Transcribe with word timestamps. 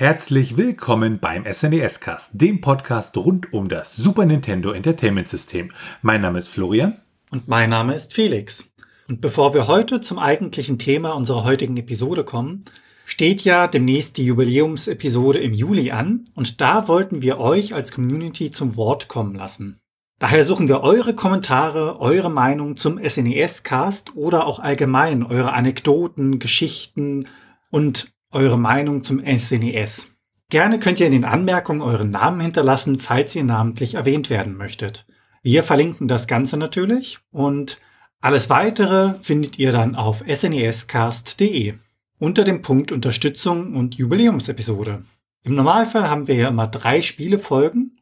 Herzlich 0.00 0.56
willkommen 0.56 1.18
beim 1.18 1.44
SNES 1.44 2.00
Cast, 2.00 2.40
dem 2.40 2.62
Podcast 2.62 3.18
rund 3.18 3.52
um 3.52 3.68
das 3.68 3.94
Super 3.94 4.24
Nintendo 4.24 4.72
Entertainment 4.72 5.28
System. 5.28 5.72
Mein 6.00 6.22
Name 6.22 6.38
ist 6.38 6.48
Florian. 6.48 7.02
Und 7.30 7.48
mein 7.48 7.68
Name 7.68 7.94
ist 7.94 8.14
Felix. 8.14 8.64
Und 9.10 9.20
bevor 9.20 9.52
wir 9.52 9.66
heute 9.66 10.00
zum 10.00 10.18
eigentlichen 10.18 10.78
Thema 10.78 11.12
unserer 11.12 11.44
heutigen 11.44 11.76
Episode 11.76 12.24
kommen, 12.24 12.64
steht 13.04 13.42
ja 13.42 13.68
demnächst 13.68 14.16
die 14.16 14.24
Jubiläumsepisode 14.24 15.38
im 15.38 15.52
Juli 15.52 15.90
an 15.90 16.24
und 16.34 16.62
da 16.62 16.88
wollten 16.88 17.20
wir 17.20 17.38
euch 17.38 17.74
als 17.74 17.92
Community 17.92 18.50
zum 18.50 18.76
Wort 18.76 19.08
kommen 19.08 19.34
lassen. 19.34 19.80
Daher 20.18 20.46
suchen 20.46 20.66
wir 20.66 20.80
eure 20.80 21.12
Kommentare, 21.12 22.00
eure 22.00 22.30
Meinung 22.30 22.78
zum 22.78 22.96
SNES-Cast 22.96 24.16
oder 24.16 24.46
auch 24.46 24.60
allgemein 24.60 25.22
eure 25.22 25.52
Anekdoten, 25.52 26.38
Geschichten 26.38 27.26
und 27.68 28.10
eure 28.30 28.58
Meinung 28.58 29.02
zum 29.02 29.20
SNES. 29.20 30.08
Gerne 30.50 30.78
könnt 30.80 31.00
ihr 31.00 31.06
in 31.06 31.12
den 31.12 31.24
Anmerkungen 31.24 31.80
euren 31.80 32.10
Namen 32.10 32.40
hinterlassen, 32.40 32.98
falls 32.98 33.34
ihr 33.36 33.44
namentlich 33.44 33.94
erwähnt 33.94 34.30
werden 34.30 34.56
möchtet. 34.56 35.06
Wir 35.42 35.62
verlinken 35.62 36.08
das 36.08 36.26
Ganze 36.26 36.56
natürlich 36.56 37.18
und 37.30 37.80
alles 38.20 38.50
weitere 38.50 39.14
findet 39.14 39.58
ihr 39.58 39.72
dann 39.72 39.94
auf 39.94 40.22
snescast.de 40.28 41.74
unter 42.18 42.44
dem 42.44 42.62
Punkt 42.62 42.92
Unterstützung 42.92 43.74
und 43.74 43.94
Jubiläumsepisode. 43.94 45.04
Im 45.42 45.54
Normalfall 45.54 46.10
haben 46.10 46.28
wir 46.28 46.34
ja 46.34 46.48
immer 46.48 46.66
drei 46.66 47.00
Spielefolgen 47.00 47.98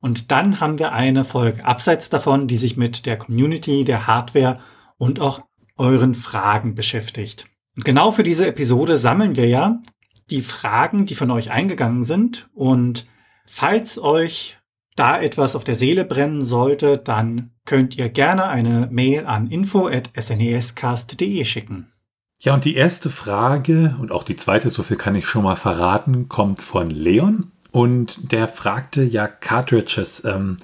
und 0.00 0.30
dann 0.30 0.60
haben 0.60 0.78
wir 0.78 0.92
eine 0.92 1.24
Folge 1.24 1.64
abseits 1.64 2.10
davon, 2.10 2.48
die 2.48 2.56
sich 2.56 2.76
mit 2.76 3.06
der 3.06 3.16
Community, 3.16 3.84
der 3.84 4.06
Hardware 4.06 4.60
und 4.98 5.20
auch 5.20 5.40
euren 5.78 6.14
Fragen 6.14 6.74
beschäftigt. 6.74 7.46
Und 7.76 7.84
genau 7.84 8.10
für 8.10 8.22
diese 8.22 8.46
Episode 8.46 8.96
sammeln 8.98 9.36
wir 9.36 9.48
ja 9.48 9.80
die 10.30 10.42
Fragen, 10.42 11.06
die 11.06 11.14
von 11.14 11.30
euch 11.30 11.50
eingegangen 11.50 12.04
sind. 12.04 12.48
Und 12.54 13.06
falls 13.46 13.98
euch 13.98 14.58
da 14.96 15.20
etwas 15.20 15.56
auf 15.56 15.64
der 15.64 15.76
Seele 15.76 16.04
brennen 16.04 16.42
sollte, 16.42 16.98
dann 16.98 17.50
könnt 17.64 17.96
ihr 17.96 18.08
gerne 18.08 18.46
eine 18.46 18.88
Mail 18.90 19.26
an 19.26 19.48
info@snescast.de 19.48 21.44
schicken. 21.44 21.92
Ja, 22.40 22.54
und 22.54 22.64
die 22.64 22.74
erste 22.74 23.08
Frage 23.08 23.94
und 24.00 24.10
auch 24.10 24.24
die 24.24 24.36
zweite, 24.36 24.70
so 24.70 24.82
viel 24.82 24.96
kann 24.96 25.14
ich 25.14 25.26
schon 25.26 25.44
mal 25.44 25.56
verraten, 25.56 26.28
kommt 26.28 26.60
von 26.60 26.90
Leon. 26.90 27.52
Und 27.70 28.32
der 28.32 28.48
fragte 28.48 29.02
ja 29.02 29.28
Cartridges, 29.28 30.24
ähm, 30.24 30.56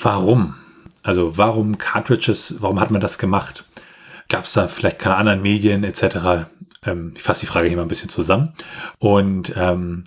warum? 0.00 0.54
Also 1.02 1.36
warum 1.36 1.76
Cartridges, 1.76 2.56
warum 2.60 2.80
hat 2.80 2.90
man 2.90 3.00
das 3.00 3.18
gemacht? 3.18 3.64
Gab 4.28 4.44
es 4.44 4.52
da 4.52 4.68
vielleicht 4.68 5.00
keine 5.00 5.16
anderen 5.16 5.42
Medien 5.42 5.84
etc.? 5.84 6.46
Ähm, 6.84 7.12
ich 7.16 7.22
fasse 7.22 7.40
die 7.40 7.46
Frage 7.46 7.68
hier 7.68 7.76
mal 7.76 7.82
ein 7.82 7.88
bisschen 7.88 8.10
zusammen. 8.10 8.54
Und 8.98 9.52
ähm, 9.56 10.04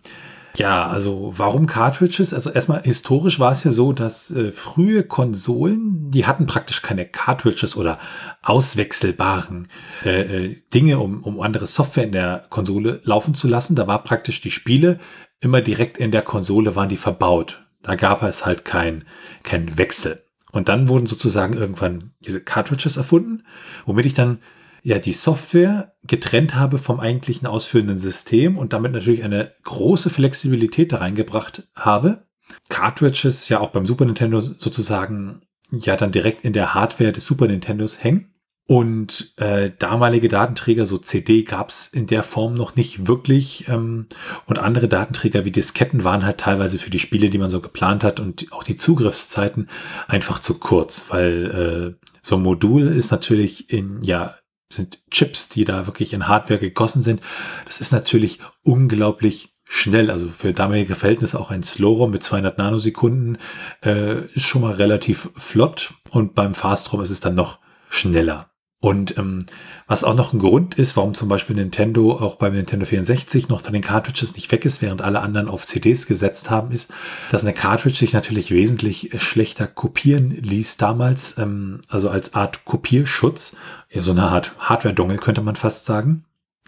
ja, 0.58 0.88
also 0.88 1.33
warum 1.36 1.67
Cartridges? 1.67 2.33
Also 2.33 2.50
erstmal 2.50 2.81
historisch 2.81 3.39
war 3.39 3.52
es 3.52 3.64
ja 3.64 3.72
so, 3.72 3.94
dass 3.94 4.31
äh, 4.31 4.52
frühe 4.52 5.03
Konsolen, 5.03 6.09
die 6.09 6.25
hatten 6.25 6.48
praktisch 6.48 6.81
keine 6.81 7.05
Cartridges 7.05 7.77
oder 7.77 7.99
auswechselbaren 8.42 9.67
äh, 10.04 10.45
äh, 10.45 10.61
Dinge, 10.73 10.98
um, 10.98 11.21
um 11.21 11.42
andere 11.42 11.67
Software 11.67 12.05
in 12.05 12.11
der 12.11 12.45
Konsole 12.49 13.02
laufen 13.04 13.36
zu 13.36 13.48
lassen. 13.48 13.76
Da 13.76 13.86
war 13.86 14.04
praktisch 14.04 14.42
die 14.42 14.52
Spiele 14.52 14.98
immer 15.42 15.61
direkt 15.61 15.98
in 15.98 16.11
der 16.11 16.23
Konsole 16.23 16.76
waren 16.76 16.89
die 16.89 16.98
verbaut. 16.98 17.64
Da 17.83 17.95
gab 17.95 18.23
es 18.23 18.45
halt 18.45 18.65
kein, 18.65 19.05
kein 19.44 19.77
Wechsel. 19.77 20.23
Und 20.52 20.70
dann 20.70 20.88
wurden 20.88 21.05
sozusagen 21.05 21.54
irgendwann 21.54 22.14
diese 22.21 22.42
Cartridges 22.42 22.98
erfunden, 22.98 23.44
womit 23.86 24.08
ich 24.08 24.15
dann 24.15 24.39
ja 24.87 24.99
die 24.99 25.11
Software 25.11 25.95
getrennt 26.03 26.55
habe 26.55 26.77
vom 26.77 27.02
eigentlichen 27.02 27.45
ausführenden 27.45 27.98
System 27.98 28.58
und 28.58 28.71
damit 28.71 28.93
natürlich 28.93 29.25
eine 29.25 29.52
große 29.64 30.09
Flexibilität 30.09 30.93
da 30.93 30.99
reingebracht 30.99 31.67
habe. 31.75 32.25
Cartridges 32.70 33.49
ja 33.49 33.59
auch 33.59 33.71
beim 33.71 33.86
Super 33.86 34.05
Nintendo 34.05 34.39
sozusagen 34.39 35.42
ja 35.71 35.97
dann 35.97 36.14
direkt 36.14 36.45
in 36.45 36.53
der 36.53 36.73
Hardware 36.73 37.11
des 37.11 37.26
Super 37.26 37.47
Nintendos 37.47 38.02
hängen. 38.02 38.33
Und 38.65 39.33
äh, 39.37 39.71
damalige 39.77 40.30
Datenträger, 40.30 40.86
so 40.86 40.97
CD, 40.97 41.43
gab's 41.43 41.87
in 41.87 42.08
der 42.08 42.23
Form 42.23 42.53
noch 42.53 42.77
nicht 42.77 43.08
wirklich. 43.08 43.67
Ähm, 43.67 44.08
und 44.45 44.58
andere 44.58 44.87
Datenträger 44.87 45.43
wie 45.43 45.52
Disketten 45.52 46.05
waren 46.05 46.26
halt 46.26 46.37
teilweise 46.37 46.80
für 46.80 46.89
die 46.89 46.99
Spiele, 46.99 47.30
die 47.30 47.37
man 47.37 47.49
so 47.49 47.59
geplant 47.59 48.05
hat 48.05 48.21
und 48.21 48.47
auch 48.52 48.64
die 48.64 48.77
Zugriffszeiten 48.77 49.70
einfach 50.08 50.39
zu 50.39 50.59
kurz, 50.59 51.08
weil 51.09 51.97
äh, 51.99 52.08
so 52.21 52.37
ein 52.37 52.42
Modul 52.42 52.87
ist 52.87 53.11
natürlich 53.11 53.70
in 53.70 54.02
ja 54.02 54.33
sind 54.72 55.00
Chips, 55.11 55.50
die 55.50 55.66
da 55.66 55.88
wirklich 55.88 56.14
in 56.14 56.28
Hardware 56.28 56.60
gegossen 56.60 57.02
sind. 57.02 57.22
Das 57.66 57.80
ist 57.80 57.92
natürlich 57.92 58.39
unglaublich 58.64 59.55
schnell. 59.64 60.10
Also 60.10 60.28
für 60.30 60.54
damalige 60.54 60.95
Verhältnisse 60.95 61.39
auch 61.39 61.52
ein 61.52 61.64
Slow-ROM 61.64 62.11
mit 62.11 62.23
200 62.23 62.58
Nanosekunden 62.58 63.38
äh, 63.83 64.22
ist 64.33 64.45
schon 64.45 64.61
mal 64.61 64.73
relativ 64.73 65.30
flott 65.36 65.94
und 66.10 66.36
beim 66.36 66.54
Fast-ROM 66.54 67.02
ist 67.02 67.10
es 67.10 67.20
dann 67.20 67.36
noch 67.36 67.60
schneller. 67.89 68.50
Und 68.80 69.17
ähm, 69.17 69.48
was 69.88 70.04
auch 70.04 70.14
noch 70.14 70.33
ein 70.33 70.39
Grund 70.39 70.76
ist, 70.76 70.95
warum 70.95 71.15
zum 71.15 71.27
Beispiel 71.27 71.55
Nintendo 71.55 72.11
auch 72.11 72.36
beim 72.36 72.54
Nintendo 72.54 72.86
64 72.86 73.49
noch 73.49 73.61
von 73.61 73.73
den 73.73 73.82
Cartridges 73.82 74.36
nicht 74.36 74.52
weg 74.52 74.65
ist, 74.65 74.83
während 74.83 75.02
alle 75.02 75.21
anderen 75.21 75.48
auf 75.48 75.65
CDs 75.65 76.05
gesetzt 76.05 76.52
haben, 76.52 76.71
ist, 76.71 76.93
dass 77.32 77.43
eine 77.43 77.54
Cartridge 77.54 77.98
sich 77.98 78.14
natürlich 78.14 78.52
wesentlich 78.52 79.10
schlechter 79.17 79.65
kopieren 79.65 80.30
ließ 80.30 80.77
damals, 80.77 81.39
ähm, 81.39 81.82
also 81.89 82.11
als 82.11 82.36
Art 82.36 82.65
Kopierschutz, 82.65 83.55
ja, 83.89 84.02
so 84.02 84.11
eine 84.11 84.23
Art 84.23 84.54
Hardware-Dongle 84.60 85.17
könnte 85.17 85.42
man 85.42 85.55
fast 85.55 85.86
sagen. 85.86 86.26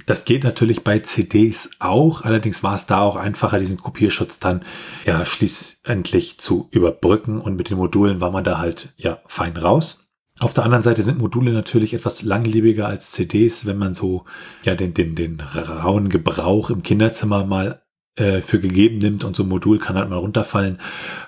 Das 0.08 0.26
geht 0.26 0.44
natürlich 0.44 0.84
bei 0.84 1.00
CDs 1.00 1.70
auch, 1.78 2.24
allerdings 2.24 2.64
war 2.64 2.74
es 2.74 2.88
da 2.88 3.02
auch 3.02 3.18
einfacher, 3.18 3.60
diesen 3.60 3.78
Kopierschutz 3.78 4.40
dann 4.40 4.64
ja 5.06 5.26
schließlich 5.28 6.40
zu 6.40 6.70
überbrücken 6.72 7.40
und 7.40 7.56
mit 7.56 7.70
den 7.70 7.78
Modulen 7.78 8.20
war 8.20 8.32
man 8.32 8.44
da 8.44 8.58
halt 8.58 8.94
ja 8.98 9.20
fein 9.28 9.56
raus. 9.56 10.09
Auf 10.40 10.54
der 10.54 10.64
anderen 10.64 10.84
Seite 10.84 11.04
sind 11.04 11.20
Module 11.20 11.52
natürlich 11.52 11.94
etwas 11.94 12.24
langlebiger 12.24 12.88
als 12.88 13.12
CDs, 13.12 13.66
wenn 13.66 13.78
man 13.78 13.94
so 13.94 14.24
ja 14.64 14.74
den, 14.74 14.94
den, 14.94 15.16
den 15.16 15.42
rauen 15.42 16.08
Gebrauch 16.08 16.70
im 16.70 16.82
Kinderzimmer 16.82 17.46
mal 17.46 17.82
äh, 18.16 18.42
für 18.42 18.60
gegeben 18.60 19.00
nimmt 19.00 19.26
und 19.26 19.36
so 19.36 19.44
ein 19.44 19.50
Modul 19.50 19.80
kann 19.80 19.98
halt 19.98 20.10
mal 20.10 20.18
runterfallen. 20.18 20.80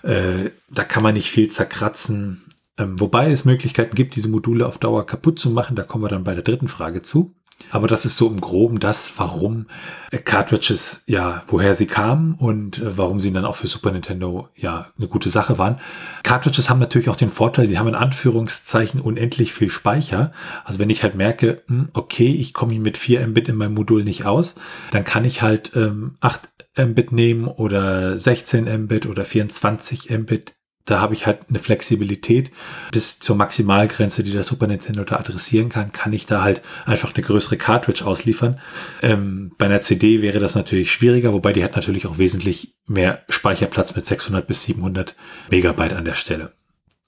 Äh, 0.04 0.52
da 0.70 0.86
kann 0.86 1.04
man 1.04 1.16
nicht 1.16 1.30
viel 1.30 1.50
zerkratzen. 1.50 2.44
Ähm, 2.78 3.00
wobei 3.00 3.32
es 3.32 3.44
Möglichkeiten 3.44 3.96
gibt, 3.96 4.16
diese 4.16 4.30
Module 4.30 4.66
auf 4.66 4.78
Dauer 4.78 5.06
kaputt 5.06 5.40
zu 5.40 5.50
machen. 5.50 5.76
Da 5.76 5.84
kommen 5.84 6.06
wir 6.06 6.10
dann 6.10 6.24
bei 6.24 6.34
der 6.34 6.44
dritten 6.44 6.70
Frage 6.70 7.02
zu. 7.02 7.36
Aber 7.70 7.88
das 7.88 8.06
ist 8.06 8.18
so 8.18 8.28
im 8.28 8.42
Groben 8.42 8.80
das, 8.80 9.14
warum 9.18 9.68
äh, 10.12 10.18
Cartridges, 10.18 11.04
ja, 11.06 11.44
woher 11.48 11.76
sie 11.76 11.86
kamen 11.86 12.34
und 12.36 12.80
äh, 12.80 12.98
warum 12.98 13.20
sie 13.20 13.32
dann 13.32 13.46
auch 13.46 13.56
für 13.56 13.68
Super 13.68 13.92
Nintendo, 13.92 14.50
ja, 14.56 14.88
eine 14.98 15.08
gute 15.08 15.30
Sache 15.30 15.58
waren. 15.58 15.78
Cartridges 16.24 16.70
haben 16.70 16.80
natürlich 16.80 17.10
auch 17.10 17.16
den 17.16 17.30
Vorteil, 17.30 17.68
die 17.68 17.78
haben 17.78 17.88
in 17.88 17.96
Anführungszeichen 17.96 19.00
unendlich 19.00 19.54
viel 19.54 19.70
Speicher. 19.70 20.32
Also 20.66 20.80
wenn 20.80 20.90
ich 20.90 21.04
halt 21.04 21.16
merke, 21.16 21.64
hm, 21.68 21.90
okay, 21.94 22.34
ich 22.34 22.54
komme 22.54 22.80
mit 22.80 22.98
4 22.98 23.28
Mbit 23.28 23.50
in 23.50 23.56
meinem 23.56 23.74
Modul 23.74 24.04
nicht 24.04 24.26
aus, 24.26 24.56
dann 24.92 25.04
kann 25.04 25.26
ich 25.26 25.42
halt 25.42 25.72
ähm, 25.76 26.16
8 26.22 26.50
Mbit 26.78 27.12
nehmen 27.12 27.48
oder 27.48 28.18
16 28.18 28.84
Mbit 28.84 29.06
oder 29.06 29.26
24 29.26 30.10
Mbit 30.10 30.54
da 30.86 31.00
habe 31.00 31.14
ich 31.14 31.26
halt 31.26 31.42
eine 31.50 31.60
Flexibilität 31.60 32.52
bis 32.92 33.20
zur 33.20 33.36
Maximalgrenze, 33.36 34.24
die 34.24 34.32
der 34.32 34.44
Super 34.44 34.68
Nintendo 34.68 35.04
da 35.04 35.18
adressieren 35.18 35.70
kann, 35.70 35.92
kann 35.92 36.14
ich 36.14 36.26
da 36.26 36.44
halt 36.44 36.62
einfach 36.86 37.14
eine 37.14 37.24
größere 37.24 37.58
Cartridge 37.58 38.06
ausliefern. 38.06 38.60
Ähm, 39.02 39.52
bei 39.58 39.68
einer 39.68 39.82
CD 39.82 40.22
wäre 40.22 40.40
das 40.40 40.56
natürlich 40.56 40.92
schwieriger, 40.92 41.34
wobei 41.34 41.54
die 41.54 41.64
hat 41.64 41.76
natürlich 41.76 42.08
auch 42.08 42.18
wesentlich 42.18 42.76
mehr 42.88 43.24
Speicherplatz 43.30 43.96
mit 43.96 44.06
600 44.06 44.48
bis 44.48 44.64
700 44.64 45.16
Megabyte 45.50 45.94
an 45.94 46.06
der 46.06 46.16
Stelle. 46.16 46.54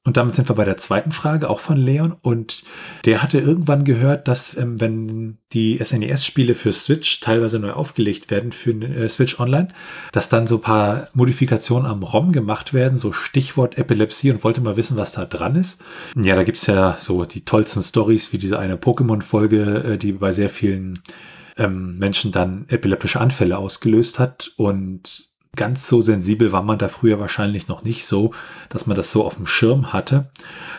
Und 0.06 0.18
damit 0.18 0.36
sind 0.36 0.50
wir 0.50 0.56
bei 0.56 0.66
der 0.66 0.76
zweiten 0.76 1.14
Frage, 1.14 1.50
auch 1.50 1.62
von 1.62 1.78
Leon. 1.78 2.16
Und 2.22 2.64
der 3.06 3.24
hatte 3.24 3.40
irgendwann 3.40 3.86
gehört, 3.86 4.28
dass 4.28 4.58
ähm, 4.58 4.82
wenn 4.82 5.38
die 5.54 5.78
SNES-Spiele 5.82 6.56
für 6.56 6.74
Switch 6.74 7.22
teilweise 7.22 7.58
neu 7.58 7.72
aufgelegt 7.72 8.30
werden 8.30 8.52
für 8.52 8.72
äh, 8.72 9.08
Switch 9.08 9.40
Online, 9.40 9.70
dass 10.12 10.28
dann 10.28 10.46
so 10.46 10.56
ein 10.56 10.62
paar 10.62 11.08
Modifikationen 11.14 11.90
am 11.90 12.04
ROM 12.04 12.34
gemacht 12.34 12.74
werden, 12.74 12.98
so 12.98 13.14
Stichwort 13.14 13.78
Epilepsie 13.78 14.32
und 14.32 14.44
wollte 14.44 14.60
mal 14.60 14.76
wissen, 14.76 14.98
was 14.98 15.14
da 15.14 15.24
dran 15.24 15.56
ist. 15.56 15.82
Ja, 16.22 16.36
da 16.36 16.44
gibt's 16.44 16.68
ja 16.68 16.98
so 17.00 17.24
die 17.24 17.46
tollsten 17.46 17.82
Stories 17.82 18.34
wie 18.34 18.38
diese 18.38 18.60
eine 18.60 18.76
Pokémon-Folge, 18.76 19.94
äh, 19.94 19.98
die 19.98 20.12
bei 20.12 20.34
sehr 20.34 20.50
vielen 20.50 21.00
ähm, 21.58 21.98
Menschen 21.98 22.34
dann 22.34 22.66
epileptische 22.68 23.22
Anfälle 23.22 23.58
ausgelöst 23.58 24.20
hat. 24.20 24.52
Und 24.58 25.30
Ganz 25.56 25.88
so 25.88 26.02
sensibel 26.02 26.52
war 26.52 26.64
man 26.64 26.80
da 26.80 26.88
früher 26.88 27.20
wahrscheinlich 27.20 27.68
noch 27.68 27.84
nicht 27.84 28.06
so, 28.06 28.34
dass 28.70 28.88
man 28.88 28.98
das 28.98 29.12
so 29.12 29.24
auf 29.24 29.36
dem 29.36 29.46
Schirm 29.46 29.94
hatte. 29.94 30.32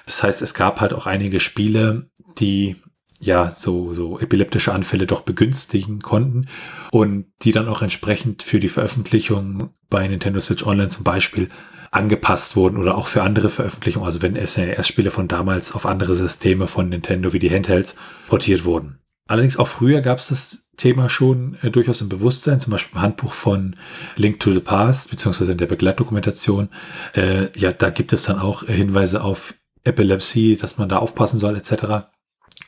Das 0.06 0.22
heißt, 0.22 0.42
es 0.42 0.52
gab 0.52 0.80
halt 0.80 0.92
auch 0.92 1.06
einige 1.06 1.38
Spiele, 1.38 2.10
die 2.38 2.76
ja 3.20 3.50
so, 3.50 3.94
so 3.94 4.18
epileptische 4.18 4.72
Anfälle 4.72 5.06
doch 5.06 5.20
begünstigen 5.20 6.00
konnten 6.00 6.46
und 6.90 7.26
die 7.42 7.52
dann 7.52 7.68
auch 7.68 7.82
entsprechend 7.82 8.42
für 8.42 8.58
die 8.58 8.68
Veröffentlichung 8.68 9.70
bei 9.88 10.06
Nintendo 10.06 10.40
Switch 10.40 10.66
Online 10.66 10.88
zum 10.88 11.04
Beispiel 11.04 11.48
angepasst 11.92 12.56
wurden 12.56 12.76
oder 12.76 12.96
auch 12.96 13.06
für 13.06 13.22
andere 13.22 13.48
Veröffentlichungen, 13.48 14.04
also 14.06 14.20
wenn 14.20 14.34
SNES-Spiele 14.34 15.12
von 15.12 15.28
damals 15.28 15.72
auf 15.72 15.86
andere 15.86 16.14
Systeme 16.14 16.66
von 16.66 16.88
Nintendo 16.88 17.32
wie 17.32 17.38
die 17.38 17.50
Handhelds 17.50 17.94
portiert 18.26 18.64
wurden. 18.64 18.98
Allerdings 19.26 19.56
auch 19.56 19.68
früher 19.68 20.00
gab 20.00 20.18
es 20.18 20.28
das 20.28 20.66
Thema 20.76 21.08
schon 21.08 21.56
äh, 21.62 21.70
durchaus 21.70 22.00
im 22.00 22.08
Bewusstsein, 22.08 22.60
zum 22.60 22.72
Beispiel 22.72 22.96
im 22.96 23.02
Handbuch 23.02 23.32
von 23.32 23.76
Link 24.16 24.40
to 24.40 24.52
the 24.52 24.60
Past, 24.60 25.10
beziehungsweise 25.10 25.52
in 25.52 25.58
der 25.58 25.66
Begleitdokumentation. 25.66 26.68
Äh, 27.14 27.56
ja, 27.58 27.72
da 27.72 27.90
gibt 27.90 28.12
es 28.12 28.24
dann 28.24 28.38
auch 28.38 28.64
Hinweise 28.64 29.22
auf 29.22 29.54
Epilepsie, 29.84 30.56
dass 30.56 30.78
man 30.78 30.88
da 30.88 30.98
aufpassen 30.98 31.38
soll, 31.38 31.56
etc. 31.56 32.06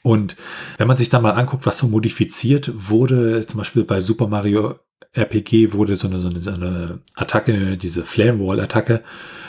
Und 0.03 0.37
wenn 0.79 0.88
man 0.88 0.97
sich 0.97 1.08
dann 1.08 1.23
mal 1.23 1.32
anguckt, 1.32 1.67
was 1.67 1.79
so 1.79 1.88
modifiziert 1.88 2.70
wurde, 2.75 3.47
zum 3.47 3.59
Beispiel 3.59 3.85
bei 3.85 4.00
Super 4.00 4.29
Mario 4.29 4.79
RPG 5.12 5.73
wurde 5.73 5.97
so 5.97 6.09
eine, 6.09 6.20
so 6.20 6.29
eine, 6.29 6.43
so 6.43 6.52
eine 6.52 7.00
Attacke, 7.14 7.76
diese 7.76 8.05
Flame 8.05 8.38
Wall 8.41 8.61
Attacke, 8.61 9.02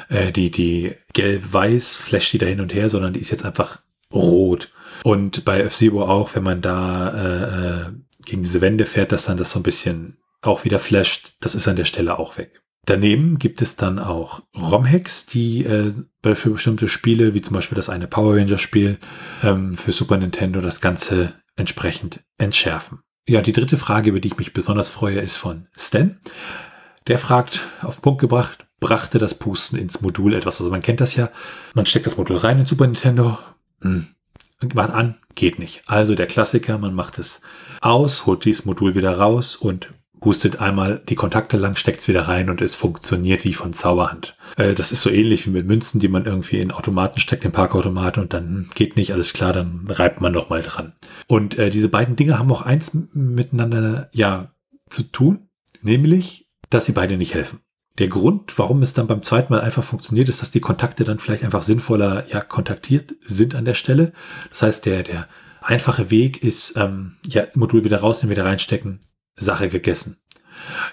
äh, 0.10 0.32
die, 0.32 0.50
die 0.52 0.94
gelb-weiß 1.14 1.96
flasht 1.96 2.34
die 2.34 2.38
da 2.38 2.46
hin 2.46 2.62
und 2.62 2.74
her, 2.74 2.90
sondern 2.90 3.14
die 3.14 3.20
ist 3.20 3.32
jetzt 3.32 3.46
einfach 3.46 3.82
rot. 4.14 4.72
Und 5.04 5.46
bei 5.46 5.62
F-Zero 5.62 6.04
auch, 6.06 6.36
wenn 6.36 6.44
man 6.44 6.62
da 6.62 7.10
äh, 7.10 7.88
äh, 7.88 7.94
gegen 8.26 8.42
diese 8.42 8.62
Wände 8.62 8.86
fährt, 8.86 9.12
dass 9.12 9.26
dann 9.26 9.38
das 9.38 9.52
so 9.52 9.60
ein 9.60 9.64
bisschen 9.64 10.18
auch 10.42 10.64
wieder 10.64 10.80
flasht, 10.80 11.36
das 11.40 11.56
ist 11.56 11.68
an 11.68 11.76
der 11.76 11.86
Stelle 11.86 12.20
auch 12.20 12.38
weg. 12.38 12.62
Daneben 12.86 13.38
gibt 13.38 13.62
es 13.62 13.76
dann 13.76 14.00
auch 14.00 14.44
ROM-Hacks, 14.58 15.26
die 15.26 15.66
äh, 15.66 15.94
für 16.36 16.52
bestimmte 16.52 16.88
Spiele, 16.88 17.34
wie 17.34 17.42
zum 17.42 17.54
Beispiel 17.54 17.76
das 17.76 17.90
eine 17.90 18.08
Power 18.08 18.38
Ranger-Spiel 18.38 18.98
ähm, 19.44 19.76
für 19.76 19.92
Super 19.92 20.18
Nintendo, 20.18 20.62
das 20.62 20.80
Ganze 20.80 21.34
entsprechend 21.58 22.24
entschärfen. 22.38 23.00
Ja, 23.28 23.42
die 23.42 23.52
dritte 23.52 23.78
Frage, 23.78 24.12
über 24.12 24.22
die 24.22 24.30
ich 24.30 24.38
mich 24.38 24.54
besonders 24.54 24.90
freue, 24.90 25.20
ist 25.20 25.36
von 25.36 25.68
Stan. 25.78 26.18
Der 27.08 27.20
fragt, 27.20 27.68
auf 27.82 28.02
Punkt 28.02 28.22
gebracht, 28.22 28.68
brachte 28.80 29.20
das 29.20 29.34
Pusten 29.36 29.78
ins 29.78 30.00
Modul 30.00 30.34
etwas? 30.34 30.62
Also 30.62 30.72
man 30.72 30.82
kennt 30.82 31.02
das 31.02 31.16
ja, 31.16 31.30
man 31.74 31.86
steckt 31.86 32.06
das 32.06 32.16
Modul 32.16 32.38
rein 32.38 32.60
in 32.60 32.66
Super 32.66 32.86
Nintendo, 32.86 33.38
hm, 33.82 34.08
macht 34.74 34.92
an, 34.92 35.16
geht 35.36 35.60
nicht. 35.60 35.84
Also 35.88 36.16
der 36.16 36.28
Klassiker, 36.28 36.78
man 36.78 36.94
macht 36.94 37.20
es 37.20 37.42
aus, 37.82 38.26
holt 38.26 38.46
dieses 38.46 38.66
Modul 38.66 38.96
wieder 38.96 39.18
raus 39.18 39.56
und 39.56 39.94
hustet 40.24 40.60
einmal 40.62 41.02
die 41.08 41.16
Kontakte 41.16 41.58
lang, 41.58 41.76
steckt 41.76 42.02
es 42.02 42.08
wieder 42.08 42.28
rein 42.28 42.50
und 42.50 42.62
es 42.62 42.76
funktioniert 42.76 43.44
wie 43.44 43.54
von 43.54 43.74
Zauberhand. 43.74 44.36
Äh, 44.58 44.74
das 44.74 44.92
ist 44.92 45.02
so 45.02 45.10
ähnlich 45.10 45.46
wie 45.46 45.52
mit 45.52 45.68
Münzen, 45.68 46.00
die 46.00 46.08
man 46.08 46.26
irgendwie 46.26 46.60
in 46.60 46.72
Automaten 46.72 47.20
steckt, 47.20 47.46
in 47.46 47.52
Parkautomaten 47.52 48.24
und 48.24 48.34
dann 48.34 48.70
geht 48.74 48.96
nicht, 48.96 49.14
alles 49.14 49.34
klar, 49.34 49.54
dann 49.54 49.86
reibt 49.88 50.22
man 50.22 50.34
noch 50.34 50.50
mal 50.50 50.62
dran. 50.62 50.94
Und 51.28 51.58
äh, 51.58 51.70
diese 51.70 51.90
beiden 51.90 52.16
Dinge 52.16 52.40
haben 52.40 52.52
auch 52.52 52.64
eins 52.64 52.92
miteinander 53.14 54.10
ja 54.12 54.52
zu 54.90 55.04
tun, 55.04 55.50
nämlich, 55.82 56.50
dass 56.70 56.86
sie 56.86 56.94
beide 56.94 57.18
nicht 57.18 57.34
helfen. 57.34 57.60
Der 58.00 58.08
Grund, 58.08 58.58
warum 58.60 58.82
es 58.82 58.94
dann 58.94 59.08
beim 59.08 59.24
zweiten 59.24 59.52
Mal 59.52 59.62
einfach 59.62 59.84
funktioniert, 59.84 60.30
ist, 60.30 60.42
dass 60.42 60.52
die 60.52 60.60
Kontakte 60.60 61.04
dann 61.04 61.20
vielleicht 61.20 61.44
einfach 61.44 61.64
sinnvoller 61.64 62.26
ja 62.32 62.42
kontaktiert 62.42 63.16
sind 63.22 63.56
an 63.56 63.66
der 63.66 63.74
Stelle. 63.74 64.14
Das 64.50 64.62
heißt, 64.62 64.86
der, 64.86 65.04
der 65.04 65.28
einfache 65.62 66.12
Weg 66.12 66.44
ist, 66.44 66.78
ähm, 66.78 67.16
ja, 67.26 67.46
Modul 67.56 67.84
wieder 67.84 68.00
rausnehmen, 68.00 68.36
wieder 68.36 68.46
reinstecken, 68.46 69.02
Sache 69.36 69.70
gegessen. 69.70 70.20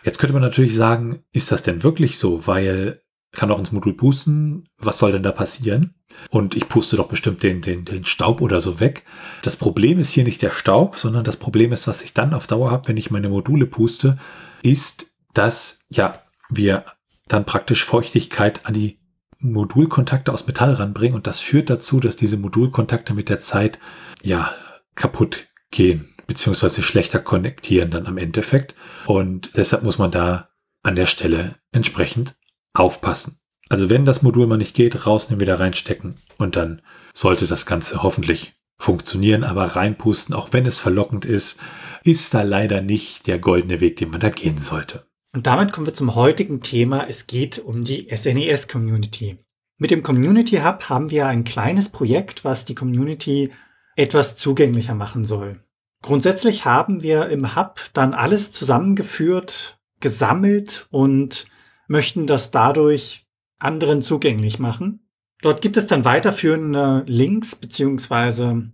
Jetzt 0.02 0.18
könnte 0.18 0.32
man 0.32 0.42
natürlich 0.42 0.74
sagen, 0.74 1.24
ist 1.32 1.52
das 1.52 1.62
denn 1.62 1.82
wirklich 1.82 2.18
so? 2.18 2.46
Weil 2.46 3.02
kann 3.34 3.50
auch 3.50 3.58
ins 3.58 3.72
Modul 3.72 3.94
pusten. 3.94 4.68
Was 4.78 4.98
soll 4.98 5.12
denn 5.12 5.22
da 5.22 5.32
passieren? 5.32 5.94
Und 6.30 6.54
ich 6.54 6.68
puste 6.68 6.96
doch 6.96 7.08
bestimmt 7.08 7.42
den, 7.42 7.60
den, 7.60 7.84
den 7.84 8.04
Staub 8.04 8.40
oder 8.40 8.60
so 8.60 8.80
weg. 8.80 9.04
Das 9.42 9.56
Problem 9.56 9.98
ist 9.98 10.10
hier 10.10 10.24
nicht 10.24 10.40
der 10.42 10.52
Staub, 10.52 10.98
sondern 10.98 11.24
das 11.24 11.36
Problem 11.36 11.72
ist, 11.72 11.88
was 11.88 12.02
ich 12.02 12.14
dann 12.14 12.32
auf 12.32 12.46
Dauer 12.46 12.70
habe, 12.70 12.88
wenn 12.88 12.96
ich 12.96 13.10
meine 13.10 13.28
Module 13.28 13.66
puste, 13.66 14.18
ist, 14.62 15.06
dass 15.32 15.80
ja 15.90 16.20
wir 16.49 16.85
dann 17.26 17.46
praktisch 17.46 17.85
Feuchtigkeit 17.85 18.67
an 18.67 18.75
die 18.75 18.99
Modulkontakte 19.38 20.32
aus 20.32 20.46
Metall 20.46 20.75
ranbringen 20.75 21.14
und 21.14 21.26
das 21.26 21.41
führt 21.41 21.69
dazu, 21.70 22.00
dass 22.00 22.17
diese 22.17 22.37
Modulkontakte 22.37 23.14
mit 23.14 23.29
der 23.29 23.38
Zeit 23.38 23.79
ja 24.23 24.52
kaputt 24.94 25.49
gehen 25.70 26.14
beziehungsweise 26.26 26.82
schlechter 26.82 27.20
konnektieren 27.20 27.91
dann 27.91 28.06
am 28.06 28.19
Endeffekt. 28.19 28.75
Und 29.06 29.56
deshalb 29.56 29.82
muss 29.82 29.99
man 29.99 30.11
da 30.11 30.49
an 30.82 30.96
der 30.96 31.06
Stelle 31.06 31.56
entsprechend 31.73 32.37
aufpassen. 32.73 33.38
Also 33.69 33.88
wenn 33.91 34.05
das 34.05 34.23
Modul 34.23 34.46
mal 34.46 34.58
nicht 34.58 34.75
geht, 34.75 35.06
rausnehmen, 35.06 35.41
wieder 35.41 35.58
reinstecken 35.58 36.17
und 36.38 36.56
dann 36.56 36.82
sollte 37.14 37.46
das 37.46 37.67
Ganze 37.67 38.02
hoffentlich 38.02 38.55
funktionieren, 38.79 39.44
aber 39.44 39.64
reinpusten, 39.76 40.35
auch 40.35 40.52
wenn 40.52 40.67
es 40.67 40.79
verlockend 40.79 41.25
ist, 41.25 41.58
ist 42.02 42.35
da 42.35 42.43
leider 42.43 42.82
nicht 42.82 43.26
der 43.26 43.38
goldene 43.38 43.81
Weg, 43.81 43.96
den 43.96 44.11
man 44.11 44.20
da 44.20 44.29
gehen 44.29 44.58
sollte. 44.58 45.06
Und 45.34 45.48
damit 45.48 45.72
kommen 45.72 45.86
wir 45.86 45.94
zum 45.94 46.14
heutigen 46.14 46.60
Thema. 46.60 47.08
Es 47.08 47.26
geht 47.26 47.58
um 47.58 47.82
die 47.82 48.08
SNES 48.14 48.69
Community. 48.69 49.38
Mit 49.78 49.90
dem 49.90 50.04
Community 50.04 50.58
Hub 50.58 50.88
haben 50.88 51.10
wir 51.10 51.26
ein 51.26 51.42
kleines 51.42 51.88
Projekt, 51.88 52.44
was 52.44 52.64
die 52.64 52.76
Community 52.76 53.50
etwas 53.96 54.36
zugänglicher 54.36 54.94
machen 54.94 55.25
soll. 55.25 55.60
Grundsätzlich 56.02 56.64
haben 56.64 57.02
wir 57.02 57.26
im 57.31 57.56
Hub 57.56 57.81
dann 57.94 58.14
alles 58.14 58.52
zusammengeführt, 58.52 59.81
gesammelt 59.98 60.86
und 60.90 61.46
möchten 61.88 62.28
das 62.28 62.52
dadurch 62.52 63.26
anderen 63.58 64.02
zugänglich 64.02 64.60
machen. 64.60 65.08
Dort 65.42 65.62
gibt 65.62 65.76
es 65.76 65.88
dann 65.88 66.04
weiterführende 66.04 67.02
Links 67.08 67.56
beziehungsweise 67.56 68.70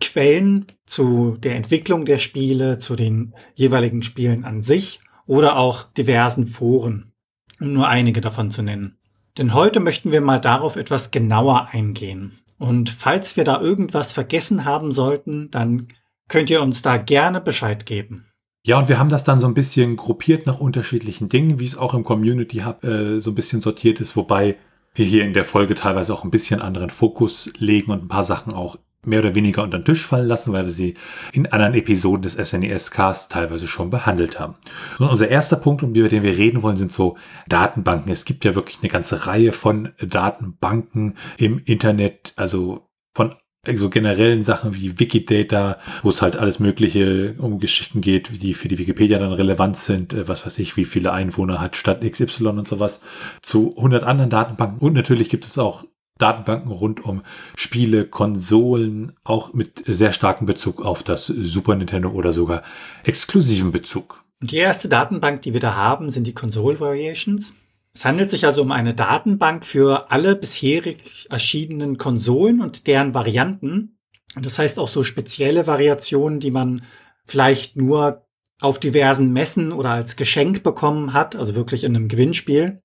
Quellen 0.00 0.66
zu 0.84 1.36
der 1.38 1.54
Entwicklung 1.54 2.04
der 2.06 2.18
Spiele, 2.18 2.78
zu 2.78 2.96
den 2.96 3.34
jeweiligen 3.54 4.02
Spielen 4.02 4.44
an 4.44 4.60
sich 4.60 4.98
oder 5.26 5.56
auch 5.56 5.84
diversen 5.92 6.46
Foren, 6.46 7.12
um 7.60 7.72
nur 7.72 7.88
einige 7.88 8.20
davon 8.20 8.50
zu 8.50 8.62
nennen. 8.62 8.96
Denn 9.38 9.54
heute 9.54 9.80
möchten 9.80 10.12
wir 10.12 10.20
mal 10.20 10.40
darauf 10.40 10.76
etwas 10.76 11.10
genauer 11.10 11.68
eingehen. 11.72 12.38
Und 12.58 12.90
falls 12.90 13.36
wir 13.36 13.44
da 13.44 13.60
irgendwas 13.60 14.12
vergessen 14.12 14.64
haben 14.64 14.92
sollten, 14.92 15.50
dann 15.50 15.88
könnt 16.28 16.50
ihr 16.50 16.62
uns 16.62 16.82
da 16.82 16.96
gerne 16.96 17.40
Bescheid 17.40 17.86
geben. 17.86 18.26
Ja, 18.64 18.78
und 18.78 18.88
wir 18.88 18.98
haben 18.98 19.08
das 19.08 19.24
dann 19.24 19.40
so 19.40 19.48
ein 19.48 19.54
bisschen 19.54 19.96
gruppiert 19.96 20.46
nach 20.46 20.60
unterschiedlichen 20.60 21.28
Dingen, 21.28 21.58
wie 21.58 21.66
es 21.66 21.76
auch 21.76 21.94
im 21.94 22.04
Community 22.04 22.58
Hub 22.58 22.84
äh, 22.84 23.20
so 23.20 23.32
ein 23.32 23.34
bisschen 23.34 23.60
sortiert 23.60 24.00
ist, 24.00 24.16
wobei 24.16 24.56
wir 24.94 25.04
hier 25.04 25.24
in 25.24 25.32
der 25.32 25.44
Folge 25.44 25.74
teilweise 25.74 26.12
auch 26.14 26.22
ein 26.22 26.30
bisschen 26.30 26.60
anderen 26.60 26.90
Fokus 26.90 27.52
legen 27.58 27.90
und 27.90 28.04
ein 28.04 28.08
paar 28.08 28.24
Sachen 28.24 28.52
auch 28.52 28.76
mehr 29.04 29.20
oder 29.20 29.34
weniger 29.34 29.62
unter 29.62 29.78
den 29.78 29.84
Tisch 29.84 30.06
fallen 30.06 30.28
lassen, 30.28 30.52
weil 30.52 30.64
wir 30.64 30.70
sie 30.70 30.94
in 31.32 31.46
anderen 31.46 31.74
Episoden 31.74 32.22
des 32.22 32.34
SNES-Casts 32.34 33.28
teilweise 33.28 33.66
schon 33.66 33.90
behandelt 33.90 34.38
haben. 34.38 34.54
Und 34.98 35.08
unser 35.08 35.28
erster 35.28 35.56
Punkt, 35.56 35.82
über 35.82 36.08
den 36.08 36.22
wir 36.22 36.36
reden 36.36 36.62
wollen, 36.62 36.76
sind 36.76 36.92
so 36.92 37.16
Datenbanken. 37.48 38.12
Es 38.12 38.24
gibt 38.24 38.44
ja 38.44 38.54
wirklich 38.54 38.78
eine 38.80 38.90
ganze 38.90 39.26
Reihe 39.26 39.52
von 39.52 39.90
Datenbanken 40.00 41.16
im 41.36 41.60
Internet, 41.64 42.32
also 42.36 42.88
von 43.14 43.34
so 43.74 43.90
generellen 43.90 44.42
Sachen 44.42 44.74
wie 44.74 44.98
Wikidata, 44.98 45.78
wo 46.02 46.08
es 46.08 46.20
halt 46.20 46.34
alles 46.34 46.58
Mögliche 46.58 47.36
um 47.38 47.60
Geschichten 47.60 48.00
geht, 48.00 48.42
die 48.42 48.54
für 48.54 48.66
die 48.66 48.78
Wikipedia 48.78 49.20
dann 49.20 49.32
relevant 49.32 49.76
sind, 49.76 50.12
äh, 50.12 50.26
was 50.26 50.44
weiß 50.44 50.58
ich, 50.58 50.76
wie 50.76 50.84
viele 50.84 51.12
Einwohner 51.12 51.60
hat 51.60 51.76
Stadt 51.76 52.02
XY 52.02 52.48
und 52.48 52.66
sowas, 52.66 53.02
zu 53.40 53.76
100 53.76 54.02
anderen 54.02 54.30
Datenbanken. 54.30 54.78
Und 54.80 54.94
natürlich 54.94 55.28
gibt 55.28 55.44
es 55.44 55.58
auch 55.58 55.84
Datenbanken 56.18 56.70
rund 56.70 57.04
um 57.04 57.22
Spiele, 57.56 58.06
Konsolen, 58.06 59.12
auch 59.24 59.52
mit 59.52 59.82
sehr 59.86 60.12
starkem 60.12 60.46
Bezug 60.46 60.84
auf 60.84 61.02
das 61.02 61.26
Super 61.26 61.74
Nintendo 61.74 62.10
oder 62.10 62.32
sogar 62.32 62.62
exklusiven 63.04 63.72
Bezug. 63.72 64.22
Die 64.40 64.56
erste 64.56 64.88
Datenbank, 64.88 65.42
die 65.42 65.52
wir 65.52 65.60
da 65.60 65.74
haben, 65.74 66.10
sind 66.10 66.26
die 66.26 66.34
Console 66.34 66.80
Variations. 66.80 67.54
Es 67.94 68.04
handelt 68.04 68.30
sich 68.30 68.44
also 68.44 68.62
um 68.62 68.72
eine 68.72 68.94
Datenbank 68.94 69.64
für 69.64 70.10
alle 70.10 70.34
bisherig 70.34 71.26
erschienenen 71.30 71.98
Konsolen 71.98 72.60
und 72.60 72.86
deren 72.86 73.14
Varianten. 73.14 73.98
Das 74.40 74.58
heißt 74.58 74.78
auch 74.78 74.88
so 74.88 75.02
spezielle 75.02 75.66
Variationen, 75.66 76.40
die 76.40 76.50
man 76.50 76.82
vielleicht 77.24 77.76
nur 77.76 78.26
auf 78.60 78.78
diversen 78.78 79.32
Messen 79.32 79.72
oder 79.72 79.90
als 79.90 80.16
Geschenk 80.16 80.62
bekommen 80.62 81.12
hat, 81.12 81.36
also 81.36 81.54
wirklich 81.54 81.84
in 81.84 81.94
einem 81.94 82.08
Gewinnspiel. 82.08 82.80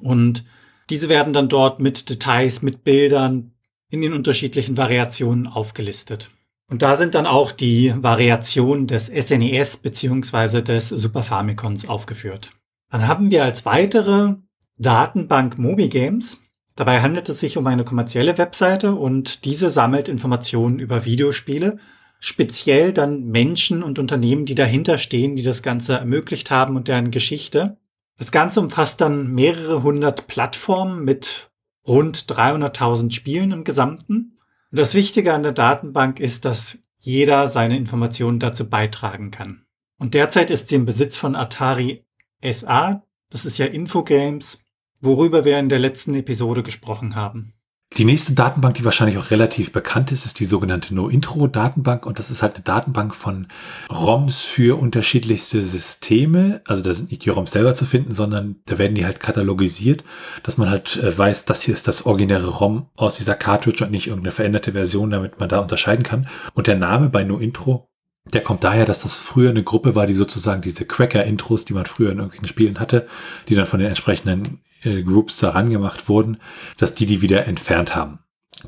Und 0.00 0.44
diese 0.90 1.08
werden 1.08 1.32
dann 1.32 1.48
dort 1.48 1.80
mit 1.80 2.08
Details, 2.08 2.62
mit 2.62 2.84
Bildern 2.84 3.52
in 3.88 4.02
den 4.02 4.12
unterschiedlichen 4.12 4.76
Variationen 4.76 5.46
aufgelistet. 5.46 6.30
Und 6.68 6.82
da 6.82 6.96
sind 6.96 7.14
dann 7.14 7.26
auch 7.26 7.52
die 7.52 7.94
Variationen 7.96 8.86
des 8.86 9.06
SNES 9.06 9.78
bzw. 9.78 10.62
des 10.62 10.88
Super 10.88 11.22
Famicons 11.22 11.88
aufgeführt. 11.88 12.52
Dann 12.90 13.06
haben 13.06 13.30
wir 13.30 13.44
als 13.44 13.64
weitere 13.64 14.34
Datenbank 14.78 15.58
MobiGames. 15.58 16.40
Dabei 16.74 17.02
handelt 17.02 17.28
es 17.28 17.40
sich 17.40 17.56
um 17.56 17.66
eine 17.66 17.84
kommerzielle 17.84 18.38
Webseite 18.38 18.94
und 18.94 19.44
diese 19.44 19.70
sammelt 19.70 20.08
Informationen 20.08 20.78
über 20.80 21.04
Videospiele, 21.04 21.78
speziell 22.18 22.92
dann 22.92 23.24
Menschen 23.24 23.82
und 23.82 23.98
Unternehmen, 23.98 24.46
die 24.46 24.54
dahinter 24.54 24.98
stehen, 24.98 25.36
die 25.36 25.42
das 25.42 25.62
Ganze 25.62 25.94
ermöglicht 25.94 26.50
haben 26.50 26.76
und 26.76 26.88
deren 26.88 27.10
Geschichte. 27.10 27.76
Das 28.16 28.30
Ganze 28.30 28.60
umfasst 28.60 29.00
dann 29.00 29.32
mehrere 29.32 29.82
hundert 29.82 30.28
Plattformen 30.28 31.04
mit 31.04 31.50
rund 31.86 32.18
300.000 32.18 33.12
Spielen 33.12 33.52
im 33.52 33.64
Gesamten. 33.64 34.38
Und 34.70 34.78
das 34.78 34.94
Wichtige 34.94 35.34
an 35.34 35.42
der 35.42 35.52
Datenbank 35.52 36.20
ist, 36.20 36.44
dass 36.44 36.78
jeder 36.98 37.48
seine 37.48 37.76
Informationen 37.76 38.38
dazu 38.38 38.68
beitragen 38.68 39.30
kann. 39.30 39.64
Und 39.98 40.14
derzeit 40.14 40.50
ist 40.50 40.68
sie 40.68 40.76
im 40.76 40.86
Besitz 40.86 41.16
von 41.16 41.36
Atari 41.36 42.04
SA, 42.42 43.02
das 43.30 43.44
ist 43.44 43.58
ja 43.58 43.66
Infogames, 43.66 44.62
worüber 45.00 45.44
wir 45.44 45.58
in 45.58 45.68
der 45.68 45.78
letzten 45.78 46.14
Episode 46.14 46.62
gesprochen 46.62 47.14
haben. 47.14 47.54
Die 47.96 48.04
nächste 48.04 48.32
Datenbank, 48.32 48.74
die 48.74 48.84
wahrscheinlich 48.84 49.18
auch 49.18 49.30
relativ 49.30 49.70
bekannt 49.70 50.10
ist, 50.10 50.26
ist 50.26 50.40
die 50.40 50.46
sogenannte 50.46 50.92
No-Intro-Datenbank. 50.92 52.06
Und 52.06 52.18
das 52.18 52.28
ist 52.28 52.42
halt 52.42 52.56
eine 52.56 52.64
Datenbank 52.64 53.14
von 53.14 53.46
ROMs 53.88 54.42
für 54.42 54.80
unterschiedlichste 54.80 55.62
Systeme. 55.62 56.60
Also 56.66 56.82
da 56.82 56.92
sind 56.92 57.12
nicht 57.12 57.24
die 57.24 57.30
ROMs 57.30 57.52
selber 57.52 57.76
zu 57.76 57.86
finden, 57.86 58.10
sondern 58.10 58.56
da 58.66 58.78
werden 58.78 58.96
die 58.96 59.06
halt 59.06 59.20
katalogisiert, 59.20 60.02
dass 60.42 60.58
man 60.58 60.70
halt 60.70 60.96
äh, 60.96 61.16
weiß, 61.16 61.44
das 61.44 61.62
hier 61.62 61.72
ist 61.72 61.86
das 61.86 62.04
originäre 62.04 62.48
ROM 62.48 62.88
aus 62.96 63.16
dieser 63.16 63.36
Cartridge 63.36 63.84
und 63.84 63.92
nicht 63.92 64.08
irgendeine 64.08 64.32
veränderte 64.32 64.72
Version, 64.72 65.10
damit 65.10 65.38
man 65.38 65.48
da 65.48 65.60
unterscheiden 65.60 66.02
kann. 66.02 66.26
Und 66.54 66.66
der 66.66 66.76
Name 66.76 67.10
bei 67.10 67.22
No-Intro 67.22 67.88
der 68.32 68.42
kommt 68.42 68.64
daher, 68.64 68.86
dass 68.86 69.02
das 69.02 69.14
früher 69.14 69.50
eine 69.50 69.62
Gruppe 69.62 69.94
war, 69.94 70.06
die 70.06 70.14
sozusagen 70.14 70.62
diese 70.62 70.86
Cracker-Intros, 70.86 71.66
die 71.66 71.74
man 71.74 71.84
früher 71.84 72.10
in 72.10 72.16
irgendwelchen 72.16 72.48
Spielen 72.48 72.80
hatte, 72.80 73.06
die 73.48 73.54
dann 73.54 73.66
von 73.66 73.80
den 73.80 73.88
entsprechenden 73.88 74.62
äh, 74.84 75.02
Groups 75.02 75.38
daran 75.38 75.70
gemacht 75.70 76.08
wurden, 76.08 76.38
dass 76.78 76.94
die 76.94 77.06
die 77.06 77.22
wieder 77.22 77.46
entfernt 77.46 77.94
haben. 77.94 78.20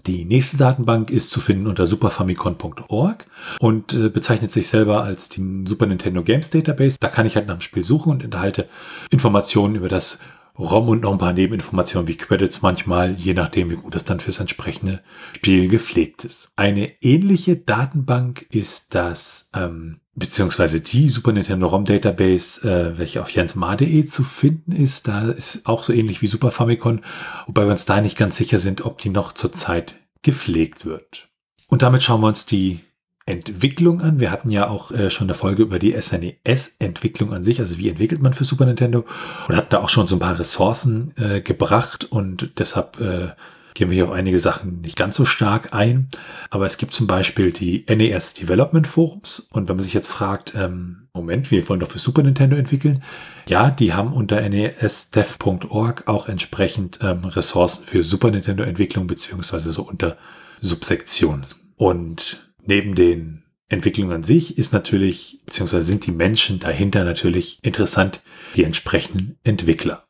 Die 0.07 0.25
nächste 0.25 0.57
Datenbank 0.57 1.11
ist 1.11 1.31
zu 1.31 1.41
finden 1.41 1.67
unter 1.67 1.87
superfamicon.org 1.87 3.27
und 3.61 3.93
äh, 3.95 4.09
bezeichnet 4.11 4.51
sich 4.51 4.69
selber 4.69 5.03
als 5.03 5.29
die 5.29 5.65
Super 5.67 5.87
Nintendo 5.87 6.23
Games 6.23 6.51
Database. 6.51 6.99
Da 7.01 7.09
kann 7.09 7.27
ich 7.27 7.37
halt 7.37 7.47
nach 7.47 7.57
dem 7.57 7.63
Spiel 7.63 7.85
suchen 7.85 8.13
und 8.13 8.23
enthalte 8.23 8.69
Informationen 9.11 9.75
über 9.75 9.89
das 9.89 10.19
ROM 10.59 10.89
und 10.89 11.03
noch 11.03 11.13
ein 11.13 11.19
paar 11.19 11.33
Nebeninformationen 11.33 12.09
wie 12.09 12.17
Credits 12.17 12.63
manchmal, 12.63 13.13
je 13.13 13.35
nachdem, 13.35 13.71
wie 13.71 13.77
gut 13.77 13.95
das 13.95 14.05
dann 14.05 14.21
fürs 14.21 14.41
entsprechende 14.41 15.03
Spiel 15.35 15.69
gepflegt 15.69 16.25
ist. 16.25 16.49
Eine 16.57 16.93
ähnliche 17.03 17.57
Datenbank 17.57 18.47
ist 18.51 18.95
das, 18.95 19.51
ähm, 19.55 20.01
beziehungsweise 20.17 20.81
die 20.81 21.09
Super 21.09 21.33
Nintendo 21.33 21.69
ROM 21.69 21.85
Database, 21.85 22.69
äh, 22.69 22.99
welche 22.99 23.21
auf 23.21 23.31
jensmar.de 23.31 24.07
zu 24.07 24.25
finden 24.25 24.73
ist. 24.73 25.07
Da 25.07 25.31
ist 25.31 25.67
auch 25.67 25.85
so 25.85 25.93
ähnlich 25.93 26.23
wie 26.23 26.27
Super 26.27 26.51
Famicom, 26.51 27.01
wobei 27.47 27.65
wir 27.65 27.73
uns 27.73 27.85
da 27.85 28.01
nicht 28.01 28.17
ganz 28.17 28.37
sicher 28.37 28.59
sind, 28.59 28.85
ob 28.85 28.99
die 28.99 29.11
noch 29.11 29.33
zurzeit 29.33 29.97
gepflegt 30.23 30.87
wird. 30.87 31.29
Und 31.69 31.83
damit 31.83 32.03
schauen 32.03 32.23
wir 32.23 32.29
uns 32.29 32.47
die 32.47 32.81
Entwicklung 33.27 34.01
an. 34.01 34.21
Wir 34.21 34.31
hatten 34.31 34.51
ja 34.51 34.69
auch 34.69 34.91
äh, 34.91 35.11
schon 35.11 35.27
eine 35.27 35.35
Folge 35.35 35.63
über 35.63 35.79
die 35.79 36.01
SNES-Entwicklung 36.01 37.33
an 37.33 37.43
sich, 37.43 37.59
also 37.61 37.77
wie 37.77 37.89
entwickelt 37.89 38.23
man 38.23 38.35
für 38.35 38.45
Super 38.45 38.67
Nintendo 38.67 39.05
und 39.49 39.57
hatten 39.57 39.71
da 39.71 39.81
auch 39.81 39.89
schon 39.89 40.09
so 40.09 40.17
ein 40.17 40.21
paar 40.21 40.39
Ressourcen 40.39 41.13
äh, 41.17 41.41
gebracht 41.43 42.05
und 42.05 42.53
deshalb 42.59 43.01
äh, 43.01 43.31
gehen 43.77 43.91
wir 43.91 43.95
hier 43.95 44.07
auf 44.07 44.13
einige 44.13 44.39
Sachen 44.39 44.81
nicht 44.81 44.97
ganz 44.97 45.17
so 45.17 45.25
stark 45.25 45.73
ein. 45.75 46.09
Aber 46.51 46.67
es 46.67 46.79
gibt 46.79 46.93
zum 46.93 47.07
Beispiel 47.07 47.53
die 47.53 47.85
NES 47.89 48.35
Development 48.35 48.87
Forums 48.87 49.47
und 49.53 49.69
wenn 49.69 49.77
man 49.77 49.85
sich 49.85 49.95
jetzt 49.95 50.09
fragt, 50.09 50.55
ähm, 50.57 51.09
Moment, 51.13 51.51
wir 51.51 51.67
wollen 51.69 51.81
doch 51.81 51.91
für 51.91 51.99
Super 51.99 52.23
Nintendo 52.23 52.57
entwickeln. 52.57 53.03
Ja, 53.49 53.71
die 53.71 53.95
haben 53.95 54.13
unter 54.13 54.47
nesdev.org 54.47 56.09
auch 56.09 56.29
entsprechend 56.29 56.99
ähm, 57.03 57.25
Ressourcen 57.25 57.87
für 57.87 58.03
Super 58.03 58.31
Nintendo 58.31 58.65
Entwicklung 58.65 59.07
beziehungsweise 59.07 59.73
so 59.73 59.83
unter 59.83 60.19
Subsektionen. 60.61 61.47
Und 61.77 62.51
neben 62.63 62.95
den 62.95 63.45
Entwicklungen 63.69 64.13
an 64.13 64.23
sich 64.23 64.59
ist 64.59 64.73
natürlich, 64.73 65.41
beziehungsweise 65.45 65.87
sind 65.87 66.07
die 66.07 66.13
Menschen 66.13 66.59
dahinter 66.59 67.05
natürlich 67.05 67.59
interessant, 67.63 68.23
die 68.55 68.65
entsprechenden 68.65 69.39
Entwickler. 69.43 70.05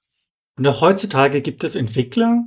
Und 0.58 0.66
auch 0.66 0.80
heutzutage 0.80 1.40
gibt 1.40 1.64
es 1.64 1.75
Entwickler, 1.75 2.44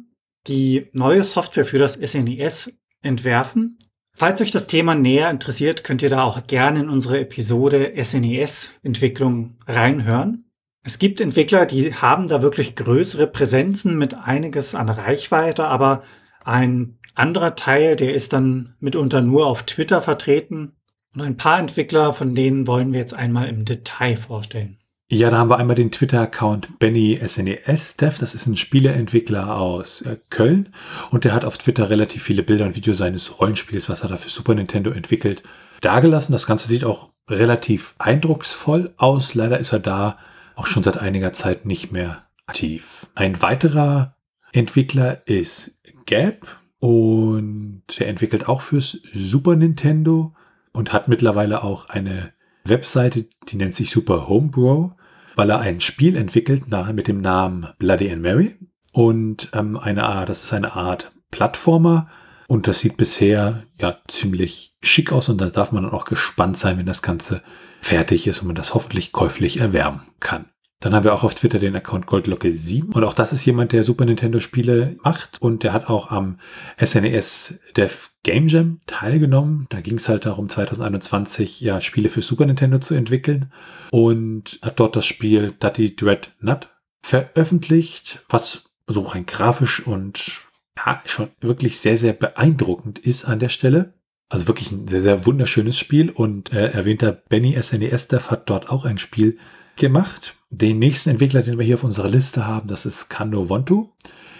die 0.50 0.88
neue 0.92 1.24
Software 1.24 1.66
für 1.66 1.80
das 1.80 1.94
SNES 1.94 2.68
e 2.68 2.72
entwerfen. 3.02 3.78
Falls 4.14 4.42
euch 4.42 4.52
das 4.52 4.68
Thema 4.68 4.96
näher 4.96 5.30
interessiert, 5.30 5.86
könnt 5.86 6.02
ihr 6.02 6.10
da 6.10 6.24
auch 6.24 6.46
gerne 6.46 6.82
in 6.82 6.90
unsere 6.90 7.22
Episode 7.22 7.94
SNES-Entwicklung 7.96 9.56
reinhören. 9.66 10.52
Es 10.84 11.00
gibt 11.00 11.22
Entwickler, 11.22 11.66
die 11.66 11.94
haben 11.94 12.28
da 12.28 12.42
wirklich 12.42 12.76
größere 12.76 13.28
Präsenzen 13.28 13.98
mit 13.98 14.16
einiges 14.16 14.76
an 14.76 14.90
Reichweite, 14.90 15.66
aber 15.66 16.04
ein 16.44 16.98
anderer 17.16 17.56
Teil, 17.56 17.96
der 17.96 18.14
ist 18.14 18.34
dann 18.34 18.76
mitunter 18.80 19.22
nur 19.22 19.46
auf 19.46 19.64
Twitter 19.64 20.02
vertreten. 20.02 20.74
Und 21.14 21.22
ein 21.22 21.38
paar 21.38 21.60
Entwickler, 21.60 22.14
von 22.14 22.36
denen 22.36 22.68
wollen 22.68 22.92
wir 22.92 23.00
jetzt 23.00 23.14
einmal 23.14 23.48
im 23.50 23.66
Detail 23.66 24.18
vorstellen. 24.18 24.79
Ja, 25.12 25.32
da 25.32 25.40
haben 25.40 25.50
wir 25.50 25.58
einmal 25.58 25.76
den 25.76 25.90
Twitter-Account 25.90 26.78
Benny 26.78 27.20
SNES 27.26 27.98
Dev. 27.98 28.20
Das 28.20 28.36
ist 28.36 28.46
ein 28.46 28.56
Spieleentwickler 28.56 29.58
aus 29.58 30.04
äh, 30.04 30.18
Köln. 30.30 30.70
Und 31.10 31.24
der 31.24 31.34
hat 31.34 31.46
auf 31.46 31.58
Twitter 31.58 31.90
relativ 31.90 32.22
viele 32.22 32.44
Bilder 32.44 32.68
und 32.68 32.76
Videos 32.76 33.00
seines 33.00 33.40
Rollenspiels, 33.40 33.90
was 33.90 34.04
er 34.04 34.10
da 34.10 34.18
für 34.18 34.30
Super 34.30 34.54
Nintendo 34.54 34.92
entwickelt, 34.92 35.42
dargelassen. 35.82 36.32
Das 36.32 36.46
Ganze 36.46 36.68
sieht 36.68 36.84
auch 36.84 37.10
relativ 37.28 37.96
eindrucksvoll 37.98 38.94
aus. 38.98 39.34
Leider 39.34 39.58
ist 39.58 39.74
er 39.74 39.80
da 39.80 40.20
auch 40.56 40.68
schon 40.68 40.84
seit 40.84 40.98
einiger 40.98 41.34
Zeit 41.34 41.66
nicht 41.66 41.92
mehr 41.92 42.28
aktiv. 42.46 43.08
Ein 43.16 43.42
weiterer 43.42 44.16
Entwickler 44.54 45.26
ist 45.26 45.80
Gap. 46.06 46.46
Und 46.78 47.82
der 47.98 48.10
entwickelt 48.10 48.48
auch 48.48 48.62
fürs 48.62 49.00
Super 49.12 49.56
Nintendo 49.56 50.36
und 50.72 50.94
hat 50.94 51.08
mittlerweile 51.08 51.64
auch 51.64 51.90
eine 51.90 52.32
Webseite, 52.64 53.26
die 53.48 53.56
nennt 53.58 53.74
sich 53.74 53.90
Super 53.90 54.30
Homebrew, 54.30 54.92
weil 55.40 55.52
er 55.52 55.62
ein 55.62 55.80
Spiel 55.80 56.18
entwickelt 56.18 56.66
mit 56.94 57.08
dem 57.08 57.22
Namen 57.22 57.70
Bloody 57.78 58.12
and 58.12 58.22
Mary. 58.22 58.58
Und 58.92 59.50
ähm, 59.54 59.78
eine 59.78 60.04
Art, 60.04 60.28
das 60.28 60.44
ist 60.44 60.52
eine 60.52 60.76
Art 60.76 61.14
Plattformer. 61.32 62.10
Und 62.50 62.68
das 62.68 62.80
sieht 62.80 62.98
bisher 62.98 63.64
ja 63.80 63.96
ziemlich 64.10 64.76
schick 64.82 65.14
aus 65.14 65.30
und 65.30 65.40
da 65.40 65.46
darf 65.46 65.72
man 65.72 65.84
dann 65.84 65.94
auch 65.94 66.04
gespannt 66.04 66.58
sein, 66.58 66.78
wenn 66.78 66.86
das 66.86 67.02
Ganze 67.02 67.42
fertig 67.80 68.28
ist 68.28 68.42
und 68.42 68.48
man 68.48 68.56
das 68.58 68.74
hoffentlich 68.74 69.14
käuflich 69.14 69.62
erwerben 69.62 70.02
kann. 70.20 70.50
Dann 70.82 70.94
haben 70.94 71.04
wir 71.04 71.14
auch 71.14 71.24
auf 71.24 71.36
Twitter 71.36 71.60
den 71.60 71.76
Account 71.76 72.06
Goldlocke7 72.06 72.94
und 72.94 73.04
auch 73.04 73.14
das 73.14 73.34
ist 73.34 73.44
jemand, 73.44 73.74
der 73.74 73.84
Super 73.84 74.06
Nintendo 74.06 74.40
Spiele 74.40 74.96
macht 75.04 75.42
und 75.42 75.64
der 75.64 75.74
hat 75.74 75.90
auch 75.90 76.10
am 76.10 76.40
SNES 76.82 77.60
e 77.68 77.74
Dev 77.74 78.10
Game 78.24 78.48
Jam 78.48 78.80
teilgenommen. 78.88 79.68
Da 79.70 79.82
ging 79.82 79.98
es 79.98 80.08
halt 80.08 80.26
darum, 80.26 80.48
2021 80.48 81.60
ja 81.60 81.82
Spiele 81.82 82.08
für 82.08 82.22
Super 82.22 82.46
Nintendo 82.46 82.80
zu 82.80 82.94
entwickeln 82.94 83.52
und 83.92 84.60
hat 84.62 84.80
dort 84.80 84.96
das 84.96 85.06
Spiel 85.06 85.54
Dutty 85.60 85.98
Dread 85.98 86.32
Nut 86.40 86.70
veröffentlicht, 87.02 88.24
was 88.30 88.64
so 88.88 89.02
rein 89.02 89.26
grafisch 89.26 89.86
und 89.86 90.46
ja, 90.78 91.02
schon 91.06 91.28
wirklich 91.42 91.80
sehr, 91.80 91.98
sehr 91.98 92.14
beeindruckend 92.14 93.00
ist 93.00 93.26
an 93.26 93.40
der 93.40 93.50
Stelle. 93.50 93.96
Also 94.30 94.48
wirklich 94.48 94.72
ein 94.72 94.88
sehr, 94.88 95.02
sehr 95.02 95.26
wunderschönes 95.26 95.78
Spiel 95.78 96.10
und 96.10 96.54
äh, 96.54 96.68
erwähnter 96.68 97.12
Benny 97.12 97.62
SNES 97.62 98.08
Dev 98.08 98.30
hat 98.30 98.50
dort 98.50 98.70
auch 98.70 98.86
ein 98.86 98.98
Spiel 98.98 99.38
gemacht. 99.76 100.38
Den 100.50 100.80
nächsten 100.80 101.12
Entwickler, 101.12 101.42
den 101.44 101.58
wir 101.58 101.66
hier 101.66 101.76
auf 101.76 101.84
unserer 101.84 102.10
Liste 102.10 102.48
haben, 102.48 102.68
das 102.68 102.86
ist 102.86 103.10
Kando 103.10 103.50
Wontu. 103.50 103.90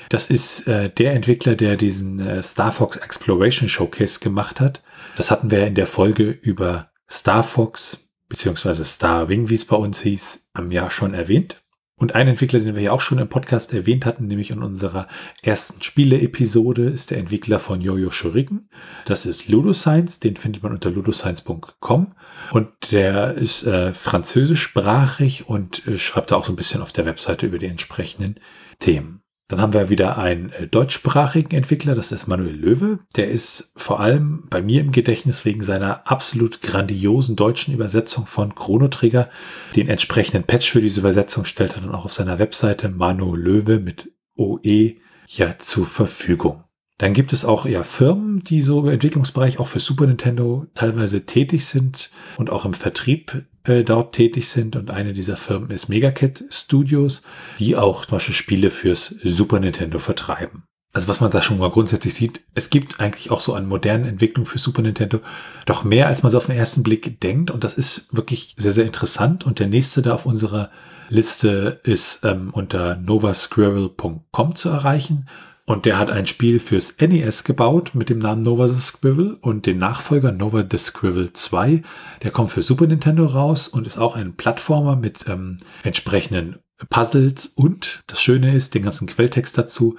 Das 0.10 0.26
ist 0.26 0.68
äh, 0.68 0.90
der 0.90 1.14
Entwickler, 1.14 1.56
der 1.56 1.78
diesen 1.78 2.20
äh, 2.20 2.42
Star 2.42 2.72
Fox 2.72 2.98
Exploration 2.98 3.70
Showcase 3.70 4.20
gemacht 4.20 4.60
hat. 4.60 4.82
Das 5.16 5.30
hatten 5.30 5.52
wir 5.52 5.68
in 5.68 5.76
der 5.76 5.86
Folge 5.86 6.30
über 6.30 6.90
Star 7.10 7.44
Fox 7.44 8.10
beziehungsweise 8.28 8.86
Star 8.86 9.28
Wing, 9.28 9.50
wie 9.50 9.56
es 9.56 9.66
bei 9.66 9.76
uns 9.76 10.02
hieß, 10.02 10.50
am 10.54 10.72
Jahr 10.72 10.92
schon 10.92 11.14
erwähnt. 11.14 11.62
Und 12.00 12.16
ein 12.16 12.30
Entwickler, 12.30 12.60
den 12.60 12.76
wir 12.76 12.82
ja 12.82 12.92
auch 12.92 13.02
schon 13.02 13.20
im 13.20 13.28
Podcast 13.28 13.74
erwähnt 13.74 14.06
hatten, 14.06 14.26
nämlich 14.26 14.52
in 14.52 14.64
unserer 14.64 15.08
ersten 15.42 15.82
Spiele-Episode, 15.82 16.84
ist 16.86 17.12
der 17.12 17.18
Entwickler 17.18 17.60
von 17.60 17.82
Yo-Yo 17.82 18.10
Shuriken. 18.10 18.70
Das 19.06 19.26
ist 19.26 19.50
Ludoscience, 19.50 20.22
den 20.22 20.38
findet 20.38 20.64
man 20.64 20.72
unter 20.72 20.90
ludoscience.com. 20.90 22.16
Und 22.52 22.92
der 22.92 23.34
ist 23.34 23.64
äh, 23.68 23.94
französischsprachig 23.94 25.50
und 25.50 25.86
äh, 25.88 25.98
schreibt 25.98 26.32
da 26.32 26.38
auch 26.38 26.46
so 26.46 26.54
ein 26.54 26.56
bisschen 26.56 26.82
auf 26.82 26.94
der 26.94 27.06
Webseite 27.06 27.46
über 27.46 27.58
die 27.58 27.68
entsprechenden 27.68 28.36
Themen. 28.80 29.22
Dann 29.50 29.62
haben 29.62 29.74
wir 29.74 29.90
wieder 29.90 30.20
einen 30.20 30.52
äh, 30.52 30.68
deutschsprachigen 30.68 31.56
Entwickler, 31.56 31.96
das 31.96 32.12
ist 32.12 32.28
Manuel 32.28 32.56
Löwe. 32.56 33.00
Der 33.16 33.30
ist 33.30 33.74
vor 33.76 34.00
allem 34.00 34.44
bei 34.48 34.62
mir 34.62 34.80
im 34.80 34.92
Gedächtnis 34.92 35.44
wegen 35.44 35.64
seiner 35.64 36.08
absolut 36.08 36.62
grandiosen 36.62 37.36
deutschen 37.36 37.74
Übersetzung 37.74 38.28
von 38.28 38.54
Chrono 38.54 38.88
Trigger. 38.90 39.30
Den 39.76 39.90
entsprechenden 39.90 40.44
Patch 40.44 40.72
für 40.72 40.82
diese 40.82 41.00
Übersetzung 41.00 41.46
stellt 41.46 41.76
er 41.76 41.82
dann 41.82 41.96
auch 41.96 42.06
auf 42.06 42.14
seiner 42.14 42.38
Webseite 42.38 42.90
Manu 42.90 43.36
Löwe 43.36 43.80
mit 43.80 44.12
OE 44.38 44.98
ja 45.26 45.58
zur 45.58 45.88
Verfügung. 45.88 46.64
Dann 47.00 47.14
gibt 47.14 47.34
es 47.34 47.44
auch 47.44 47.66
ja 47.66 47.84
Firmen, 47.84 48.44
die 48.44 48.62
so 48.62 48.82
im 48.82 48.90
Entwicklungsbereich 48.90 49.58
auch 49.58 49.68
für 49.68 49.80
Super 49.80 50.06
Nintendo 50.06 50.68
teilweise 50.76 51.26
tätig 51.26 51.66
sind 51.66 52.12
und 52.38 52.52
auch 52.52 52.66
im 52.66 52.76
Vertrieb 52.76 53.46
äh, 53.70 53.84
dort 53.84 54.14
tätig 54.14 54.50
sind. 54.50 54.76
Und 54.76 54.92
eine 54.92 55.14
dieser 55.14 55.38
Firmen 55.38 55.70
ist 55.70 55.90
Megacat 55.90 56.44
Studios, 56.50 57.22
die 57.60 57.76
auch 57.76 58.06
zum 58.06 58.18
Beispiel 58.18 58.36
Spiele 58.36 58.70
fürs 58.70 59.16
Super 59.24 59.60
Nintendo 59.60 60.00
vertreiben. 60.00 60.64
Also 60.92 61.08
was 61.08 61.22
man 61.22 61.30
da 61.30 61.42
schon 61.42 61.60
mal 61.60 61.70
grundsätzlich 61.70 62.16
sieht, 62.16 62.42
es 62.56 62.72
gibt 62.72 63.00
eigentlich 63.00 63.30
auch 63.30 63.42
so 63.42 63.54
an 63.54 63.68
modernen 63.68 64.06
Entwicklungen 64.06 64.48
für 64.48 64.58
Super 64.58 64.82
Nintendo 64.82 65.20
doch 65.66 65.84
mehr, 65.84 66.08
als 66.08 66.24
man 66.24 66.32
so 66.32 66.40
auf 66.40 66.48
den 66.48 66.58
ersten 66.58 66.82
Blick 66.82 67.22
denkt. 67.22 67.52
Und 67.52 67.64
das 67.64 67.76
ist 67.76 68.08
wirklich 68.12 68.56
sehr, 68.58 68.72
sehr 68.72 68.86
interessant. 68.86 69.46
Und 69.46 69.60
der 69.60 69.68
nächste 69.68 70.02
da 70.02 70.16
auf 70.16 70.26
unserer 70.26 70.72
Liste 71.10 71.80
ist 71.84 72.26
ähm, 72.26 72.50
unter 72.52 72.96
novasquirrel.com 72.96 74.56
zu 74.56 74.70
erreichen. 74.70 75.28
Und 75.70 75.86
der 75.86 76.00
hat 76.00 76.10
ein 76.10 76.26
Spiel 76.26 76.60
fürs 76.60 76.96
NES 77.00 77.44
gebaut 77.44 77.92
mit 77.94 78.10
dem 78.10 78.18
Namen 78.18 78.42
Nova 78.42 78.68
the 78.68 78.82
Squirrel 78.82 79.38
und 79.40 79.68
den 79.68 79.78
Nachfolger 79.78 80.32
Nova 80.32 80.66
the 80.68 80.80
Squirrel 80.80 81.32
2. 81.32 81.84
Der 82.24 82.32
kommt 82.32 82.50
für 82.50 82.64
Super 82.64 82.88
Nintendo 82.88 83.28
raus 83.28 83.68
und 83.68 83.86
ist 83.86 84.00
auch 84.00 84.16
ein 84.16 84.36
Plattformer 84.36 84.96
mit 84.96 85.28
ähm, 85.28 85.58
entsprechenden 85.84 86.58
Puzzles 86.90 87.46
und 87.46 88.02
das 88.08 88.20
Schöne 88.20 88.56
ist, 88.56 88.74
den 88.74 88.82
ganzen 88.82 89.06
Quelltext 89.06 89.60
dazu, 89.60 89.96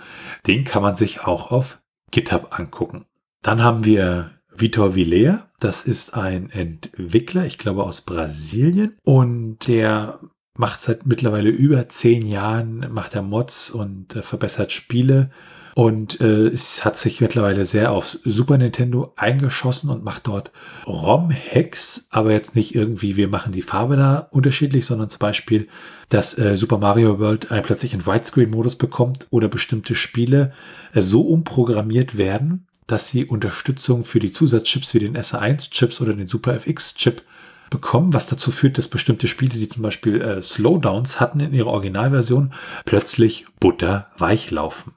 den 0.49 0.65
kann 0.65 0.83
man 0.83 0.97
sich 0.97 1.21
auch 1.21 1.53
auf 1.53 1.81
GitHub 2.11 2.49
angucken. 2.59 3.05
Dann 3.41 3.63
haben 3.63 3.85
wir 3.85 4.33
Vitor 4.53 4.97
Vilea, 4.97 5.47
das 5.61 5.85
ist 5.85 6.15
ein 6.15 6.51
Entwickler, 6.51 7.47
ich 7.47 7.59
glaube 7.59 7.85
aus 7.85 8.01
Brasilien, 8.01 8.97
und 9.05 9.69
der 9.69 10.19
macht 10.57 10.81
seit 10.81 11.07
mittlerweile 11.07 11.51
über 11.51 11.89
zehn 11.89 12.27
Jahren, 12.27 12.93
macht 12.93 13.15
er 13.15 13.23
Mods 13.23 13.71
und 13.71 14.17
äh, 14.17 14.23
verbessert 14.23 14.73
Spiele 14.73 15.31
und 15.75 16.21
äh, 16.21 16.49
es 16.49 16.85
hat 16.85 16.97
sich 16.97 17.21
mittlerweile 17.21 17.65
sehr 17.65 17.93
aufs 17.93 18.21
Super 18.25 18.59
Nintendo 18.59 19.13
eingeschossen 19.17 19.91
und 19.91 20.05
macht 20.05 20.27
dort 20.27 20.51
ROM-Hacks, 20.87 22.09
aber 22.11 22.33
jetzt 22.33 22.57
nicht 22.57 22.75
irgendwie, 22.75 23.17
wir 23.17 23.29
machen 23.29 23.53
die 23.53 23.63
Farbe 23.63 23.97
da 23.97 24.29
unterschiedlich, 24.31 24.87
sondern 24.87 25.11
zum 25.11 25.21
Beispiel, 25.21 25.69
dass 26.09 26.37
äh, 26.39 26.57
Super 26.57 26.79
Mario 26.79 27.19
World 27.19 27.51
einen 27.51 27.63
plötzlich 27.63 27.95
in 27.95 28.07
Widescreen-Modus 28.07 28.77
bekommt 28.77 29.27
oder 29.31 29.49
bestimmte 29.49 29.95
Spiele 29.95 30.53
äh, 30.93 31.01
so 31.01 31.23
umprogrammiert 31.23 32.19
werden, 32.19 32.67
dass 32.87 33.09
sie 33.09 33.25
Unterstützung 33.25 34.05
für 34.05 34.19
die 34.19 34.33
Zusatzchips 34.33 34.95
wie 34.95 34.99
den 34.99 35.17
SA1-Chips 35.17 36.01
oder 36.01 36.15
den 36.15 36.27
Super 36.27 36.55
FX-Chip 36.55 37.23
bekommen, 37.71 38.13
was 38.13 38.27
dazu 38.27 38.51
führt, 38.51 38.77
dass 38.77 38.89
bestimmte 38.89 39.29
Spiele, 39.29 39.53
die 39.53 39.69
zum 39.69 39.85
Beispiel 39.85 40.21
äh, 40.21 40.43
Slowdowns 40.43 41.21
hatten 41.21 41.39
in 41.39 41.55
ihrer 41.55 41.69
Originalversion, 41.69 42.53
plötzlich 42.85 43.47
butterweich 43.61 44.51
laufen. 44.51 44.93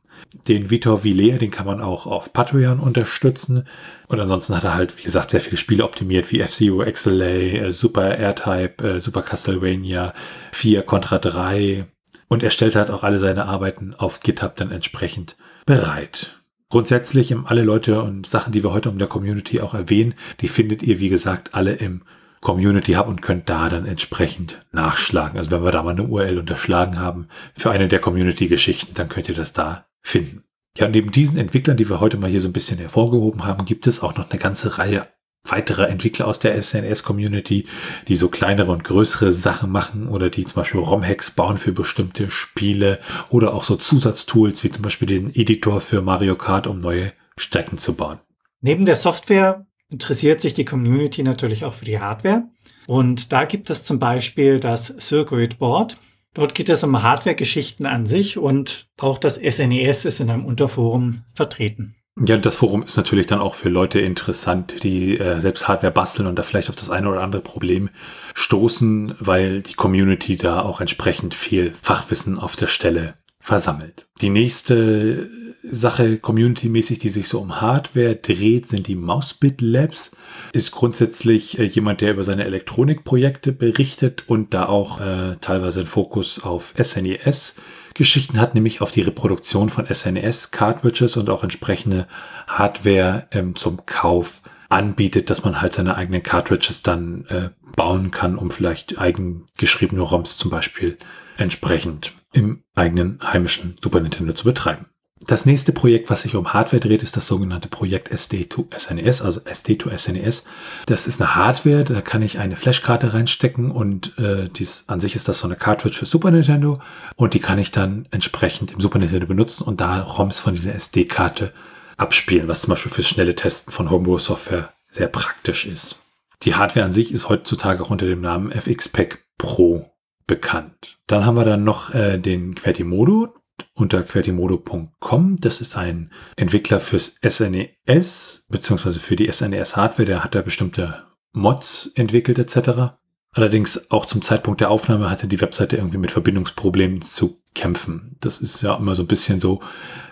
Den 0.48 0.70
Vitor 0.70 1.04
Villet, 1.04 1.42
den 1.42 1.52
kann 1.52 1.66
man 1.66 1.82
auch 1.82 2.06
auf 2.06 2.34
Patreon 2.34 2.80
unterstützen. 2.80 3.66
Und 4.08 4.20
ansonsten 4.20 4.56
hat 4.56 4.64
er 4.64 4.76
halt, 4.76 4.98
wie 4.98 5.04
gesagt, 5.04 5.32
sehr 5.32 5.42
viele 5.42 5.58
Spiele 5.58 5.84
optimiert, 5.84 6.32
wie 6.32 6.40
F-Zero, 6.42 6.84
XLA, 6.90 7.26
äh, 7.26 7.72
Super 7.72 8.18
R-Type, 8.18 8.84
äh, 8.84 9.00
Super 9.00 9.22
Castlevania 9.22 10.14
4, 10.52 10.84
Contra 10.84 11.20
3. 11.20 11.86
Und 12.28 12.44
er 12.44 12.50
stellt 12.50 12.76
halt 12.76 12.90
auch 12.90 13.04
alle 13.04 13.20
seine 13.20 13.46
Arbeiten 13.46 13.94
auf 13.94 14.20
GitHub 14.20 14.56
dann 14.56 14.72
entsprechend 14.72 15.38
bereit. 15.66 16.42
Grundsätzlich 16.70 17.36
alle 17.46 17.62
Leute 17.62 18.02
und 18.02 18.26
Sachen, 18.26 18.52
die 18.52 18.64
wir 18.64 18.74
heute 18.74 18.90
um 18.90 18.98
der 18.98 19.08
Community 19.08 19.62
auch 19.62 19.76
erwähnen, 19.76 20.16
die 20.42 20.48
findet 20.48 20.82
ihr, 20.82 21.00
wie 21.00 21.10
gesagt, 21.10 21.54
alle 21.54 21.74
im 21.74 22.02
Community 22.44 22.94
Hub 22.94 23.08
und 23.08 23.22
könnt 23.22 23.50
da 23.50 23.70
dann 23.70 23.86
entsprechend 23.86 24.60
nachschlagen. 24.72 25.38
Also 25.38 25.52
wenn 25.52 25.64
wir 25.64 25.72
da 25.72 25.82
mal 25.82 25.92
eine 25.92 26.04
URL 26.04 26.38
unterschlagen 26.38 27.00
haben 27.00 27.28
für 27.56 27.72
eine 27.72 27.88
der 27.88 28.00
Community-Geschichten, 28.00 28.94
dann 28.94 29.08
könnt 29.08 29.30
ihr 29.30 29.36
das 29.36 29.54
da 29.54 29.86
finden. 30.04 30.44
Ja, 30.78 30.88
neben 30.88 31.12
diesen 31.12 31.38
Entwicklern, 31.38 31.78
die 31.78 31.90
wir 31.90 32.00
heute 32.00 32.18
mal 32.18 32.30
hier 32.30 32.42
so 32.42 32.50
ein 32.50 32.54
bisschen 32.54 32.80
hervorgehoben 32.80 33.46
haben, 33.46 33.66
gibt 33.66 33.88
es 33.88 34.02
auch 34.02 34.16
noch 34.16 34.30
eine 34.30 34.40
ganze 34.40 34.78
Reihe 34.78 35.08
weiterer 35.46 35.90
Entwickler 35.90 36.28
aus 36.28 36.40
der 36.40 36.60
SNS-Community, 36.62 37.68
die 38.08 38.16
so 38.16 38.30
kleinere 38.30 38.72
und 38.72 38.84
größere 38.84 39.32
Sachen 39.32 39.72
machen 39.72 40.08
oder 40.08 40.30
die 40.30 40.46
zum 40.46 40.62
Beispiel 40.62 40.80
ROM-Hacks 40.80 41.32
bauen 41.32 41.58
für 41.58 41.74
bestimmte 41.74 42.32
Spiele 42.32 43.00
oder 43.30 43.54
auch 43.54 43.64
so 43.64 43.76
Zusatztools 43.76 44.64
wie 44.64 44.72
zum 44.72 44.84
Beispiel 44.84 45.08
den 45.08 45.36
Editor 45.36 45.82
für 45.82 46.02
Mario 46.02 46.36
Kart, 46.36 46.66
um 46.66 46.80
neue 46.80 47.12
Strecken 47.38 47.78
zu 47.78 47.96
bauen. 47.96 48.20
Neben 48.62 48.86
der 48.86 48.96
Software 48.96 49.66
interessiert 49.90 50.40
sich 50.42 50.54
die 50.54 50.66
Community 50.66 51.24
natürlich 51.24 51.66
auch 51.66 51.74
für 51.74 51.86
die 51.86 52.00
Hardware. 52.00 52.46
Und 52.88 53.32
da 53.34 53.46
gibt 53.46 53.70
es 53.70 53.84
zum 53.84 54.00
Beispiel 54.00 54.60
das 54.60 54.94
Circuit 55.00 55.60
Board. 55.60 55.98
Dort 56.34 56.56
geht 56.56 56.70
es 56.70 56.84
um 56.84 57.04
Hardware-Geschichten 57.04 57.86
an 57.86 58.06
sich 58.06 58.38
und 58.38 58.88
auch 58.98 59.18
das 59.18 59.36
SNES 59.36 60.06
e 60.06 60.08
ist 60.08 60.20
in 60.20 60.30
einem 60.30 60.46
Unterforum 60.46 61.24
vertreten. 61.34 61.96
Ja, 62.20 62.38
das 62.38 62.56
Forum 62.56 62.84
ist 62.84 62.96
natürlich 62.96 63.26
dann 63.26 63.40
auch 63.40 63.56
für 63.56 63.70
Leute 63.70 64.00
interessant, 64.00 64.84
die 64.84 65.18
äh, 65.18 65.40
selbst 65.40 65.68
Hardware 65.68 65.92
basteln 65.92 66.28
und 66.28 66.36
da 66.36 66.44
vielleicht 66.44 66.70
auf 66.70 66.76
das 66.76 66.92
eine 66.92 67.10
oder 67.10 67.22
andere 67.22 67.42
Problem 67.42 67.90
stoßen, 68.36 69.16
weil 69.20 69.64
die 69.64 69.74
Community 69.74 70.38
da 70.38 70.62
auch 70.62 70.80
entsprechend 70.80 71.34
viel 71.34 71.74
Fachwissen 71.82 72.38
auf 72.38 72.56
der 72.56 72.68
Stelle 72.68 73.16
versammelt. 73.40 74.08
Die 74.22 74.30
nächste 74.30 75.28
Sache 75.64 76.18
community-mäßig, 76.18 77.00
die 77.00 77.10
sich 77.10 77.30
so 77.30 77.40
um 77.40 77.62
Hardware 77.62 78.16
dreht, 78.16 78.68
sind 78.68 78.88
die 78.88 78.96
Mousebit 78.96 79.62
Labs. 79.62 80.12
Ist 80.52 80.72
grundsätzlich 80.72 81.58
äh, 81.58 81.64
jemand, 81.64 82.02
der 82.02 82.12
über 82.12 82.24
seine 82.24 82.44
Elektronikprojekte 82.46 83.54
berichtet 83.54 84.24
und 84.28 84.54
da 84.54 84.68
auch 84.68 85.00
äh, 85.00 85.38
teilweise 85.40 85.82
einen 85.82 85.88
Fokus 85.88 86.44
auf 86.44 86.74
SNES 86.82 87.56
Geschichten 87.94 88.40
hat, 88.40 88.56
nämlich 88.56 88.82
auf 88.82 88.92
die 88.92 89.02
Reproduktion 89.02 89.70
von 89.70 89.86
SNES-Cartridges 89.86 91.16
und 91.18 91.30
auch 91.30 91.44
entsprechende 91.44 92.08
Hardware 92.48 93.28
ähm, 93.32 93.56
zum 93.56 93.86
Kauf 93.86 94.42
anbietet, 94.70 95.30
dass 95.30 95.44
man 95.44 95.62
halt 95.62 95.74
seine 95.74 95.96
eigenen 95.96 96.24
Cartridges 96.24 96.82
dann 96.82 97.26
äh, 97.28 97.50
bauen 97.76 98.12
kann, 98.12 98.36
um 98.36 98.52
vielleicht 98.52 99.00
eigengeschriebene 99.00 100.02
ROMs 100.02 100.38
zum 100.38 100.50
Beispiel 100.50 100.98
entsprechend 101.38 102.14
im 102.34 102.64
eigenen 102.76 103.20
heimischen 103.24 103.78
Super 103.82 104.00
Nintendo 104.00 104.34
zu 104.34 104.46
betreiben. 104.46 104.88
Das 105.28 105.46
nächste 105.46 105.72
Projekt, 105.72 106.10
was 106.10 106.24
sich 106.24 106.36
um 106.36 106.54
Hardware 106.54 106.82
dreht, 106.82 107.02
ist 107.02 107.16
das 107.16 107.28
sogenannte 107.28 107.70
Projekt 107.70 108.12
SD2SNES, 108.12 109.22
e 109.22 109.26
also 109.26 109.40
SD2SNES. 109.42 110.42
E 110.42 110.46
das 110.86 111.08
ist 111.08 111.22
eine 111.22 111.36
Hardware, 111.36 111.84
da 111.84 112.02
kann 112.02 112.22
ich 112.22 112.40
eine 112.40 112.56
Flashkarte 112.56 113.14
reinstecken 113.14 113.72
und 113.72 114.18
äh, 114.20 114.50
dies, 114.50 114.86
an 114.88 115.00
sich 115.00 115.16
ist 115.16 115.28
das 115.28 115.40
so 115.40 115.48
eine 115.48 115.56
Cartridge 115.56 115.98
für 115.98 116.06
Super 116.06 116.32
Nintendo 116.32 116.80
und 117.16 117.34
die 117.34 117.40
kann 117.40 117.58
ich 117.58 117.72
dann 117.72 118.08
entsprechend 118.12 118.72
im 118.72 118.82
Super 118.82 119.00
Nintendo 119.00 119.28
benutzen 119.28 119.64
und 119.64 119.80
da 119.80 120.02
ROMs 120.02 120.40
von 120.40 120.56
dieser 120.56 120.76
SD-Karte 120.76 121.54
abspielen, 121.96 122.48
was 122.48 122.62
zum 122.62 122.72
Beispiel 122.72 122.92
fürs 122.92 123.08
schnelle 123.08 123.36
Testen 123.36 123.72
von 123.72 123.90
Homebrew-Software 123.90 124.74
sehr 124.90 125.08
praktisch 125.08 125.66
ist. 125.66 125.98
Die 126.42 126.56
Hardware 126.56 126.86
an 126.86 126.94
sich 126.94 127.14
ist 127.14 127.30
heutzutage 127.30 127.84
auch 127.84 127.90
unter 127.90 128.08
dem 128.08 128.22
Namen 128.22 128.52
FX-Pack 128.52 129.24
Pro 129.38 129.90
bekannt. 130.28 130.98
Dann 131.08 131.26
haben 131.26 131.38
wir 131.38 131.46
dann 131.46 131.64
noch 131.64 131.94
äh, 131.94 132.18
den 132.18 132.56
Quertimodo 132.56 133.34
unter 133.74 134.04
quertimodo.com. 134.04 135.38
Das 135.40 135.62
ist 135.62 135.76
ein 135.76 136.12
Entwickler 136.36 136.80
fürs 136.80 137.16
SNES, 137.26 138.46
e 138.48 138.52
beziehungsweise 138.52 139.00
für 139.00 139.16
die 139.16 139.32
SNES-Hardware. 139.32 140.06
Der 140.06 140.24
hat 140.24 140.36
da 140.36 140.42
bestimmte 140.42 141.08
Mods 141.34 141.92
entwickelt 141.96 142.40
etc. 142.40 142.96
Allerdings 143.34 143.90
auch 143.92 144.06
zum 144.06 144.22
Zeitpunkt 144.22 144.62
der 144.62 144.70
Aufnahme 144.70 145.10
hatte 145.10 145.28
die 145.28 145.42
Webseite 145.42 145.78
irgendwie 145.78 145.98
mit 145.98 146.12
Verbindungsproblemen 146.12 147.02
zu 147.02 147.40
kämpfen. 147.56 148.16
Das 148.20 148.40
ist 148.40 148.62
ja 148.62 148.76
immer 148.76 148.96
so 148.96 149.04
ein 149.04 149.08
bisschen 149.08 149.40
so, 149.40 149.60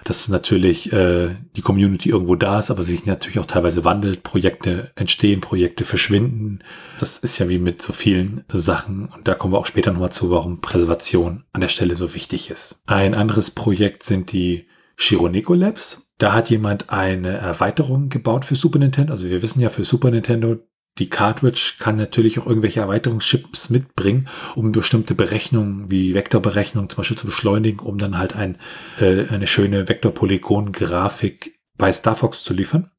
dass 0.03 0.27
natürlich 0.29 0.91
äh, 0.91 1.35
die 1.55 1.61
Community 1.61 2.09
irgendwo 2.09 2.35
da 2.35 2.59
ist, 2.59 2.71
aber 2.71 2.83
sich 2.83 3.05
natürlich 3.05 3.39
auch 3.39 3.45
teilweise 3.45 3.85
wandelt, 3.85 4.23
Projekte 4.23 4.91
entstehen, 4.95 5.41
Projekte 5.41 5.83
verschwinden. 5.83 6.59
Das 6.99 7.17
ist 7.17 7.37
ja 7.37 7.49
wie 7.49 7.59
mit 7.59 7.81
so 7.81 7.93
vielen 7.93 8.43
Sachen 8.49 9.05
und 9.05 9.27
da 9.27 9.35
kommen 9.35 9.53
wir 9.53 9.59
auch 9.59 9.65
später 9.65 9.91
nochmal 9.91 10.11
zu, 10.11 10.31
warum 10.31 10.61
Präservation 10.61 11.43
an 11.53 11.61
der 11.61 11.69
Stelle 11.69 11.95
so 11.95 12.13
wichtig 12.13 12.49
ist. 12.49 12.81
Ein 12.87 13.15
anderes 13.15 13.51
Projekt 13.51 14.03
sind 14.03 14.31
die 14.31 14.67
Shironeko 14.95 15.53
Labs. 15.53 16.07
Da 16.17 16.33
hat 16.33 16.51
jemand 16.51 16.91
eine 16.91 17.29
Erweiterung 17.29 18.09
gebaut 18.09 18.45
für 18.45 18.55
Super 18.55 18.77
Nintendo. 18.77 19.13
Also 19.13 19.27
wir 19.27 19.41
wissen 19.41 19.61
ja 19.61 19.69
für 19.69 19.83
Super 19.83 20.11
Nintendo, 20.11 20.57
die 20.97 21.09
Cartridge 21.09 21.73
kann 21.79 21.95
natürlich 21.95 22.39
auch 22.39 22.45
irgendwelche 22.45 22.81
Erweiterungschips 22.81 23.69
mitbringen, 23.69 24.27
um 24.55 24.71
bestimmte 24.71 25.15
Berechnungen 25.15 25.89
wie 25.89 26.13
Vektorberechnungen 26.13 26.89
zum 26.89 26.97
Beispiel 26.97 27.17
zu 27.17 27.27
beschleunigen, 27.27 27.79
um 27.79 27.97
dann 27.97 28.17
halt 28.17 28.35
ein, 28.35 28.57
äh, 28.99 29.27
eine 29.27 29.47
schöne 29.47 29.87
Vektorpolygon-Grafik 29.87 31.59
bei 31.77 31.91
Star 31.93 32.15
Fox 32.15 32.43
zu 32.43 32.53
liefern. 32.53 32.91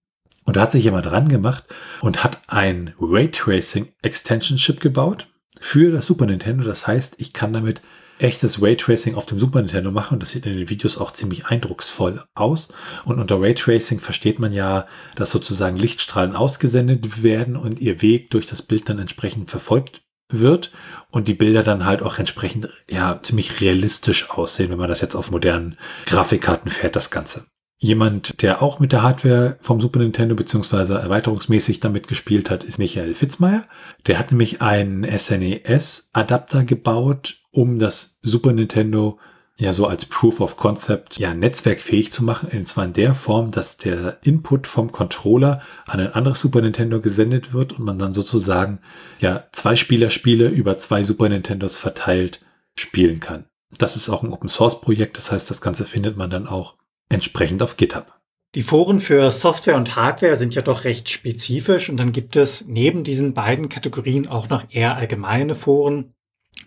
Und 0.45 0.57
da 0.57 0.63
hat 0.63 0.73
sich 0.73 0.85
jemand 0.85 1.07
dran 1.07 1.29
gemacht 1.29 1.65
und 2.01 2.25
hat 2.25 2.41
ein 2.49 2.95
Raytracing 2.99 3.93
Extension 4.03 4.59
Chip 4.59 4.81
gebaut 4.81 5.29
für 5.61 5.93
das 5.93 6.07
Super 6.07 6.27
Nintendo. 6.27 6.65
Das 6.65 6.87
heißt, 6.87 7.17
ich 7.19 7.33
kann 7.33 7.53
damit 7.53 7.83
echtes 8.23 8.63
Raytracing 8.63 9.15
auf 9.15 9.27
dem 9.27 9.39
Super 9.39 9.61
Nintendo 9.61 9.91
machen. 9.91 10.15
Und 10.15 10.21
das 10.21 10.31
sieht 10.31 10.47
in 10.47 10.57
den 10.57 10.71
Videos 10.71 10.99
auch 10.99 11.11
ziemlich 11.11 11.47
eindrucksvoll 11.47 12.25
aus. 12.35 12.69
Und 13.05 13.19
unter 13.19 13.41
Raytracing 13.41 14.01
versteht 14.01 14.39
man 14.39 14.53
ja, 14.53 14.87
dass 15.17 15.31
sozusagen 15.31 15.77
Lichtstrahlen 15.77 16.37
ausgesendet 16.37 17.23
werden 17.23 17.57
und 17.57 17.81
ihr 17.81 18.03
Weg 18.03 18.31
durch 18.31 18.47
das 18.47 18.63
Bild 18.63 18.89
dann 18.89 18.99
entsprechend 18.99 19.51
verfolgt 19.51 20.03
wird 20.33 20.73
und 21.11 21.29
die 21.29 21.35
Bilder 21.35 21.63
dann 21.63 21.85
halt 21.85 22.03
auch 22.03 22.19
entsprechend 22.19 22.71
ja 22.91 23.21
ziemlich 23.23 23.61
realistisch 23.61 24.31
aussehen, 24.31 24.71
wenn 24.71 24.79
man 24.79 24.89
das 24.89 25.03
jetzt 25.03 25.15
auf 25.15 25.31
modernen 25.31 25.77
Grafikkarten 26.07 26.71
fährt, 26.71 26.97
das 26.97 27.11
Ganze. 27.11 27.45
Jemand, 27.79 28.43
der 28.43 28.63
auch 28.63 28.79
mit 28.79 28.93
der 28.93 29.03
Hardware 29.03 29.59
vom 29.61 29.81
Super 29.81 29.99
Nintendo 29.99 30.37
beziehungsweise 30.37 30.95
erweiterungsmäßig 30.95 31.81
damit 31.81 32.07
gespielt 32.07 32.49
hat, 32.49 32.63
ist 32.63 32.79
Michael 32.79 33.13
Fitzmeier. 33.13 33.65
Der 34.07 34.21
hat 34.21 34.31
nämlich 34.31 34.63
einen 34.63 35.05
SNES-Adapter 35.05 36.65
gebaut, 36.65 37.42
um 37.53 37.79
das 37.79 38.19
Super 38.23 38.53
Nintendo 38.53 39.19
ja 39.59 39.73
so 39.73 39.87
als 39.87 40.07
Proof 40.07 40.41
of 40.41 40.57
Concept 40.57 41.19
ja 41.19 41.35
netzwerkfähig 41.35 42.11
zu 42.11 42.25
machen, 42.25 42.49
und 42.53 42.67
zwar 42.67 42.85
in 42.85 42.95
der 42.95 43.15
Form, 43.15 43.51
dass 43.51 43.77
der 43.77 44.19
Input 44.23 44.67
vom 44.67 44.91
Controller 44.91 45.63
an 45.87 46.01
ein 46.01 46.13
anderes 46.13 46.41
Super 46.41 46.63
Nintendo 46.63 47.01
gesendet 47.01 47.53
wird 47.53 47.75
und 47.75 47.85
man 47.85 47.99
dann 47.99 48.13
sozusagen 48.13 48.81
ja 49.21 49.45
zwei 49.53 49.77
Spielerspiele 49.77 50.49
über 50.49 50.79
zwei 50.79 51.03
Super 51.03 51.29
Nintendos 51.29 51.77
verteilt 51.77 52.41
spielen 52.77 53.21
kann. 53.21 53.45
Das 53.79 53.97
ist 53.97 54.09
auch 54.09 54.23
ein 54.23 54.33
Open 54.33 54.49
Source 54.49 54.81
Projekt, 54.81 55.17
das 55.17 55.31
heißt, 55.31 55.51
das 55.51 55.61
Ganze 55.61 55.85
findet 55.85 56.17
man 56.17 56.31
dann 56.31 56.47
auch 56.47 56.75
entsprechend 57.09 57.63
auf 57.63 57.77
GitHub. 57.77 58.19
Die 58.55 58.63
Foren 58.63 59.01
für 59.01 59.31
Software 59.33 59.77
und 59.77 59.97
Hardware 59.97 60.37
sind 60.37 60.55
ja 60.55 60.61
doch 60.61 60.85
recht 60.85 61.09
spezifisch 61.09 61.89
und 61.89 61.97
dann 61.97 62.13
gibt 62.13 62.37
es 62.37 62.65
neben 62.67 63.03
diesen 63.03 63.33
beiden 63.33 63.71
Kategorien 63.71 64.27
auch 64.29 64.51
noch 64.51 64.65
eher 64.71 64.97
allgemeine 64.97 65.55
Foren, 65.55 66.13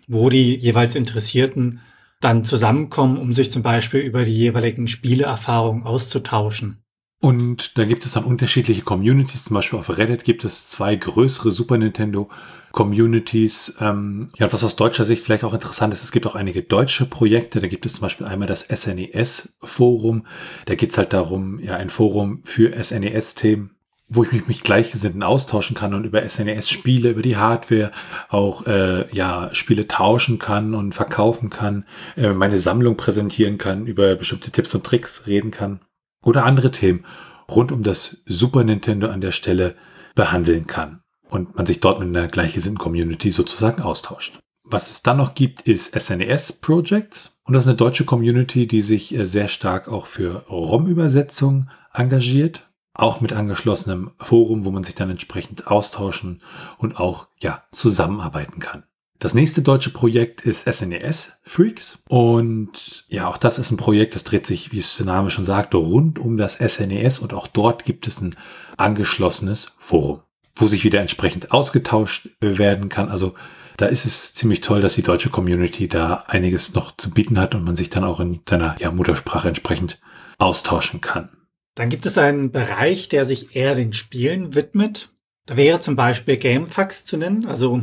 wo 0.08 0.30
die 0.30 0.54
jeweils 0.56 0.94
Interessierten 0.94 1.80
dann 2.20 2.44
zusammenkommen, 2.44 3.18
um 3.18 3.34
sich 3.34 3.52
zum 3.52 3.62
Beispiel 3.62 4.00
über 4.00 4.24
die 4.24 4.36
jeweiligen 4.36 4.88
Spieleerfahrungen 4.88 5.84
auszutauschen. 5.84 6.82
Und 7.20 7.78
da 7.78 7.84
gibt 7.84 8.04
es 8.04 8.12
dann 8.12 8.24
unterschiedliche 8.24 8.82
Communities. 8.82 9.44
Zum 9.44 9.54
Beispiel 9.54 9.78
auf 9.78 9.96
Reddit 9.96 10.24
gibt 10.24 10.44
es 10.44 10.68
zwei 10.68 10.96
größere 10.96 11.50
Super 11.50 11.78
Nintendo 11.78 12.28
Communities. 12.72 13.76
Ähm, 13.80 14.30
ja, 14.36 14.52
was 14.52 14.62
aus 14.62 14.76
deutscher 14.76 15.06
Sicht 15.06 15.24
vielleicht 15.24 15.44
auch 15.44 15.54
interessant 15.54 15.94
ist, 15.94 16.04
es 16.04 16.12
gibt 16.12 16.26
auch 16.26 16.34
einige 16.34 16.62
deutsche 16.62 17.06
Projekte. 17.06 17.60
Da 17.60 17.68
gibt 17.68 17.86
es 17.86 17.94
zum 17.94 18.02
Beispiel 18.02 18.26
einmal 18.26 18.48
das 18.48 18.68
SNES-Forum. 18.68 20.26
Da 20.66 20.74
geht 20.74 20.90
es 20.90 20.98
halt 20.98 21.14
darum, 21.14 21.58
ja, 21.58 21.76
ein 21.76 21.90
Forum 21.90 22.42
für 22.44 22.72
SNES-Themen 22.82 23.75
wo 24.08 24.22
ich 24.22 24.32
mich 24.32 24.46
mit 24.46 24.62
Gleichgesinnten 24.62 25.22
austauschen 25.22 25.76
kann 25.76 25.94
und 25.94 26.04
über 26.04 26.26
SNES-Spiele, 26.26 27.10
über 27.10 27.22
die 27.22 27.36
Hardware 27.36 27.90
auch 28.28 28.66
äh, 28.66 29.12
ja 29.14 29.50
Spiele 29.52 29.88
tauschen 29.88 30.38
kann 30.38 30.74
und 30.74 30.94
verkaufen 30.94 31.50
kann, 31.50 31.84
äh, 32.16 32.32
meine 32.32 32.58
Sammlung 32.58 32.96
präsentieren 32.96 33.58
kann, 33.58 33.86
über 33.86 34.14
bestimmte 34.14 34.50
Tipps 34.50 34.74
und 34.74 34.84
Tricks 34.84 35.26
reden 35.26 35.50
kann 35.50 35.80
oder 36.22 36.44
andere 36.44 36.70
Themen 36.70 37.04
rund 37.48 37.72
um 37.72 37.82
das 37.82 38.22
Super 38.26 38.64
Nintendo 38.64 39.08
an 39.08 39.20
der 39.20 39.32
Stelle 39.32 39.74
behandeln 40.14 40.66
kann 40.66 41.00
und 41.28 41.56
man 41.56 41.66
sich 41.66 41.80
dort 41.80 41.98
mit 41.98 42.08
einer 42.08 42.28
gleichgesinnten 42.28 42.78
Community 42.78 43.30
sozusagen 43.30 43.82
austauscht. 43.82 44.38
Was 44.68 44.90
es 44.90 45.02
dann 45.02 45.18
noch 45.18 45.34
gibt, 45.34 45.62
ist 45.62 45.98
SNES 45.98 46.54
Projects. 46.54 47.38
Und 47.44 47.54
das 47.54 47.64
ist 47.64 47.68
eine 47.68 47.76
deutsche 47.76 48.04
Community, 48.04 48.66
die 48.66 48.80
sich 48.80 49.14
äh, 49.14 49.24
sehr 49.24 49.48
stark 49.48 49.88
auch 49.88 50.06
für 50.06 50.44
ROM-Übersetzung 50.48 51.70
engagiert 51.92 52.66
auch 52.96 53.20
mit 53.20 53.32
angeschlossenem 53.32 54.10
Forum, 54.18 54.64
wo 54.64 54.70
man 54.70 54.84
sich 54.84 54.94
dann 54.94 55.10
entsprechend 55.10 55.66
austauschen 55.66 56.42
und 56.78 56.98
auch 56.98 57.28
ja 57.40 57.62
zusammenarbeiten 57.72 58.58
kann. 58.58 58.84
Das 59.18 59.32
nächste 59.32 59.62
deutsche 59.62 59.90
Projekt 59.90 60.42
ist 60.42 60.70
SNES 60.70 61.28
e 61.28 61.48
Freaks 61.48 61.98
und 62.08 63.06
ja, 63.08 63.28
auch 63.28 63.38
das 63.38 63.58
ist 63.58 63.70
ein 63.70 63.78
Projekt, 63.78 64.14
das 64.14 64.24
dreht 64.24 64.46
sich, 64.46 64.72
wie 64.72 64.78
es 64.78 64.98
der 64.98 65.06
Name 65.06 65.30
schon 65.30 65.44
sagt, 65.44 65.74
rund 65.74 66.18
um 66.18 66.36
das 66.36 66.54
SNES 66.54 67.18
e 67.18 67.22
und 67.22 67.32
auch 67.32 67.46
dort 67.46 67.84
gibt 67.84 68.06
es 68.06 68.20
ein 68.20 68.34
angeschlossenes 68.76 69.72
Forum, 69.78 70.20
wo 70.54 70.66
sich 70.66 70.84
wieder 70.84 71.00
entsprechend 71.00 71.50
ausgetauscht 71.50 72.28
werden 72.40 72.90
kann. 72.90 73.08
Also 73.08 73.34
da 73.78 73.86
ist 73.86 74.04
es 74.04 74.34
ziemlich 74.34 74.60
toll, 74.60 74.80
dass 74.80 74.94
die 74.94 75.02
deutsche 75.02 75.30
Community 75.30 75.88
da 75.88 76.24
einiges 76.26 76.74
noch 76.74 76.94
zu 76.96 77.10
bieten 77.10 77.38
hat 77.38 77.54
und 77.54 77.64
man 77.64 77.76
sich 77.76 77.88
dann 77.88 78.04
auch 78.04 78.20
in 78.20 78.40
seiner 78.48 78.76
ja, 78.78 78.90
Muttersprache 78.90 79.48
entsprechend 79.48 79.98
austauschen 80.38 81.00
kann. 81.00 81.35
Dann 81.76 81.90
gibt 81.90 82.06
es 82.06 82.18
einen 82.18 82.50
Bereich, 82.50 83.08
der 83.08 83.24
sich 83.24 83.54
eher 83.54 83.76
den 83.76 83.92
Spielen 83.92 84.56
widmet. 84.56 85.10
Da 85.46 85.56
wäre 85.56 85.78
zum 85.78 85.94
Beispiel 85.94 86.36
GameFAQs 86.36 87.04
zu 87.04 87.16
nennen, 87.16 87.46
also 87.46 87.82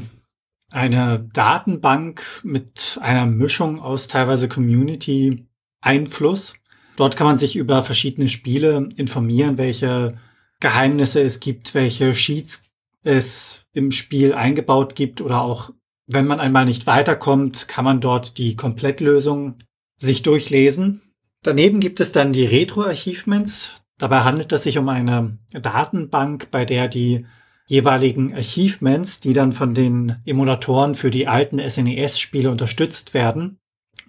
eine 0.72 1.30
Datenbank 1.34 2.42
mit 2.44 3.00
einer 3.02 3.26
Mischung 3.26 3.80
aus 3.80 4.10
teilweise 4.10 4.50
Community-Einfluss. 4.50 6.56
Dort 6.98 7.16
kann 7.16 7.28
man 7.28 7.38
sich 7.38 7.56
über 7.56 7.84
verschiedene 7.84 8.28
Spiele 8.30 8.90
informieren, 8.98 9.58
welche 9.58 10.18
Geheimnisse 10.60 11.22
es 11.22 11.40
gibt, 11.40 11.74
welche 11.74 12.14
Sheets 12.14 12.64
es 13.04 13.66
im 13.74 13.92
Spiel 13.92 14.34
eingebaut 14.34 14.96
gibt 14.96 15.22
oder 15.22 15.42
auch 15.42 15.72
wenn 16.08 16.26
man 16.26 16.40
einmal 16.40 16.66
nicht 16.66 16.88
weiterkommt, 16.88 17.68
kann 17.68 17.86
man 17.86 18.02
dort 18.02 18.38
die 18.38 18.56
Komplettlösung 18.56 19.56
sich 19.98 20.24
durchlesen. 20.24 21.02
Daneben 21.44 21.80
gibt 21.80 22.00
es 22.00 22.12
dann 22.12 22.34
die 22.34 22.46
Retro-Achievements. 22.46 23.74
Dabei 23.98 24.22
handelt 24.22 24.52
es 24.52 24.64
sich 24.64 24.78
um 24.78 24.90
eine 24.90 25.38
Datenbank, 25.52 26.50
bei 26.52 26.66
der 26.66 26.88
die 26.88 27.26
jeweiligen 27.66 28.34
Achievements, 28.36 29.20
die 29.20 29.34
dann 29.34 29.52
von 29.52 29.74
den 29.74 30.18
Emulatoren 30.26 30.96
für 30.96 31.12
die 31.12 31.28
alten 31.28 31.60
SNES-Spiele 31.60 32.52
unterstützt 32.52 33.14
werden, 33.14 33.60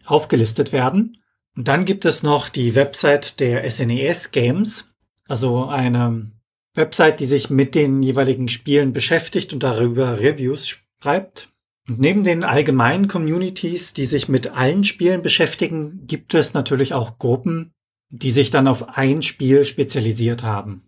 aufgelistet 0.06 0.72
werden. 0.72 1.18
Und 1.56 1.68
dann 1.68 1.84
gibt 1.84 2.04
es 2.04 2.22
noch 2.22 2.48
die 2.48 2.74
Website 2.74 3.38
der 3.40 3.68
SNES 3.70 4.32
Games, 4.32 4.92
also 5.28 5.66
eine 5.66 6.32
Website, 6.74 7.20
die 7.20 7.26
sich 7.26 7.50
mit 7.50 7.74
den 7.74 8.02
jeweiligen 8.02 8.48
Spielen 8.48 8.92
beschäftigt 8.92 9.52
und 9.52 9.62
darüber 9.62 10.18
Reviews 10.18 10.80
schreibt. 11.00 11.50
Und 11.86 12.00
neben 12.00 12.24
den 12.24 12.44
allgemeinen 12.44 13.08
Communities, 13.08 13.92
die 13.92 14.06
sich 14.06 14.28
mit 14.28 14.52
allen 14.52 14.84
Spielen 14.84 15.22
beschäftigen, 15.22 16.06
gibt 16.06 16.34
es 16.34 16.54
natürlich 16.54 16.94
auch 16.94 17.18
Gruppen, 17.18 17.73
die 18.18 18.30
sich 18.30 18.50
dann 18.50 18.68
auf 18.68 18.96
ein 18.96 19.22
Spiel 19.22 19.64
spezialisiert 19.64 20.42
haben. 20.42 20.82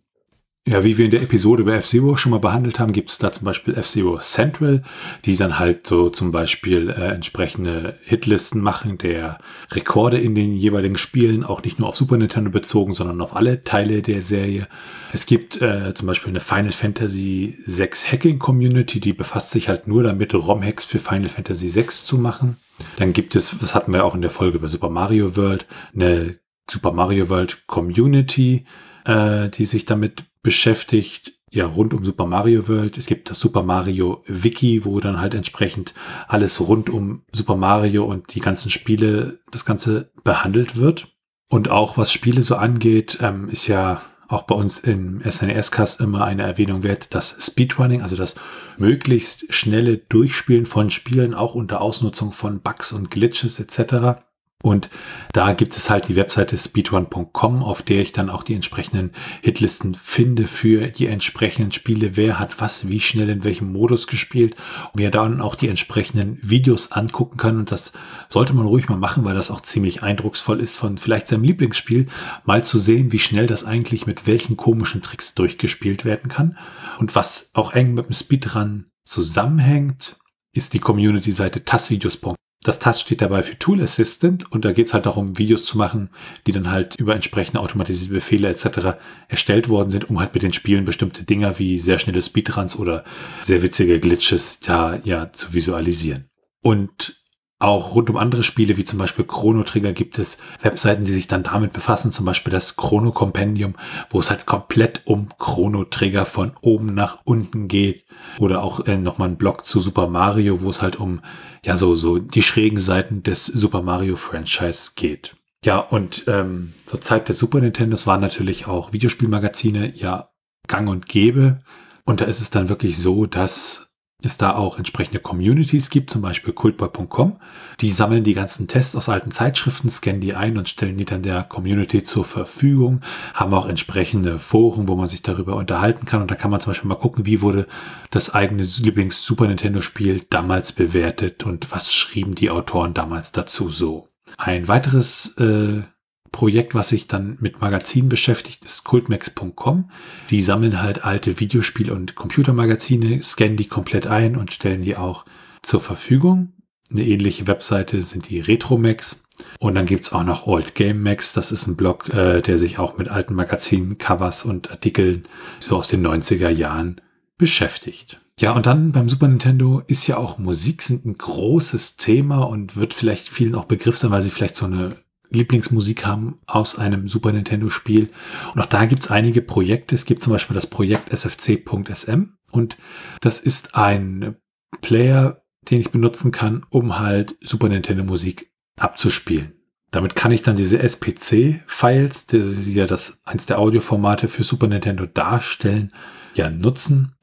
Ja, 0.68 0.82
wie 0.82 0.98
wir 0.98 1.04
in 1.04 1.12
der 1.12 1.22
Episode 1.22 1.62
über 1.62 1.76
F-Zero 1.76 2.16
schon 2.16 2.32
mal 2.32 2.40
behandelt 2.40 2.80
haben, 2.80 2.92
gibt 2.92 3.10
es 3.10 3.18
da 3.18 3.30
zum 3.30 3.44
Beispiel 3.44 3.74
F-Zero 3.74 4.18
Central, 4.18 4.82
die 5.24 5.36
dann 5.36 5.60
halt 5.60 5.86
so 5.86 6.08
zum 6.08 6.32
Beispiel 6.32 6.90
äh, 6.90 7.14
entsprechende 7.14 7.96
Hitlisten 8.02 8.60
machen 8.62 8.98
der 8.98 9.38
Rekorde 9.70 10.18
in 10.18 10.34
den 10.34 10.56
jeweiligen 10.56 10.98
Spielen, 10.98 11.44
auch 11.44 11.62
nicht 11.62 11.78
nur 11.78 11.88
auf 11.88 11.96
Super 11.96 12.16
Nintendo 12.16 12.50
bezogen, 12.50 12.94
sondern 12.94 13.20
auf 13.20 13.36
alle 13.36 13.62
Teile 13.62 14.02
der 14.02 14.22
Serie. 14.22 14.66
Es 15.12 15.26
gibt 15.26 15.62
äh, 15.62 15.94
zum 15.94 16.08
Beispiel 16.08 16.30
eine 16.30 16.40
Final 16.40 16.72
Fantasy 16.72 17.58
6 17.64 18.10
Hacking 18.10 18.40
Community, 18.40 18.98
die 18.98 19.12
befasst 19.12 19.52
sich 19.52 19.68
halt 19.68 19.86
nur 19.86 20.02
damit, 20.02 20.34
ROM-Hacks 20.34 20.84
für 20.84 20.98
Final 20.98 21.28
Fantasy 21.28 21.68
6 21.68 22.06
zu 22.06 22.18
machen. 22.18 22.56
Dann 22.96 23.12
gibt 23.12 23.36
es, 23.36 23.56
das 23.60 23.76
hatten 23.76 23.92
wir 23.92 24.04
auch 24.04 24.16
in 24.16 24.20
der 24.20 24.30
Folge 24.30 24.58
über 24.58 24.66
Super 24.66 24.90
Mario 24.90 25.36
World, 25.36 25.64
eine 25.94 26.40
Super 26.70 26.92
Mario 26.92 27.28
World 27.28 27.66
Community, 27.66 28.64
äh, 29.04 29.48
die 29.48 29.64
sich 29.64 29.84
damit 29.84 30.24
beschäftigt, 30.42 31.34
ja, 31.50 31.66
rund 31.66 31.94
um 31.94 32.04
Super 32.04 32.26
Mario 32.26 32.68
World. 32.68 32.98
Es 32.98 33.06
gibt 33.06 33.30
das 33.30 33.38
Super 33.38 33.62
Mario 33.62 34.22
Wiki, 34.26 34.84
wo 34.84 35.00
dann 35.00 35.20
halt 35.20 35.34
entsprechend 35.34 35.94
alles 36.28 36.60
rund 36.60 36.90
um 36.90 37.22
Super 37.32 37.56
Mario 37.56 38.04
und 38.04 38.34
die 38.34 38.40
ganzen 38.40 38.70
Spiele, 38.70 39.38
das 39.50 39.64
Ganze 39.64 40.10
behandelt 40.24 40.76
wird. 40.76 41.08
Und 41.48 41.70
auch 41.70 41.96
was 41.96 42.12
Spiele 42.12 42.42
so 42.42 42.56
angeht, 42.56 43.18
ähm, 43.20 43.48
ist 43.48 43.68
ja 43.68 44.02
auch 44.28 44.42
bei 44.42 44.56
uns 44.56 44.80
im 44.80 45.22
SNES-Cast 45.22 46.00
immer 46.00 46.24
eine 46.24 46.42
Erwähnung 46.42 46.82
wert, 46.82 47.14
das 47.14 47.36
Speedrunning, 47.40 48.02
also 48.02 48.16
das 48.16 48.34
möglichst 48.76 49.52
schnelle 49.54 49.98
Durchspielen 49.98 50.66
von 50.66 50.90
Spielen, 50.90 51.32
auch 51.34 51.54
unter 51.54 51.80
Ausnutzung 51.80 52.32
von 52.32 52.60
Bugs 52.60 52.92
und 52.92 53.10
Glitches 53.10 53.60
etc. 53.60 54.20
Und 54.62 54.88
da 55.32 55.52
gibt 55.52 55.76
es 55.76 55.90
halt 55.90 56.08
die 56.08 56.16
Webseite 56.16 56.56
speedrun.com, 56.56 57.62
auf 57.62 57.82
der 57.82 58.00
ich 58.00 58.12
dann 58.12 58.30
auch 58.30 58.42
die 58.42 58.54
entsprechenden 58.54 59.12
Hitlisten 59.42 59.94
finde 59.94 60.48
für 60.48 60.88
die 60.88 61.06
entsprechenden 61.06 61.72
Spiele. 61.72 62.16
Wer 62.16 62.40
hat 62.40 62.60
was, 62.60 62.88
wie 62.88 62.98
schnell 62.98 63.28
in 63.28 63.44
welchem 63.44 63.70
Modus 63.70 64.06
gespielt 64.06 64.56
und 64.92 64.96
mir 64.96 65.10
dann 65.10 65.40
auch 65.40 65.54
die 65.54 65.68
entsprechenden 65.68 66.38
Videos 66.42 66.90
angucken 66.90 67.36
kann. 67.36 67.58
Und 67.58 67.70
das 67.70 67.92
sollte 68.28 68.54
man 68.54 68.66
ruhig 68.66 68.88
mal 68.88 68.98
machen, 68.98 69.24
weil 69.24 69.34
das 69.34 69.50
auch 69.50 69.60
ziemlich 69.60 70.02
eindrucksvoll 70.02 70.60
ist, 70.60 70.76
von 70.76 70.98
vielleicht 70.98 71.28
seinem 71.28 71.44
Lieblingsspiel 71.44 72.06
mal 72.44 72.64
zu 72.64 72.78
sehen, 72.78 73.12
wie 73.12 73.18
schnell 73.18 73.46
das 73.46 73.62
eigentlich 73.62 74.06
mit 74.06 74.26
welchen 74.26 74.56
komischen 74.56 75.02
Tricks 75.02 75.34
durchgespielt 75.34 76.04
werden 76.04 76.28
kann. 76.28 76.56
Und 76.98 77.14
was 77.14 77.50
auch 77.52 77.72
eng 77.72 77.94
mit 77.94 78.06
dem 78.06 78.14
Speedrun 78.14 78.86
zusammenhängt, 79.04 80.18
ist 80.52 80.72
die 80.72 80.80
Community-Seite 80.80 81.64
tassvideos.com. 81.64 82.34
Das 82.66 82.80
TAS 82.80 83.00
steht 83.00 83.22
dabei 83.22 83.44
für 83.44 83.56
Tool 83.56 83.80
Assistant 83.80 84.50
und 84.50 84.64
da 84.64 84.72
geht 84.72 84.86
es 84.86 84.92
halt 84.92 85.06
darum, 85.06 85.38
Videos 85.38 85.64
zu 85.64 85.78
machen, 85.78 86.10
die 86.48 86.52
dann 86.52 86.68
halt 86.68 86.96
über 86.98 87.14
entsprechende 87.14 87.60
automatisierte 87.60 88.12
Befehle 88.12 88.48
etc. 88.48 88.98
erstellt 89.28 89.68
worden 89.68 89.90
sind, 89.90 90.10
um 90.10 90.18
halt 90.18 90.34
mit 90.34 90.42
den 90.42 90.52
Spielen 90.52 90.84
bestimmte 90.84 91.22
Dinger 91.22 91.60
wie 91.60 91.78
sehr 91.78 92.00
schnelle 92.00 92.20
Speedruns 92.20 92.76
oder 92.76 93.04
sehr 93.44 93.62
witzige 93.62 94.00
Glitches 94.00 94.58
da 94.58 94.98
ja 95.04 95.32
zu 95.32 95.54
visualisieren. 95.54 96.28
Und 96.60 97.20
auch 97.58 97.94
rund 97.94 98.10
um 98.10 98.16
andere 98.16 98.42
Spiele, 98.42 98.76
wie 98.76 98.84
zum 98.84 98.98
Beispiel 98.98 99.24
Chrono 99.24 99.62
Trigger, 99.62 99.92
gibt 99.92 100.18
es 100.18 100.38
Webseiten, 100.60 101.04
die 101.04 101.12
sich 101.12 101.26
dann 101.26 101.42
damit 101.42 101.72
befassen, 101.72 102.12
zum 102.12 102.26
Beispiel 102.26 102.50
das 102.50 102.76
Chrono 102.76 103.12
Compendium, 103.12 103.76
wo 104.10 104.20
es 104.20 104.30
halt 104.30 104.44
komplett 104.44 105.02
um 105.06 105.28
Chrono 105.38 105.84
Trigger 105.84 106.26
von 106.26 106.52
oben 106.60 106.94
nach 106.94 107.18
unten 107.24 107.68
geht. 107.68 108.04
Oder 108.38 108.62
auch 108.62 108.86
äh, 108.86 108.98
nochmal 108.98 109.30
ein 109.30 109.38
Blog 109.38 109.64
zu 109.64 109.80
Super 109.80 110.06
Mario, 110.06 110.60
wo 110.60 110.68
es 110.68 110.82
halt 110.82 110.96
um, 110.96 111.20
ja, 111.64 111.78
so, 111.78 111.94
so 111.94 112.18
die 112.18 112.42
schrägen 112.42 112.78
Seiten 112.78 113.22
des 113.22 113.46
Super 113.46 113.80
Mario 113.80 114.16
Franchise 114.16 114.92
geht. 114.94 115.36
Ja, 115.64 115.78
und 115.78 116.24
ähm, 116.28 116.74
zur 116.84 117.00
Zeit 117.00 117.28
des 117.28 117.38
Super 117.38 117.60
Nintendos 117.60 118.06
waren 118.06 118.20
natürlich 118.20 118.66
auch 118.66 118.92
Videospielmagazine 118.92 119.94
ja 119.96 120.28
gang 120.68 120.88
und 120.88 121.06
gäbe. 121.06 121.60
Und 122.04 122.20
da 122.20 122.26
ist 122.26 122.40
es 122.40 122.50
dann 122.50 122.68
wirklich 122.68 122.98
so, 122.98 123.26
dass 123.26 123.85
es 124.22 124.38
da 124.38 124.54
auch 124.54 124.78
entsprechende 124.78 125.20
Communities 125.20 125.90
gibt, 125.90 126.10
zum 126.10 126.22
Beispiel 126.22 126.54
cultboy.com. 126.54 127.36
Die 127.80 127.90
sammeln 127.90 128.24
die 128.24 128.34
ganzen 128.34 128.66
Tests 128.66 128.96
aus 128.96 129.08
alten 129.08 129.30
Zeitschriften, 129.30 129.90
scannen 129.90 130.20
die 130.20 130.34
ein 130.34 130.56
und 130.56 130.68
stellen 130.68 130.96
die 130.96 131.04
dann 131.04 131.22
der 131.22 131.42
Community 131.42 132.02
zur 132.02 132.24
Verfügung, 132.24 133.02
haben 133.34 133.52
auch 133.52 133.66
entsprechende 133.66 134.38
Foren, 134.38 134.88
wo 134.88 134.96
man 134.96 135.06
sich 135.06 135.22
darüber 135.22 135.56
unterhalten 135.56 136.06
kann. 136.06 136.22
Und 136.22 136.30
da 136.30 136.34
kann 136.34 136.50
man 136.50 136.60
zum 136.60 136.70
Beispiel 136.70 136.88
mal 136.88 136.94
gucken, 136.96 137.26
wie 137.26 137.42
wurde 137.42 137.66
das 138.10 138.34
eigene 138.34 138.62
Lieblings-Super 138.62 139.48
Nintendo-Spiel 139.48 140.22
damals 140.30 140.72
bewertet 140.72 141.44
und 141.44 141.70
was 141.70 141.92
schrieben 141.92 142.34
die 142.34 142.50
Autoren 142.50 142.94
damals 142.94 143.32
dazu 143.32 143.68
so. 143.70 144.08
Ein 144.38 144.66
weiteres 144.66 145.36
äh, 145.38 145.82
Projekt, 146.32 146.74
was 146.74 146.88
sich 146.90 147.06
dann 147.06 147.36
mit 147.40 147.60
Magazinen 147.60 148.08
beschäftigt, 148.08 148.64
ist 148.64 148.84
cultmax.com. 148.84 149.90
Die 150.30 150.42
sammeln 150.42 150.82
halt 150.82 151.04
alte 151.04 151.40
Videospiel- 151.40 151.90
und 151.90 152.14
Computermagazine, 152.14 153.22
scannen 153.22 153.56
die 153.56 153.68
komplett 153.68 154.06
ein 154.06 154.36
und 154.36 154.52
stellen 154.52 154.82
die 154.82 154.96
auch 154.96 155.24
zur 155.62 155.80
Verfügung. 155.80 156.52
Eine 156.90 157.04
ähnliche 157.04 157.46
Webseite 157.46 158.00
sind 158.02 158.28
die 158.28 158.40
Retromax. 158.40 159.24
Und 159.58 159.74
dann 159.74 159.86
gibt's 159.86 160.12
auch 160.12 160.24
noch 160.24 160.46
Old 160.46 160.74
Game 160.74 161.02
Max. 161.02 161.32
Das 161.32 161.52
ist 161.52 161.66
ein 161.66 161.76
Blog, 161.76 162.08
äh, 162.10 162.40
der 162.40 162.58
sich 162.58 162.78
auch 162.78 162.96
mit 162.96 163.08
alten 163.08 163.34
Magazinen, 163.34 163.98
Covers 163.98 164.44
und 164.44 164.70
Artikeln 164.70 165.22
so 165.60 165.76
aus 165.76 165.88
den 165.88 166.06
90er 166.06 166.48
Jahren 166.48 167.00
beschäftigt. 167.36 168.20
Ja, 168.38 168.52
und 168.52 168.66
dann 168.66 168.92
beim 168.92 169.08
Super 169.08 169.28
Nintendo 169.28 169.82
ist 169.86 170.06
ja 170.06 170.18
auch 170.18 170.38
Musik 170.38 170.82
sind 170.82 171.06
ein 171.06 171.16
großes 171.16 171.96
Thema 171.96 172.42
und 172.42 172.76
wird 172.76 172.92
vielleicht 172.92 173.28
vielen 173.28 173.54
auch 173.54 173.64
Begriff 173.64 173.96
sein, 173.96 174.10
weil 174.10 174.20
sie 174.20 174.30
vielleicht 174.30 174.56
so 174.56 174.66
eine 174.66 174.96
Lieblingsmusik 175.30 176.06
haben 176.06 176.38
aus 176.46 176.78
einem 176.78 177.08
Super 177.08 177.32
Nintendo 177.32 177.70
Spiel. 177.70 178.10
Und 178.54 178.60
auch 178.60 178.66
da 178.66 178.84
gibt's 178.86 179.10
einige 179.10 179.42
Projekte. 179.42 179.94
Es 179.94 180.04
gibt 180.04 180.22
zum 180.22 180.32
Beispiel 180.32 180.54
das 180.54 180.66
Projekt 180.66 181.16
sfc.sm 181.16 182.36
und 182.52 182.76
das 183.20 183.40
ist 183.40 183.74
ein 183.74 184.36
Player, 184.80 185.42
den 185.70 185.80
ich 185.80 185.90
benutzen 185.90 186.32
kann, 186.32 186.64
um 186.70 186.98
halt 186.98 187.36
Super 187.40 187.68
Nintendo 187.68 188.04
Musik 188.04 188.52
abzuspielen. 188.78 189.52
Damit 189.90 190.14
kann 190.14 190.32
ich 190.32 190.42
dann 190.42 190.56
diese 190.56 190.78
SPC-Files, 190.78 192.26
die 192.26 192.74
ja 192.74 192.86
das 192.86 193.20
eins 193.24 193.46
der 193.46 193.58
Audioformate 193.58 194.28
für 194.28 194.42
Super 194.42 194.66
Nintendo 194.66 195.06
darstellen, 195.06 195.92
ja 196.34 196.50
nutzen 196.50 197.14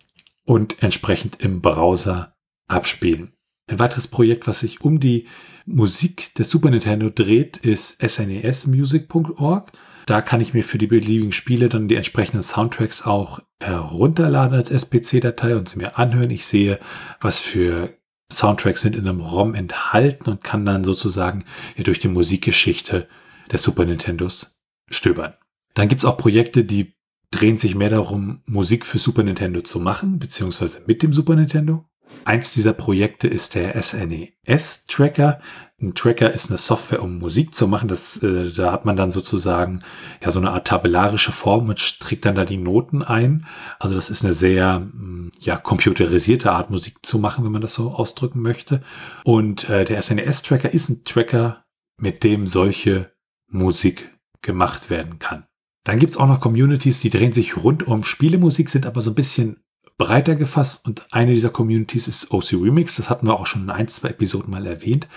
und 0.45 0.81
entsprechend 0.81 1.41
im 1.41 1.61
Browser 1.61 2.35
abspielen. 2.67 3.32
Ein 3.67 3.79
weiteres 3.79 4.07
Projekt, 4.07 4.47
was 4.47 4.59
sich 4.59 4.81
um 4.81 4.99
die 4.99 5.27
Musik 5.65 6.33
des 6.35 6.49
Super 6.49 6.69
Nintendo 6.69 7.09
dreht, 7.09 7.57
ist 7.57 7.97
snesmusic.org. 8.01 9.71
Da 10.05 10.21
kann 10.21 10.41
ich 10.41 10.53
mir 10.53 10.63
für 10.63 10.77
die 10.77 10.87
beliebigen 10.87 11.31
Spiele 11.31 11.69
dann 11.69 11.87
die 11.87 11.95
entsprechenden 11.95 12.43
Soundtracks 12.43 13.03
auch 13.03 13.39
herunterladen 13.61 14.57
als 14.57 14.69
SPC-Datei 14.69 15.55
und 15.55 15.69
sie 15.69 15.77
mir 15.77 15.97
anhören. 15.97 16.29
Ich 16.29 16.45
sehe, 16.45 16.79
was 17.21 17.39
für 17.39 17.97
Soundtracks 18.29 18.81
sind 18.81 18.97
in 18.97 19.07
einem 19.07 19.21
ROM 19.21 19.55
enthalten 19.55 20.29
und 20.29 20.43
kann 20.43 20.65
dann 20.65 20.83
sozusagen 20.83 21.45
durch 21.77 21.99
die 21.99 22.09
Musikgeschichte 22.09 23.07
des 23.49 23.63
Super 23.63 23.85
Nintendos 23.85 24.59
stöbern. 24.89 25.35
Dann 25.73 25.87
gibt's 25.87 26.05
auch 26.05 26.17
Projekte, 26.17 26.65
die 26.65 26.95
drehen 27.31 27.57
sich 27.57 27.75
mehr 27.75 27.89
darum, 27.89 28.41
Musik 28.45 28.85
für 28.85 28.97
Super 28.97 29.23
Nintendo 29.23 29.61
zu 29.61 29.79
machen, 29.79 30.19
beziehungsweise 30.19 30.83
mit 30.85 31.01
dem 31.01 31.13
Super 31.13 31.35
Nintendo. 31.35 31.85
Eins 32.25 32.53
dieser 32.53 32.73
Projekte 32.73 33.27
ist 33.27 33.55
der 33.55 33.81
SNES 33.81 34.85
Tracker. 34.87 35.39
Ein 35.81 35.93
Tracker 35.93 36.31
ist 36.31 36.49
eine 36.49 36.57
Software, 36.57 37.03
um 37.03 37.19
Musik 37.19 37.53
zu 37.53 37.67
machen. 37.67 37.87
Das, 37.87 38.21
äh, 38.23 38.51
da 38.51 38.71
hat 38.71 38.85
man 38.85 38.95
dann 38.95 39.11
sozusagen 39.11 39.81
ja 40.23 40.31
so 40.31 40.39
eine 40.39 40.51
Art 40.51 40.67
tabellarische 40.67 41.31
Form 41.31 41.67
und 41.67 41.99
trägt 41.99 42.25
dann 42.25 42.35
da 42.35 42.45
die 42.45 42.57
Noten 42.57 43.01
ein. 43.01 43.45
Also 43.79 43.95
das 43.95 44.09
ist 44.09 44.23
eine 44.23 44.33
sehr 44.33 44.79
mm, 44.79 45.31
ja 45.41 45.57
computerisierte 45.57 46.51
Art 46.51 46.69
Musik 46.69 47.05
zu 47.05 47.19
machen, 47.19 47.43
wenn 47.43 47.51
man 47.51 47.61
das 47.61 47.73
so 47.73 47.91
ausdrücken 47.91 48.41
möchte. 48.41 48.81
Und 49.25 49.69
äh, 49.69 49.83
der 49.83 50.01
SNES 50.01 50.43
Tracker 50.43 50.73
ist 50.73 50.89
ein 50.89 51.03
Tracker, 51.03 51.65
mit 51.97 52.23
dem 52.23 52.47
solche 52.47 53.11
Musik 53.49 54.17
gemacht 54.41 54.89
werden 54.89 55.19
kann. 55.19 55.45
Dann 55.83 55.99
gibt's 55.99 56.17
auch 56.17 56.27
noch 56.27 56.39
Communities, 56.39 57.01
die 57.01 57.09
drehen 57.09 57.33
sich 57.33 57.57
rund 57.57 57.85
um 57.85 58.03
Spielemusik, 58.03 58.69
sind 58.69 58.85
aber 58.85 59.01
so 59.01 59.11
ein 59.11 59.15
bisschen 59.15 59.62
breiter 59.97 60.35
gefasst 60.35 60.85
und 60.85 61.03
eine 61.11 61.33
dieser 61.33 61.49
Communities 61.49 62.07
ist 62.07 62.31
OC 62.31 62.53
Remix. 62.53 62.95
Das 62.95 63.09
hatten 63.09 63.27
wir 63.27 63.39
auch 63.39 63.45
schon 63.45 63.63
in 63.63 63.69
ein, 63.69 63.87
zwei 63.87 64.09
Episoden 64.09 64.51
mal 64.51 64.65
erwähnt. 64.65 65.07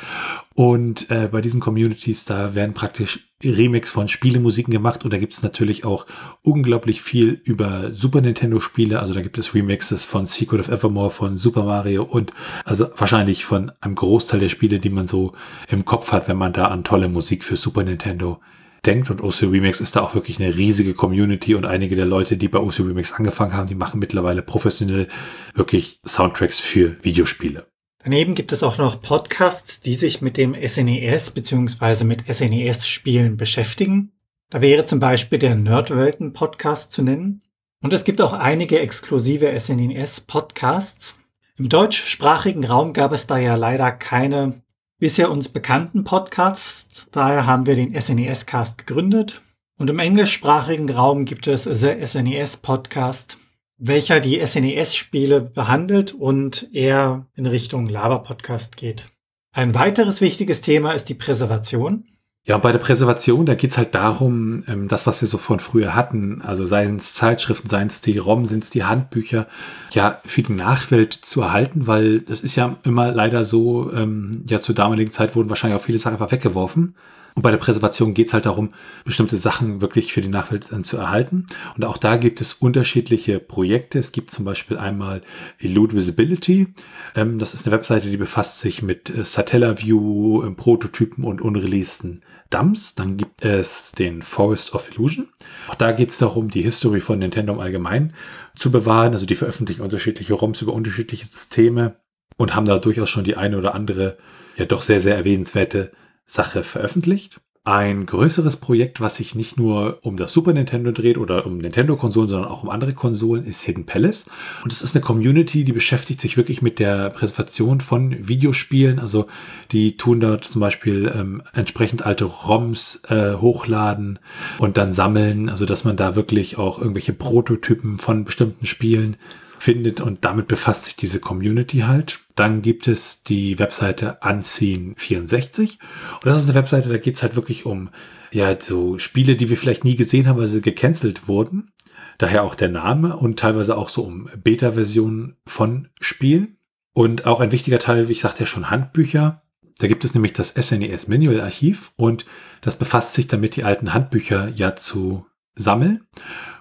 Und 0.54 1.10
äh, 1.10 1.28
bei 1.30 1.40
diesen 1.40 1.60
Communities, 1.60 2.24
da 2.24 2.54
werden 2.54 2.74
praktisch 2.74 3.26
Remix 3.44 3.90
von 3.90 4.08
Spielemusiken 4.08 4.72
gemacht 4.72 5.04
und 5.04 5.12
da 5.12 5.18
gibt 5.18 5.34
es 5.34 5.42
natürlich 5.42 5.84
auch 5.84 6.06
unglaublich 6.42 7.02
viel 7.02 7.40
über 7.44 7.92
Super 7.92 8.22
Nintendo 8.22 8.60
Spiele. 8.60 9.00
Also 9.00 9.12
da 9.12 9.20
gibt 9.20 9.36
es 9.36 9.54
Remixes 9.54 10.04
von 10.04 10.24
Secret 10.24 10.60
of 10.60 10.68
Evermore, 10.68 11.10
von 11.10 11.36
Super 11.36 11.64
Mario 11.64 12.02
und 12.02 12.32
also 12.64 12.88
wahrscheinlich 12.96 13.44
von 13.44 13.72
einem 13.80 13.94
Großteil 13.94 14.40
der 14.40 14.48
Spiele, 14.48 14.78
die 14.78 14.90
man 14.90 15.06
so 15.06 15.32
im 15.68 15.84
Kopf 15.84 16.12
hat, 16.12 16.28
wenn 16.28 16.38
man 16.38 16.54
da 16.54 16.68
an 16.68 16.84
tolle 16.84 17.08
Musik 17.08 17.44
für 17.44 17.56
Super 17.56 17.84
Nintendo 17.84 18.40
denkt. 18.86 19.10
Und 19.10 19.22
OC 19.22 19.42
Remix 19.42 19.80
ist 19.80 19.96
da 19.96 20.02
auch 20.02 20.14
wirklich 20.14 20.40
eine 20.40 20.56
riesige 20.56 20.94
Community 20.94 21.54
und 21.54 21.66
einige 21.66 21.96
der 21.96 22.06
Leute, 22.06 22.36
die 22.36 22.48
bei 22.48 22.58
OC 22.58 22.80
Remix 22.80 23.12
angefangen 23.12 23.54
haben, 23.54 23.66
die 23.66 23.74
machen 23.74 24.00
mittlerweile 24.00 24.42
professionell 24.42 25.08
wirklich 25.54 26.00
Soundtracks 26.06 26.60
für 26.60 26.96
Videospiele. 27.02 27.66
Daneben 28.02 28.36
gibt 28.36 28.52
es 28.52 28.62
auch 28.62 28.78
noch 28.78 29.02
Podcasts, 29.02 29.80
die 29.80 29.94
sich 29.94 30.22
mit 30.22 30.36
dem 30.36 30.54
SNES 30.54 31.32
bzw. 31.32 32.04
mit 32.04 32.24
SNES-Spielen 32.32 33.36
beschäftigen. 33.36 34.12
Da 34.48 34.60
wäre 34.60 34.86
zum 34.86 35.00
Beispiel 35.00 35.40
der 35.40 35.56
Nerdwelten-Podcast 35.56 36.92
zu 36.92 37.02
nennen. 37.02 37.42
Und 37.82 37.92
es 37.92 38.04
gibt 38.04 38.20
auch 38.20 38.32
einige 38.32 38.78
exklusive 38.78 39.52
SNES-Podcasts. 39.58 41.16
Im 41.58 41.68
deutschsprachigen 41.68 42.64
Raum 42.64 42.92
gab 42.92 43.12
es 43.12 43.26
da 43.26 43.38
ja 43.38 43.56
leider 43.56 43.90
keine 43.90 44.62
bisher 44.98 45.30
uns 45.30 45.48
bekannten 45.48 46.04
Podcasts. 46.04 47.06
Daher 47.12 47.46
haben 47.46 47.66
wir 47.66 47.76
den 47.76 47.98
SNES 47.98 48.46
Cast 48.46 48.78
gegründet. 48.78 49.42
Und 49.78 49.90
im 49.90 49.98
englischsprachigen 49.98 50.88
Raum 50.88 51.26
gibt 51.26 51.46
es 51.46 51.64
The 51.64 52.06
SNES 52.06 52.58
Podcast, 52.58 53.36
welcher 53.76 54.20
die 54.20 54.44
SNES-Spiele 54.44 55.42
behandelt 55.42 56.14
und 56.14 56.70
eher 56.72 57.26
in 57.34 57.46
Richtung 57.46 57.86
Lava-Podcast 57.86 58.78
geht. 58.78 59.08
Ein 59.52 59.74
weiteres 59.74 60.20
wichtiges 60.22 60.62
Thema 60.62 60.92
ist 60.92 61.10
die 61.10 61.14
Präservation. 61.14 62.04
Ja, 62.48 62.58
bei 62.58 62.70
der 62.70 62.78
Präservation, 62.78 63.44
da 63.44 63.56
geht's 63.56 63.76
halt 63.76 63.96
darum, 63.96 64.62
ähm, 64.68 64.86
das, 64.86 65.04
was 65.04 65.20
wir 65.20 65.26
so 65.26 65.36
von 65.36 65.58
früher 65.58 65.96
hatten, 65.96 66.42
also 66.42 66.64
seien 66.64 66.98
es 66.98 67.14
Zeitschriften, 67.14 67.68
seien 67.68 67.88
es 67.88 68.02
die 68.02 68.18
ROM, 68.18 68.46
sind 68.46 68.62
es 68.62 68.70
die 68.70 68.84
Handbücher, 68.84 69.48
ja, 69.90 70.20
für 70.24 70.42
die 70.42 70.52
Nachwelt 70.52 71.12
zu 71.12 71.42
erhalten, 71.42 71.88
weil 71.88 72.20
das 72.20 72.42
ist 72.42 72.54
ja 72.54 72.76
immer 72.84 73.10
leider 73.10 73.44
so, 73.44 73.92
ähm, 73.92 74.44
ja, 74.46 74.60
zur 74.60 74.76
damaligen 74.76 75.10
Zeit 75.10 75.34
wurden 75.34 75.48
wahrscheinlich 75.48 75.80
auch 75.80 75.84
viele 75.84 75.98
Sachen 75.98 76.14
einfach 76.14 76.30
weggeworfen. 76.30 76.94
Und 77.34 77.42
bei 77.42 77.50
der 77.50 77.58
Präservation 77.58 78.14
geht 78.14 78.28
es 78.28 78.32
halt 78.32 78.46
darum, 78.46 78.70
bestimmte 79.04 79.36
Sachen 79.36 79.82
wirklich 79.82 80.12
für 80.12 80.22
die 80.22 80.28
Nachwelt 80.28 80.68
zu 80.86 80.96
erhalten. 80.96 81.44
Und 81.76 81.84
auch 81.84 81.98
da 81.98 82.16
gibt 82.16 82.40
es 82.40 82.54
unterschiedliche 82.54 83.40
Projekte. 83.40 83.98
Es 83.98 84.12
gibt 84.12 84.30
zum 84.30 84.46
Beispiel 84.46 84.78
einmal 84.78 85.20
Elude 85.58 85.96
Visibility. 85.96 86.68
Ähm, 87.14 87.40
das 87.40 87.54
ist 87.54 87.66
eine 87.66 87.76
Webseite, 87.76 88.08
die 88.08 88.16
befasst 88.16 88.60
sich 88.60 88.82
mit 88.82 89.10
äh, 89.10 89.24
Satellaview, 89.24 90.54
Prototypen 90.54 91.24
und 91.24 91.42
unreleaseden 91.42 92.22
Dumps. 92.50 92.94
Dann 92.94 93.16
gibt 93.16 93.44
es 93.44 93.92
den 93.92 94.22
Forest 94.22 94.74
of 94.74 94.90
Illusion. 94.92 95.28
Auch 95.68 95.74
da 95.74 95.92
geht 95.92 96.10
es 96.10 96.18
darum, 96.18 96.48
die 96.48 96.62
History 96.62 97.00
von 97.00 97.18
Nintendo 97.18 97.52
im 97.52 97.60
Allgemeinen 97.60 98.14
zu 98.54 98.70
bewahren. 98.70 99.12
Also 99.12 99.26
die 99.26 99.34
veröffentlichen 99.34 99.82
unterschiedliche 99.82 100.34
ROMs 100.34 100.62
über 100.62 100.72
unterschiedliche 100.72 101.26
Systeme 101.26 101.96
und 102.36 102.54
haben 102.54 102.66
da 102.66 102.78
durchaus 102.78 103.10
schon 103.10 103.24
die 103.24 103.36
eine 103.36 103.58
oder 103.58 103.74
andere, 103.74 104.18
ja 104.56 104.64
doch 104.64 104.82
sehr, 104.82 105.00
sehr 105.00 105.16
erwähnenswerte 105.16 105.92
Sache 106.26 106.64
veröffentlicht. 106.64 107.40
Ein 107.66 108.06
größeres 108.06 108.58
Projekt, 108.58 109.00
was 109.00 109.16
sich 109.16 109.34
nicht 109.34 109.56
nur 109.56 109.98
um 110.02 110.16
das 110.16 110.30
Super 110.30 110.52
Nintendo 110.52 110.92
dreht 110.92 111.18
oder 111.18 111.44
um 111.46 111.58
Nintendo-Konsolen, 111.58 112.28
sondern 112.28 112.48
auch 112.48 112.62
um 112.62 112.70
andere 112.70 112.94
Konsolen, 112.94 113.44
ist 113.44 113.62
Hidden 113.62 113.86
Palace. 113.86 114.26
Und 114.62 114.72
es 114.72 114.82
ist 114.82 114.94
eine 114.94 115.04
Community, 115.04 115.64
die 115.64 115.72
beschäftigt 115.72 116.20
sich 116.20 116.36
wirklich 116.36 116.62
mit 116.62 116.78
der 116.78 117.10
Präsentation 117.10 117.80
von 117.80 118.28
Videospielen. 118.28 119.00
Also 119.00 119.26
die 119.72 119.96
tun 119.96 120.20
dort 120.20 120.44
zum 120.44 120.60
Beispiel 120.60 121.12
ähm, 121.12 121.42
entsprechend 121.54 122.06
alte 122.06 122.26
ROMs 122.26 123.02
äh, 123.08 123.34
hochladen 123.34 124.20
und 124.58 124.76
dann 124.76 124.92
sammeln. 124.92 125.48
Also 125.48 125.66
dass 125.66 125.82
man 125.82 125.96
da 125.96 126.14
wirklich 126.14 126.58
auch 126.58 126.78
irgendwelche 126.78 127.14
Prototypen 127.14 127.98
von 127.98 128.24
bestimmten 128.24 128.66
Spielen 128.66 129.16
findet 129.58 130.00
und 130.00 130.24
damit 130.24 130.48
befasst 130.48 130.84
sich 130.84 130.96
diese 130.96 131.20
Community 131.20 131.80
halt. 131.80 132.20
Dann 132.34 132.62
gibt 132.62 132.88
es 132.88 133.22
die 133.22 133.58
Webseite 133.58 134.18
Unseen64 134.20 135.78
und 136.14 136.26
das 136.26 136.42
ist 136.42 136.48
eine 136.48 136.54
Webseite, 136.54 136.88
da 136.88 136.98
geht 136.98 137.16
es 137.16 137.22
halt 137.22 137.36
wirklich 137.36 137.66
um 137.66 137.90
ja 138.32 138.60
so 138.60 138.98
Spiele, 138.98 139.36
die 139.36 139.48
wir 139.48 139.56
vielleicht 139.56 139.84
nie 139.84 139.96
gesehen 139.96 140.28
haben, 140.28 140.38
weil 140.38 140.46
sie 140.46 140.60
gecancelt 140.60 141.28
wurden. 141.28 141.72
Daher 142.18 142.44
auch 142.44 142.54
der 142.54 142.68
Name 142.68 143.16
und 143.16 143.38
teilweise 143.38 143.76
auch 143.76 143.88
so 143.88 144.02
um 144.02 144.28
Beta-Versionen 144.42 145.36
von 145.46 145.88
Spielen. 146.00 146.56
Und 146.94 147.26
auch 147.26 147.40
ein 147.40 147.52
wichtiger 147.52 147.78
Teil, 147.78 148.08
wie 148.08 148.12
ich 148.12 148.22
sagte 148.22 148.40
ja 148.40 148.46
schon, 148.46 148.70
Handbücher. 148.70 149.42
Da 149.78 149.86
gibt 149.86 150.04
es 150.06 150.14
nämlich 150.14 150.32
das 150.32 150.54
SNES 150.54 151.08
Manual 151.08 151.42
Archiv 151.42 151.92
und 151.96 152.24
das 152.62 152.76
befasst 152.76 153.12
sich 153.12 153.26
damit, 153.26 153.56
die 153.56 153.64
alten 153.64 153.92
Handbücher 153.92 154.48
ja 154.48 154.74
zu 154.76 155.26
sammeln. 155.54 156.06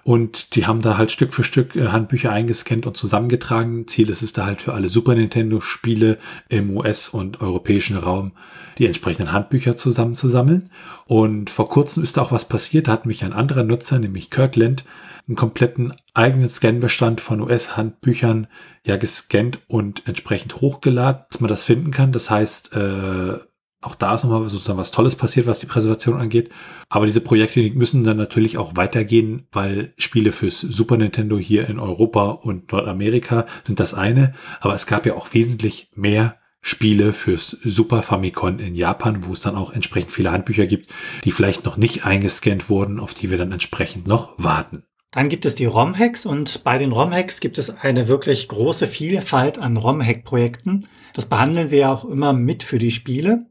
Und 0.06 0.54
die 0.54 0.68
haben 0.68 0.82
da 0.82 0.98
halt 0.98 1.10
Stück 1.10 1.34
für 1.34 1.42
Stück 1.42 1.74
äh, 1.74 1.88
Handbücher 1.88 2.30
eingescannt 2.30 2.86
und 2.86 2.96
zusammengetragen. 2.96 3.88
Ziel 3.88 4.08
ist 4.08 4.22
es 4.22 4.32
da 4.32 4.46
halt 4.46 4.62
für 4.62 4.72
alle 4.72 4.88
Super 4.88 5.16
Nintendo 5.16 5.60
Spiele 5.60 6.18
im 6.48 6.76
US- 6.76 7.08
und 7.08 7.40
europäischen 7.40 7.96
Raum 7.96 8.30
die 8.78 8.86
entsprechenden 8.86 9.32
Handbücher 9.32 9.74
zusammenzusammeln. 9.74 10.70
Und 11.06 11.50
vor 11.50 11.68
kurzem 11.68 12.04
ist 12.04 12.16
da 12.16 12.22
auch 12.22 12.30
was 12.30 12.44
passiert. 12.44 12.86
Da 12.86 12.92
hat 12.92 13.04
mich 13.04 13.24
ein 13.24 13.32
anderer 13.32 13.64
Nutzer, 13.64 13.98
nämlich 13.98 14.30
Kirkland, 14.30 14.84
einen 15.26 15.34
kompletten 15.34 15.92
eigenen 16.14 16.50
Scanbestand 16.50 17.20
von 17.20 17.40
US-Handbüchern 17.40 18.46
ja 18.84 18.98
gescannt 18.98 19.58
und 19.66 20.06
entsprechend 20.06 20.60
hochgeladen, 20.60 21.24
dass 21.32 21.40
man 21.40 21.48
das 21.48 21.64
finden 21.64 21.90
kann. 21.90 22.12
Das 22.12 22.30
heißt, 22.30 22.76
äh, 22.76 23.38
auch 23.86 23.94
da 23.94 24.14
ist 24.14 24.24
nochmal 24.24 24.48
sozusagen 24.48 24.78
was 24.78 24.90
Tolles 24.90 25.16
passiert, 25.16 25.46
was 25.46 25.60
die 25.60 25.66
Präsentation 25.66 26.20
angeht. 26.20 26.50
Aber 26.88 27.06
diese 27.06 27.20
Projekte 27.20 27.60
müssen 27.70 28.04
dann 28.04 28.16
natürlich 28.16 28.58
auch 28.58 28.72
weitergehen, 28.76 29.46
weil 29.52 29.92
Spiele 29.96 30.32
fürs 30.32 30.60
Super 30.60 30.96
Nintendo 30.96 31.38
hier 31.38 31.68
in 31.68 31.78
Europa 31.78 32.30
und 32.30 32.72
Nordamerika 32.72 33.46
sind 33.62 33.80
das 33.80 33.94
eine. 33.94 34.34
Aber 34.60 34.74
es 34.74 34.86
gab 34.86 35.06
ja 35.06 35.14
auch 35.14 35.32
wesentlich 35.32 35.90
mehr 35.94 36.36
Spiele 36.60 37.12
fürs 37.12 37.50
Super 37.50 38.02
Famicom 38.02 38.58
in 38.58 38.74
Japan, 38.74 39.24
wo 39.24 39.32
es 39.32 39.40
dann 39.40 39.54
auch 39.54 39.72
entsprechend 39.72 40.10
viele 40.10 40.32
Handbücher 40.32 40.66
gibt, 40.66 40.92
die 41.24 41.30
vielleicht 41.30 41.64
noch 41.64 41.76
nicht 41.76 42.04
eingescannt 42.04 42.68
wurden, 42.68 42.98
auf 42.98 43.14
die 43.14 43.30
wir 43.30 43.38
dann 43.38 43.52
entsprechend 43.52 44.08
noch 44.08 44.34
warten. 44.36 44.82
Dann 45.12 45.28
gibt 45.28 45.46
es 45.46 45.54
die 45.54 45.64
ROM-Hacks 45.64 46.26
und 46.26 46.64
bei 46.64 46.76
den 46.76 46.92
ROM-Hacks 46.92 47.40
gibt 47.40 47.58
es 47.58 47.70
eine 47.70 48.08
wirklich 48.08 48.48
große 48.48 48.86
Vielfalt 48.88 49.58
an 49.58 49.76
ROM-Hack-Projekten. 49.76 50.88
Das 51.14 51.26
behandeln 51.26 51.70
wir 51.70 51.90
auch 51.90 52.04
immer 52.04 52.32
mit 52.32 52.64
für 52.64 52.78
die 52.78 52.90
Spiele 52.90 53.46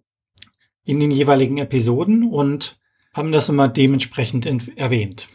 in 0.85 0.99
den 0.99 1.11
jeweiligen 1.11 1.57
Episoden 1.57 2.23
und 2.23 2.79
haben 3.13 3.31
das 3.31 3.49
immer 3.49 3.67
dementsprechend 3.67 4.45
erwähnt. 4.77 5.27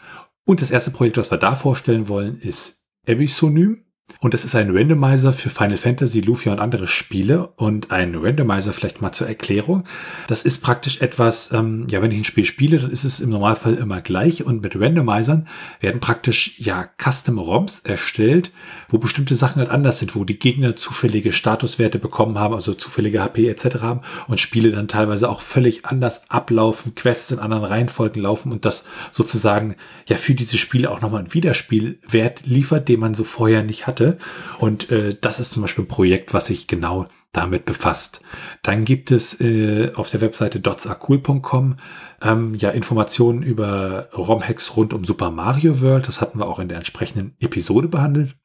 Und 0.45 0.63
das 0.63 0.71
erste 0.71 0.91
Projekt, 0.91 1.17
was 1.17 1.31
wir 1.31 1.39
da 1.39 1.55
vorstellen 1.55 2.09
wollen, 2.09 2.39
ist 2.39 2.85
Ebisonym. 3.07 3.85
Und 4.19 4.35
das 4.35 4.45
ist 4.45 4.55
ein 4.55 4.77
Randomizer 4.77 5.33
für 5.33 5.51
Final 5.51 5.77
Fantasy, 5.77 6.21
Lufia 6.21 6.53
und 6.53 6.59
andere 6.59 6.89
Spiele. 6.89 7.49
Und 7.57 7.91
ein 7.91 8.15
Randomizer 8.15 8.73
vielleicht 8.73 9.01
mal 9.01 9.13
zur 9.13 9.29
Erklärung. 9.29 9.85
Das 10.27 10.43
ist 10.43 10.63
praktisch 10.63 11.01
etwas, 11.01 11.53
ähm, 11.53 11.87
ja, 11.91 12.03
wenn 12.03 12.11
ich 12.11 12.19
ein 12.19 12.25
Spiel 12.25 12.45
spiele, 12.45 12.79
dann 12.79 12.91
ist 12.91 13.05
es 13.05 13.21
im 13.21 13.31
Normalfall 13.31 13.75
immer 13.75 14.01
gleich. 14.01 14.45
Und 14.45 14.63
mit 14.63 14.75
Randomizern 14.79 15.47
werden 15.81 16.01
praktisch, 16.01 16.59
ja, 16.59 16.89
Custom 16.99 17.39
ROMs 17.39 17.81
erstellt, 17.85 18.53
wo 18.89 18.99
bestimmte 18.99 19.35
Sachen 19.35 19.61
halt 19.61 19.71
anders 19.71 19.99
sind, 19.99 20.15
wo 20.15 20.25
die 20.25 20.39
Gegner 20.39 20.77
zufällige 20.77 21.33
Statuswerte 21.33 21.99
bekommen 21.99 22.39
haben, 22.39 22.55
also 22.55 22.75
zufällige 22.75 23.23
HP 23.23 23.49
etc. 23.49 23.81
haben 23.81 24.01
und 24.27 24.41
Spiele 24.41 24.71
dann 24.71 24.89
teilweise 24.89 25.29
auch 25.29 25.41
völlig 25.41 25.87
anders 25.87 26.31
ablaufen, 26.31 26.95
Quests 26.95 27.31
in 27.31 27.39
anderen 27.39 27.65
Reihenfolgen 27.65 28.23
laufen 28.23 28.53
und 28.53 28.65
das 28.65 28.85
sozusagen, 29.11 29.77
ja, 30.09 30.17
für 30.17 30.35
diese 30.35 30.59
Spiele 30.59 30.91
auch 30.91 31.01
nochmal 31.01 31.21
einen 31.21 31.35
Wiederspielwert 31.35 32.47
liefert, 32.47 32.89
den 32.89 33.01
man 33.01 33.15
so 33.15 33.25
vorher 33.25 33.63
nicht 33.63 33.87
hatte 33.87 34.00
hatte. 34.01 34.19
Und 34.59 34.91
äh, 34.91 35.17
das 35.21 35.41
ist 35.41 35.53
zum 35.53 35.63
Beispiel 35.63 35.85
ein 35.85 35.89
Projekt, 35.89 36.35
was 36.35 36.47
sich 36.47 36.67
genau 36.67 37.07
damit 37.33 37.65
befasst. 37.65 38.23
Dann 38.63 38.85
gibt 38.85 39.13
es 39.13 39.41
äh, 39.41 39.93
auf 39.95 40.11
der 40.11 40.21
Webseite 40.21 40.59
dotsarcool.com 40.59 41.77
ähm, 42.23 42.55
ja 42.57 42.71
Informationen 42.71 43.43
über 43.43 44.09
ROM-Hacks 44.13 44.77
rund 44.77 44.93
um 44.93 45.05
Super 45.05 45.31
Mario 45.31 45.81
World. 45.81 46.09
Das 46.09 46.21
hatten 46.21 46.41
wir 46.41 46.49
auch 46.49 46.59
in 46.59 46.69
der 46.69 46.79
entsprechenden 46.79 47.37
Episode 47.39 47.89
behandelt. 47.89 48.37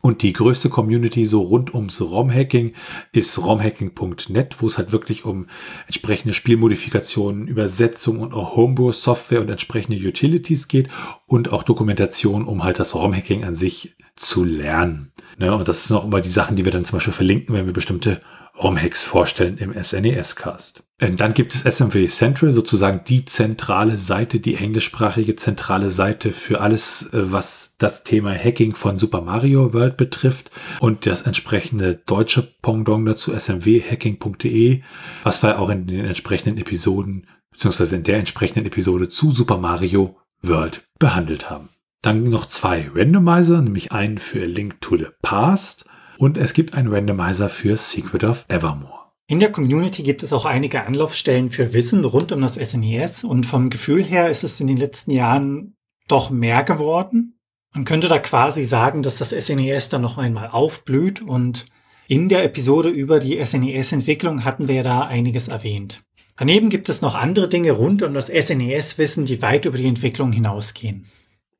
Und 0.00 0.22
die 0.22 0.32
größte 0.32 0.68
Community 0.68 1.26
so 1.26 1.42
rund 1.42 1.74
ums 1.74 2.00
ROM-Hacking 2.00 2.74
ist 3.10 3.36
romhacking.net, 3.38 4.56
wo 4.60 4.66
es 4.68 4.78
halt 4.78 4.92
wirklich 4.92 5.24
um 5.24 5.46
entsprechende 5.86 6.34
Spielmodifikationen, 6.34 7.48
Übersetzung 7.48 8.20
und 8.20 8.32
auch 8.32 8.54
Homebrew-Software 8.54 9.40
und 9.40 9.50
entsprechende 9.50 9.98
Utilities 9.98 10.68
geht 10.68 10.88
und 11.26 11.52
auch 11.52 11.64
Dokumentation, 11.64 12.44
um 12.44 12.62
halt 12.62 12.78
das 12.78 12.94
ROM-Hacking 12.94 13.42
an 13.44 13.56
sich 13.56 13.96
zu 14.14 14.44
lernen. 14.44 15.10
Ne? 15.36 15.54
Und 15.54 15.66
das 15.66 15.88
sind 15.88 15.96
auch 15.96 16.04
immer 16.04 16.20
die 16.20 16.28
Sachen, 16.28 16.56
die 16.56 16.64
wir 16.64 16.72
dann 16.72 16.84
zum 16.84 16.96
Beispiel 16.96 17.12
verlinken, 17.12 17.54
wenn 17.54 17.66
wir 17.66 17.72
bestimmte 17.72 18.20
ROM-Hacks 18.62 19.04
vorstellen 19.04 19.56
im 19.58 19.72
SNES-Cast. 19.72 20.82
Dann 20.98 21.32
gibt 21.32 21.54
es 21.54 21.62
SMW 21.62 22.06
Central, 22.06 22.52
sozusagen 22.52 23.02
die 23.06 23.24
zentrale 23.24 23.98
Seite, 23.98 24.40
die 24.40 24.56
englischsprachige 24.56 25.36
zentrale 25.36 25.90
Seite 25.90 26.32
für 26.32 26.60
alles, 26.60 27.12
äh, 27.12 27.32
was 27.32 27.76
das 27.78 28.02
Thema 28.02 28.34
Hacking 28.34 28.74
von 28.74 28.98
Super 28.98 29.20
Mario 29.20 29.72
World 29.72 29.96
betrifft 29.96 30.50
und 30.80 31.06
das 31.06 31.22
entsprechende 31.22 31.94
deutsche 31.94 32.42
Pendant 32.62 33.08
dazu 33.08 33.32
smwhacking.de, 33.32 34.82
was 35.22 35.42
wir 35.44 35.60
auch 35.60 35.68
in 35.68 35.86
den 35.86 36.04
entsprechenden 36.04 36.58
Episoden, 36.58 37.28
beziehungsweise 37.52 37.94
in 37.94 38.02
der 38.02 38.18
entsprechenden 38.18 38.66
Episode 38.66 39.08
zu 39.08 39.30
Super 39.30 39.58
Mario 39.58 40.16
World 40.42 40.82
behandelt 40.98 41.48
haben. 41.48 41.68
Dann 42.02 42.24
noch 42.24 42.46
zwei 42.46 42.90
Randomizer, 42.92 43.62
nämlich 43.62 43.92
einen 43.92 44.18
für 44.18 44.44
Link 44.44 44.80
to 44.80 44.96
the 44.96 45.06
Past 45.22 45.84
und 46.18 46.36
es 46.36 46.52
gibt 46.52 46.74
einen 46.74 46.92
Randomizer 46.92 47.48
für 47.48 47.76
Secret 47.76 48.24
of 48.24 48.44
Evermore. 48.48 48.98
In 49.28 49.40
der 49.40 49.52
Community 49.52 50.02
gibt 50.02 50.22
es 50.22 50.32
auch 50.32 50.44
einige 50.44 50.84
Anlaufstellen 50.84 51.50
für 51.50 51.72
Wissen 51.72 52.04
rund 52.04 52.32
um 52.32 52.40
das 52.40 52.54
SNES 52.54 53.24
e 53.24 53.26
und 53.26 53.46
vom 53.46 53.70
Gefühl 53.70 54.02
her 54.02 54.28
ist 54.28 54.42
es 54.42 54.58
in 54.60 54.66
den 54.66 54.78
letzten 54.78 55.10
Jahren 55.10 55.74
doch 56.08 56.30
mehr 56.30 56.64
geworden. 56.64 57.38
Man 57.74 57.84
könnte 57.84 58.08
da 58.08 58.18
quasi 58.18 58.64
sagen, 58.64 59.02
dass 59.02 59.18
das 59.18 59.30
SNES 59.30 59.86
e 59.86 59.90
dann 59.90 60.02
noch 60.02 60.18
einmal 60.18 60.48
aufblüht 60.48 61.20
und 61.20 61.66
in 62.08 62.30
der 62.30 62.42
Episode 62.42 62.88
über 62.88 63.20
die 63.20 63.44
SNES-Entwicklung 63.44 64.44
hatten 64.44 64.66
wir 64.66 64.82
da 64.82 65.02
einiges 65.02 65.48
erwähnt. 65.48 66.02
Daneben 66.36 66.70
gibt 66.70 66.88
es 66.88 67.02
noch 67.02 67.14
andere 67.14 67.48
Dinge 67.48 67.72
rund 67.72 68.02
um 68.02 68.14
das 68.14 68.28
SNES-Wissen, 68.28 69.26
die 69.26 69.42
weit 69.42 69.66
über 69.66 69.76
die 69.76 69.86
Entwicklung 69.86 70.32
hinausgehen. 70.32 71.06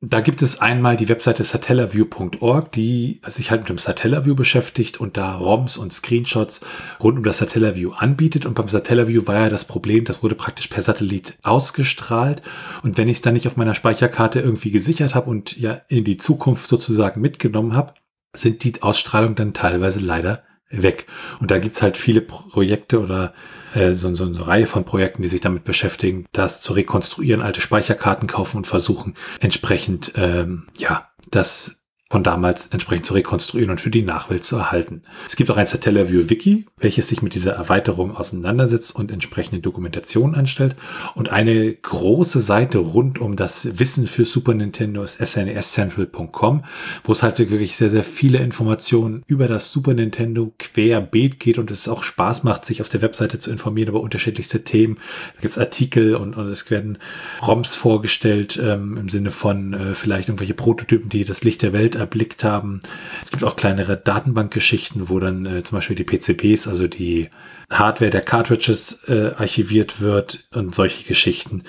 Da 0.01 0.21
gibt 0.21 0.41
es 0.41 0.61
einmal 0.61 0.95
die 0.95 1.09
Webseite 1.09 1.43
satellaview.org, 1.43 2.71
die 2.71 3.19
sich 3.27 3.51
halt 3.51 3.61
mit 3.61 3.69
dem 3.69 3.77
Satellaview 3.77 4.33
beschäftigt 4.33 4.97
und 4.97 5.17
da 5.17 5.35
ROMs 5.35 5.75
und 5.75 5.91
Screenshots 5.91 6.61
rund 7.03 7.17
um 7.17 7.23
das 7.25 7.39
Satellaview 7.39 7.91
anbietet. 7.91 8.45
Und 8.45 8.53
beim 8.53 8.69
Satellaview 8.69 9.27
war 9.27 9.35
ja 9.35 9.49
das 9.49 9.65
Problem, 9.65 10.05
das 10.05 10.23
wurde 10.23 10.35
praktisch 10.35 10.67
per 10.67 10.81
Satellit 10.81 11.37
ausgestrahlt. 11.43 12.41
Und 12.81 12.97
wenn 12.97 13.09
ich 13.09 13.17
es 13.17 13.21
dann 13.23 13.33
nicht 13.33 13.45
auf 13.45 13.57
meiner 13.57 13.75
Speicherkarte 13.75 14.39
irgendwie 14.39 14.71
gesichert 14.71 15.15
habe 15.15 15.29
und 15.29 15.57
ja 15.57 15.81
in 15.89 16.05
die 16.05 16.17
Zukunft 16.17 16.69
sozusagen 16.69 17.19
mitgenommen 17.19 17.75
habe, 17.75 17.93
sind 18.33 18.63
die 18.63 18.81
Ausstrahlungen 18.81 19.35
dann 19.35 19.53
teilweise 19.53 19.99
leider 19.99 20.43
weg. 20.69 21.07
Und 21.41 21.51
da 21.51 21.59
gibt's 21.59 21.81
halt 21.81 21.97
viele 21.97 22.21
Projekte 22.21 23.01
oder 23.01 23.33
äh, 23.73 23.93
so, 23.93 24.13
so 24.15 24.25
eine 24.25 24.47
Reihe 24.47 24.67
von 24.67 24.85
Projekten, 24.85 25.21
die 25.21 25.29
sich 25.29 25.41
damit 25.41 25.63
beschäftigen, 25.63 26.25
das 26.31 26.61
zu 26.61 26.73
rekonstruieren, 26.73 27.41
alte 27.41 27.61
Speicherkarten 27.61 28.27
kaufen 28.27 28.57
und 28.57 28.67
versuchen, 28.67 29.15
entsprechend 29.39 30.13
ähm, 30.15 30.67
ja 30.77 31.09
das 31.31 31.78
von 32.11 32.23
damals 32.23 32.67
entsprechend 32.67 33.05
zu 33.05 33.13
rekonstruieren 33.13 33.69
und 33.69 33.79
für 33.79 33.91
die 33.91 34.01
Nachwelt 34.01 34.43
zu 34.43 34.57
erhalten. 34.57 35.03
Es 35.27 35.35
gibt 35.35 35.51
auch 35.51 35.57
ein 35.57 35.67
Satellaview 35.67 36.27
Wiki, 36.29 36.65
welches 36.77 37.07
sich 37.07 37.21
mit 37.21 37.35
dieser 37.35 37.51
Erweiterung 37.53 38.15
auseinandersetzt 38.17 38.95
und 38.95 39.11
entsprechende 39.11 39.61
Dokumentationen 39.61 40.33
anstellt. 40.33 40.75
Und 41.13 41.29
eine 41.29 41.71
große 41.71 42.39
Seite 42.39 42.79
rund 42.79 43.19
um 43.19 43.35
das 43.35 43.77
Wissen 43.77 44.07
für 44.07 44.25
Super 44.25 44.55
Nintendo 44.55 45.03
ist 45.03 45.19
snescentral.com, 45.23 46.65
wo 47.03 47.11
es 47.11 47.21
halt 47.21 47.37
wirklich 47.37 47.77
sehr, 47.77 47.91
sehr 47.91 48.03
viele 48.03 48.39
Informationen 48.39 49.21
über 49.27 49.47
das 49.47 49.71
Super 49.71 49.93
Nintendo 49.93 50.51
querbeet 50.57 51.39
geht 51.39 51.59
und 51.59 51.69
es 51.69 51.87
auch 51.87 52.03
Spaß 52.03 52.43
macht, 52.43 52.65
sich 52.65 52.81
auf 52.81 52.89
der 52.89 53.03
Webseite 53.03 53.37
zu 53.37 53.51
informieren 53.51 53.89
über 53.89 54.01
unterschiedlichste 54.01 54.63
Themen. 54.63 54.95
Da 55.35 55.41
gibt 55.41 55.51
es 55.51 55.59
Artikel 55.59 56.15
und, 56.15 56.35
und 56.35 56.47
es 56.47 56.71
werden 56.71 56.97
ROMs 57.45 57.75
vorgestellt 57.75 58.59
ähm, 58.61 58.97
im 58.97 59.09
Sinne 59.09 59.29
von 59.29 59.73
äh, 59.75 59.93
vielleicht 59.93 60.29
irgendwelche 60.29 60.55
Prototypen, 60.55 61.09
die 61.09 61.23
das 61.23 61.43
Licht 61.43 61.61
der 61.61 61.71
Welt 61.71 61.98
erblickt 61.99 62.43
haben. 62.43 62.79
Es 63.21 63.31
gibt 63.31 63.43
auch 63.43 63.55
kleinere 63.55 63.97
Datenbankgeschichten, 63.97 65.09
wo 65.09 65.19
dann 65.19 65.45
äh, 65.45 65.63
zum 65.63 65.77
Beispiel 65.77 65.95
die 65.95 66.03
PCBs, 66.03 66.67
also 66.67 66.87
die 66.87 67.29
Hardware 67.69 68.11
der 68.11 68.21
Cartridges 68.21 69.03
äh, 69.07 69.31
archiviert 69.35 70.01
wird 70.01 70.47
und 70.53 70.73
solche 70.73 71.07
Geschichten 71.07 71.63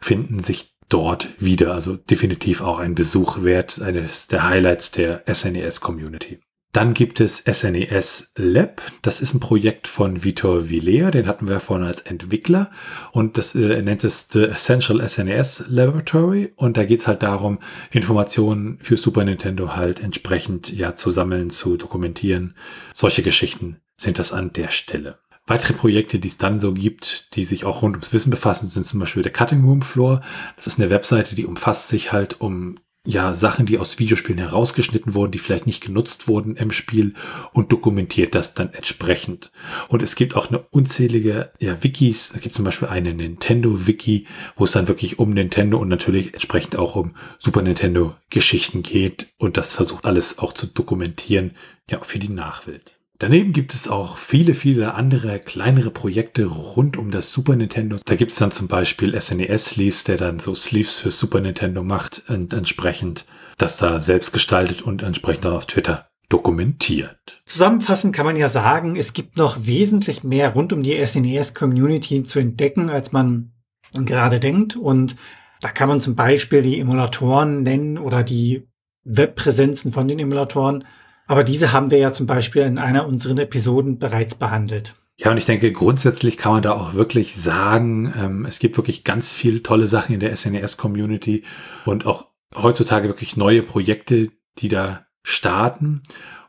finden 0.00 0.40
sich 0.40 0.74
dort 0.88 1.28
wieder. 1.38 1.72
Also 1.72 1.96
definitiv 1.96 2.60
auch 2.60 2.78
ein 2.78 2.94
Besuch 2.94 3.42
wert, 3.42 3.80
eines 3.80 4.28
der 4.28 4.48
Highlights 4.48 4.90
der 4.90 5.22
SNES 5.32 5.80
Community. 5.80 6.40
Dann 6.78 6.94
gibt 6.94 7.18
es 7.18 7.38
SNES 7.38 8.34
e 8.38 8.40
Lab. 8.40 8.80
Das 9.02 9.20
ist 9.20 9.34
ein 9.34 9.40
Projekt 9.40 9.88
von 9.88 10.22
Vitor 10.22 10.68
Vilea. 10.68 11.10
Den 11.10 11.26
hatten 11.26 11.48
wir 11.48 11.58
vorhin 11.58 11.84
als 11.84 12.02
Entwickler. 12.02 12.70
Und 13.10 13.36
das 13.36 13.56
äh, 13.56 13.82
nennt 13.82 14.04
es 14.04 14.28
The 14.30 14.44
Essential 14.44 15.00
SNES 15.08 15.62
e 15.62 15.64
Laboratory. 15.70 16.52
Und 16.54 16.76
da 16.76 16.84
geht's 16.84 17.08
halt 17.08 17.24
darum, 17.24 17.58
Informationen 17.90 18.78
für 18.80 18.96
Super 18.96 19.24
Nintendo 19.24 19.74
halt 19.74 19.98
entsprechend 19.98 20.72
ja 20.72 20.94
zu 20.94 21.10
sammeln, 21.10 21.50
zu 21.50 21.76
dokumentieren. 21.76 22.54
Solche 22.94 23.24
Geschichten 23.24 23.80
sind 23.96 24.20
das 24.20 24.32
an 24.32 24.52
der 24.52 24.70
Stelle. 24.70 25.18
Weitere 25.48 25.72
Projekte, 25.72 26.20
die 26.20 26.28
es 26.28 26.38
dann 26.38 26.60
so 26.60 26.74
gibt, 26.74 27.34
die 27.34 27.42
sich 27.42 27.64
auch 27.64 27.82
rund 27.82 27.96
ums 27.96 28.12
Wissen 28.12 28.30
befassen, 28.30 28.68
sind 28.68 28.86
zum 28.86 29.00
Beispiel 29.00 29.24
der 29.24 29.32
Cutting 29.32 29.64
Room 29.64 29.82
Floor. 29.82 30.20
Das 30.54 30.68
ist 30.68 30.78
eine 30.78 30.90
Webseite, 30.90 31.34
die 31.34 31.46
umfasst 31.46 31.88
sich 31.88 32.12
halt 32.12 32.40
um 32.40 32.76
ja, 33.08 33.32
Sachen, 33.32 33.64
die 33.64 33.78
aus 33.78 33.98
Videospielen 33.98 34.38
herausgeschnitten 34.38 35.14
wurden, 35.14 35.32
die 35.32 35.38
vielleicht 35.38 35.66
nicht 35.66 35.82
genutzt 35.82 36.28
wurden 36.28 36.56
im 36.56 36.70
Spiel 36.72 37.14
und 37.54 37.72
dokumentiert 37.72 38.34
das 38.34 38.52
dann 38.52 38.74
entsprechend. 38.74 39.50
Und 39.88 40.02
es 40.02 40.14
gibt 40.14 40.36
auch 40.36 40.48
eine 40.48 40.58
unzählige 40.58 41.50
ja, 41.58 41.82
Wikis. 41.82 42.34
Es 42.34 42.42
gibt 42.42 42.54
zum 42.54 42.66
Beispiel 42.66 42.88
eine 42.88 43.14
Nintendo-Wiki, 43.14 44.26
wo 44.56 44.64
es 44.64 44.72
dann 44.72 44.88
wirklich 44.88 45.18
um 45.18 45.30
Nintendo 45.30 45.78
und 45.78 45.88
natürlich 45.88 46.34
entsprechend 46.34 46.76
auch 46.76 46.96
um 46.96 47.14
Super 47.38 47.62
Nintendo-Geschichten 47.62 48.82
geht 48.82 49.28
und 49.38 49.56
das 49.56 49.72
versucht 49.72 50.04
alles 50.04 50.38
auch 50.38 50.52
zu 50.52 50.66
dokumentieren, 50.66 51.52
ja, 51.88 52.00
für 52.02 52.18
die 52.18 52.28
Nachwelt. 52.28 52.97
Daneben 53.20 53.52
gibt 53.52 53.74
es 53.74 53.88
auch 53.88 54.16
viele, 54.16 54.54
viele 54.54 54.94
andere 54.94 55.40
kleinere 55.40 55.90
Projekte 55.90 56.44
rund 56.44 56.96
um 56.96 57.10
das 57.10 57.32
Super 57.32 57.56
Nintendo. 57.56 57.96
Da 58.04 58.14
gibt 58.14 58.30
es 58.30 58.38
dann 58.38 58.52
zum 58.52 58.68
Beispiel 58.68 59.20
SNES 59.20 59.64
Sleeves, 59.70 60.04
der 60.04 60.18
dann 60.18 60.38
so 60.38 60.54
Sleeves 60.54 60.94
für 60.94 61.10
Super 61.10 61.40
Nintendo 61.40 61.82
macht 61.82 62.22
und 62.28 62.52
entsprechend 62.52 63.26
das 63.56 63.76
da 63.76 63.98
selbst 63.98 64.32
gestaltet 64.32 64.82
und 64.82 65.02
entsprechend 65.02 65.46
auf 65.46 65.66
Twitter 65.66 66.08
dokumentiert. 66.28 67.42
Zusammenfassend 67.44 68.14
kann 68.14 68.24
man 68.24 68.36
ja 68.36 68.48
sagen, 68.48 68.94
es 68.94 69.14
gibt 69.14 69.36
noch 69.36 69.66
wesentlich 69.66 70.22
mehr 70.22 70.50
rund 70.50 70.72
um 70.72 70.84
die 70.84 71.04
SNES 71.04 71.54
Community 71.54 72.22
zu 72.22 72.38
entdecken, 72.38 72.88
als 72.88 73.10
man 73.10 73.50
gerade 73.92 74.38
denkt. 74.38 74.76
Und 74.76 75.16
da 75.60 75.70
kann 75.70 75.88
man 75.88 76.00
zum 76.00 76.14
Beispiel 76.14 76.62
die 76.62 76.78
Emulatoren 76.78 77.64
nennen 77.64 77.98
oder 77.98 78.22
die 78.22 78.68
Webpräsenzen 79.02 79.92
von 79.92 80.06
den 80.06 80.20
Emulatoren. 80.20 80.84
Aber 81.28 81.44
diese 81.44 81.72
haben 81.72 81.90
wir 81.90 81.98
ja 81.98 82.12
zum 82.12 82.26
Beispiel 82.26 82.62
in 82.62 82.78
einer 82.78 83.06
unserer 83.06 83.38
Episoden 83.38 83.98
bereits 83.98 84.34
behandelt. 84.34 84.96
Ja, 85.18 85.30
und 85.30 85.36
ich 85.36 85.44
denke, 85.44 85.72
grundsätzlich 85.72 86.38
kann 86.38 86.52
man 86.52 86.62
da 86.62 86.72
auch 86.72 86.94
wirklich 86.94 87.36
sagen, 87.36 88.12
ähm, 88.16 88.46
es 88.46 88.58
gibt 88.58 88.76
wirklich 88.76 89.04
ganz 89.04 89.30
viele 89.32 89.62
tolle 89.62 89.86
Sachen 89.86 90.14
in 90.14 90.20
der 90.20 90.34
SNES-Community 90.34 91.44
und 91.84 92.06
auch 92.06 92.28
heutzutage 92.56 93.08
wirklich 93.08 93.36
neue 93.36 93.62
Projekte, 93.62 94.28
die 94.58 94.68
da 94.68 95.06
starten. 95.22 96.02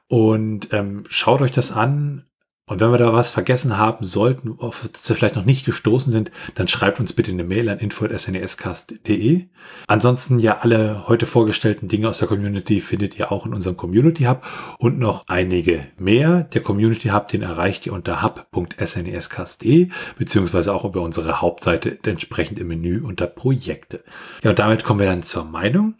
Und 0.08 0.72
ähm, 0.72 1.04
schaut 1.10 1.42
euch 1.42 1.52
das 1.52 1.72
an. 1.72 2.26
Und 2.70 2.82
wenn 2.82 2.92
wir 2.92 3.00
da 3.00 3.12
was 3.12 3.32
vergessen 3.32 3.80
haben 3.80 4.06
sollten, 4.06 4.54
auf 4.60 4.88
das 4.94 5.10
wir 5.10 5.16
vielleicht 5.16 5.36
noch 5.36 5.44
nicht 5.44 5.66
gestoßen 5.66 6.12
sind, 6.12 6.30
dann 6.54 6.68
schreibt 6.68 7.00
uns 7.00 7.14
bitte 7.14 7.32
eine 7.32 7.44
Mail 7.44 7.68
an 7.68 7.80
info.snescast.de. 7.80 9.48
Ansonsten 9.88 10.38
ja 10.38 10.60
alle 10.60 11.08
heute 11.08 11.26
vorgestellten 11.26 11.88
Dinge 11.88 12.08
aus 12.08 12.20
der 12.20 12.28
Community 12.28 12.80
findet 12.80 13.18
ihr 13.18 13.32
auch 13.32 13.48
in 13.48 13.56
unserem 13.56 13.76
Community 13.76 14.26
Hub 14.26 14.44
und 14.78 15.00
noch 15.00 15.24
einige 15.28 15.88
mehr. 15.98 16.44
Der 16.44 16.62
Community 16.62 17.10
Hub, 17.10 17.28
den 17.28 17.42
erreicht 17.42 17.88
ihr 17.88 17.94
unter 17.94 18.22
hub.snescast.de 18.22 19.90
beziehungsweise 20.20 20.72
auch 20.72 20.86
über 20.86 21.02
unsere 21.02 21.42
Hauptseite 21.42 21.98
entsprechend 22.06 22.60
im 22.60 22.68
Menü 22.68 23.02
unter 23.02 23.26
Projekte. 23.26 24.04
Ja, 24.44 24.52
und 24.52 24.60
damit 24.60 24.84
kommen 24.84 25.00
wir 25.00 25.08
dann 25.08 25.24
zur 25.24 25.44
Meinung. 25.44 25.96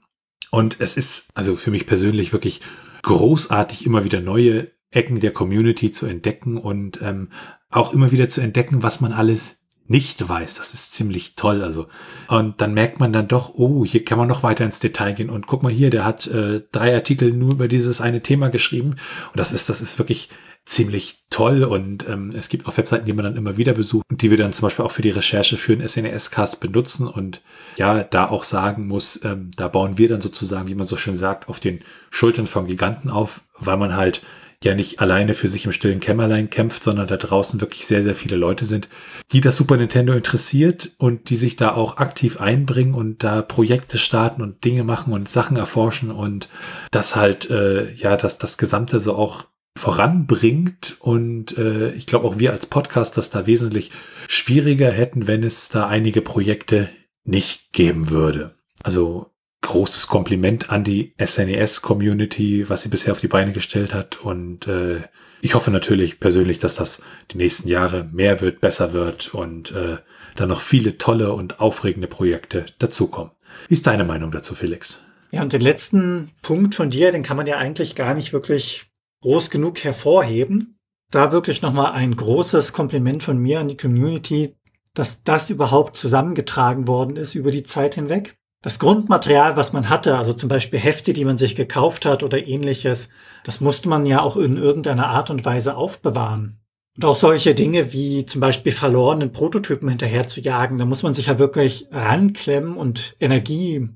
Und 0.52 0.80
es 0.80 0.98
ist 0.98 1.32
also 1.34 1.56
für 1.56 1.72
mich 1.72 1.88
persönlich 1.88 2.32
wirklich 2.32 2.62
großartig, 3.02 3.88
immer 3.88 4.04
wieder 4.04 4.22
neue 4.22 4.68
Ecken 4.92 5.20
der 5.20 5.32
Community 5.32 5.92
zu 5.92 6.06
entdecken 6.06 6.58
und 6.58 7.02
ähm, 7.02 7.30
auch 7.70 7.94
immer 7.94 8.12
wieder 8.12 8.30
zu 8.30 8.42
entdecken, 8.42 8.82
was 8.82 9.02
man 9.02 9.14
alles 9.14 9.60
nicht 9.90 10.28
weiß. 10.28 10.56
Das 10.56 10.74
ist 10.74 10.94
ziemlich 10.94 11.36
toll. 11.36 11.64
Also 11.64 11.88
und 12.28 12.62
dann 12.62 12.74
merkt 12.74 13.00
man 13.00 13.12
dann 13.12 13.28
doch, 13.28 13.56
oh, 13.56 13.84
hier 13.84 14.06
kann 14.06 14.20
man 14.20 14.28
noch 14.28 14.44
weiter 14.44 14.64
ins 14.64 14.80
Detail 14.80 15.14
gehen 15.14 15.30
und 15.30 15.48
guck 15.48 15.64
mal 15.64 15.72
hier, 15.72 15.90
der 15.90 16.06
hat 16.06 16.28
äh, 16.28 16.62
drei 16.72 16.94
Artikel 16.94 17.34
nur 17.34 17.52
über 17.52 17.68
dieses 17.68 18.00
eine 18.00 18.22
Thema 18.22 18.50
geschrieben 18.50 18.92
und 18.92 19.40
das 19.40 19.52
ist 19.52 19.70
das 19.70 19.82
ist 19.82 19.98
wirklich 19.98 20.30
ziemlich 20.66 21.24
toll 21.32 21.64
und 21.64 22.08
ähm, 22.08 22.32
es 22.38 22.48
gibt 22.48 22.68
auch 22.68 22.78
Webseiten, 22.78 23.08
die 23.08 23.14
man 23.14 23.26
dann 23.26 23.38
immer 23.38 23.58
wieder 23.58 23.74
besucht 23.74 24.06
und 24.12 24.22
die 24.22 24.30
wir 24.30 24.38
dann 24.38 24.54
zum 24.54 24.68
Beispiel 24.68 24.86
auch 24.86 24.92
für 24.92 25.02
die 25.02 25.10
Recherche 25.10 25.58
für 25.58 25.76
den 25.76 25.88
SNES-Cast 25.88 26.60
benutzen 26.60 27.08
und 27.08 27.42
ja, 27.76 28.04
da 28.04 28.30
auch 28.30 28.44
sagen 28.44 28.88
muss, 28.88 29.20
ähm, 29.24 29.50
da 29.58 29.68
bauen 29.68 29.98
wir 29.98 30.10
dann 30.10 30.22
sozusagen, 30.22 30.68
wie 30.68 30.76
man 30.76 30.86
so 30.86 30.96
schön 30.96 31.16
sagt, 31.16 31.50
auf 31.50 31.60
den 31.60 31.80
Schultern 32.12 32.46
von 32.46 32.68
Giganten 32.68 33.10
auf, 33.10 33.42
weil 33.58 33.78
man 33.78 33.96
halt 33.96 34.22
ja 34.64 34.76
nicht 34.76 35.00
alleine 35.00 35.34
für 35.34 35.48
sich 35.48 35.66
im 35.66 35.72
stillen 35.72 36.00
Kämmerlein 36.02 36.50
kämpft, 36.50 36.84
sondern 36.84 37.08
da 37.08 37.18
draußen 37.18 37.62
wirklich 37.62 37.86
sehr, 37.88 38.04
sehr 38.04 38.16
viele 38.16 38.36
Leute 38.36 38.66
sind, 38.66 38.90
die 39.32 39.42
das 39.42 39.56
Super 39.56 39.78
Nintendo 39.78 40.14
interessiert 40.14 40.92
und 40.98 41.30
die 41.30 41.38
sich 41.38 41.56
da 41.56 41.74
auch 41.74 41.98
aktiv 41.98 42.42
einbringen 42.42 42.94
und 42.94 43.24
da 43.24 43.42
Projekte 43.42 43.98
starten 43.98 44.42
und 44.42 44.66
Dinge 44.66 44.84
machen 44.84 45.14
und 45.14 45.30
Sachen 45.30 45.56
erforschen 45.56 46.12
und 46.12 46.50
das 46.92 47.16
halt, 47.16 47.50
äh, 47.50 47.94
ja, 47.94 48.18
dass 48.18 48.38
das 48.38 48.58
Gesamte 48.58 49.00
so 49.00 49.16
auch 49.16 49.46
voranbringt. 49.78 50.98
Und 51.00 51.58
äh, 51.58 51.92
ich 51.94 52.06
glaube 52.06 52.28
auch 52.28 52.38
wir 52.38 52.52
als 52.52 52.66
Podcast 52.66 53.18
das 53.18 53.30
da 53.30 53.48
wesentlich 53.48 53.92
schwieriger 54.28 54.92
hätten, 54.92 55.28
wenn 55.28 55.44
es 55.44 55.70
da 55.70 55.88
einige 55.88 56.22
Projekte 56.22 56.90
nicht 57.24 57.72
geben 57.72 58.10
würde. 58.10 58.56
Also 58.84 59.32
großes 59.62 60.08
Kompliment 60.08 60.70
an 60.70 60.84
die 60.84 61.14
SNES-Community, 61.24 62.70
was 62.70 62.84
sie 62.84 62.90
bisher 62.90 63.12
auf 63.12 63.20
die 63.20 63.28
Beine 63.28 63.52
gestellt 63.52 63.94
hat. 63.94 64.22
Und 64.22 64.68
äh, 64.68 65.02
ich 65.42 65.54
hoffe 65.54 65.72
natürlich 65.72 66.20
persönlich, 66.20 66.60
dass 66.60 66.76
das 66.76 67.04
die 67.32 67.38
nächsten 67.38 67.68
Jahre 67.68 68.06
mehr 68.12 68.42
wird, 68.42 68.62
besser 68.62 68.94
wird 68.94 69.34
und 69.34 69.72
äh, 69.72 69.98
da 70.36 70.46
noch 70.46 70.62
viele 70.62 70.98
tolle 70.98 71.34
und 71.34 71.60
aufregende 71.60 72.08
Projekte 72.08 72.66
dazukommen. 72.80 73.32
Wie 73.68 73.74
ist 73.74 73.88
deine 73.88 74.06
Meinung 74.06 74.32
dazu, 74.32 74.56
Felix? 74.56 75.02
Ja, 75.32 75.42
und 75.42 75.54
den 75.54 75.62
letzten 75.62 76.32
Punkt 76.42 76.76
von 76.76 76.90
dir, 76.90 77.12
den 77.12 77.24
kann 77.24 77.38
man 77.38 77.48
ja 77.48 77.58
eigentlich 77.58 77.96
gar 77.96 78.14
nicht 78.14 78.34
wirklich 78.34 78.88
groß 79.22 79.50
genug 79.50 79.84
hervorheben. 79.84 80.78
Da 81.12 81.32
wirklich 81.32 81.62
nochmal 81.62 81.94
ein 81.94 82.16
großes 82.16 82.74
Kompliment 82.74 83.24
von 83.24 83.38
mir 83.38 83.60
an 83.60 83.68
die 83.68 83.78
Community, 83.78 84.56
dass 84.94 85.24
das 85.24 85.50
überhaupt 85.50 85.98
zusammengetragen 85.98 86.88
worden 86.88 87.16
ist 87.16 87.36
über 87.36 87.52
die 87.52 87.64
Zeit 87.64 87.96
hinweg. 87.96 88.39
Das 88.62 88.78
Grundmaterial, 88.78 89.56
was 89.56 89.72
man 89.72 89.90
hatte, 89.90 90.18
also 90.18 90.34
zum 90.34 90.50
Beispiel 90.50 90.80
Hefte, 90.80 91.14
die 91.14 91.24
man 91.24 91.38
sich 91.38 91.56
gekauft 91.56 92.06
hat 92.06 92.24
oder 92.24 92.46
ähnliches, 92.46 93.10
das 93.46 93.62
musste 93.62 93.88
man 93.88 94.06
ja 94.06 94.22
auch 94.22 94.36
in 94.36 94.58
irgendeiner 94.58 95.08
Art 95.08 95.30
und 95.30 95.46
Weise 95.46 95.78
aufbewahren. 95.78 96.60
Und 96.98 97.06
auch 97.06 97.16
solche 97.16 97.56
Dinge 97.56 97.94
wie 97.94 98.26
zum 98.26 98.42
Beispiel 98.42 98.74
verlorenen 98.74 99.32
Prototypen 99.32 99.88
hinterher 99.88 100.28
zu 100.28 100.42
jagen, 100.42 100.78
da 100.78 100.86
muss 100.86 101.04
man 101.04 101.14
sich 101.14 101.28
ja 101.28 101.40
wirklich 101.40 101.88
ranklemmen 101.92 102.76
und 102.76 103.16
Energie 103.22 103.88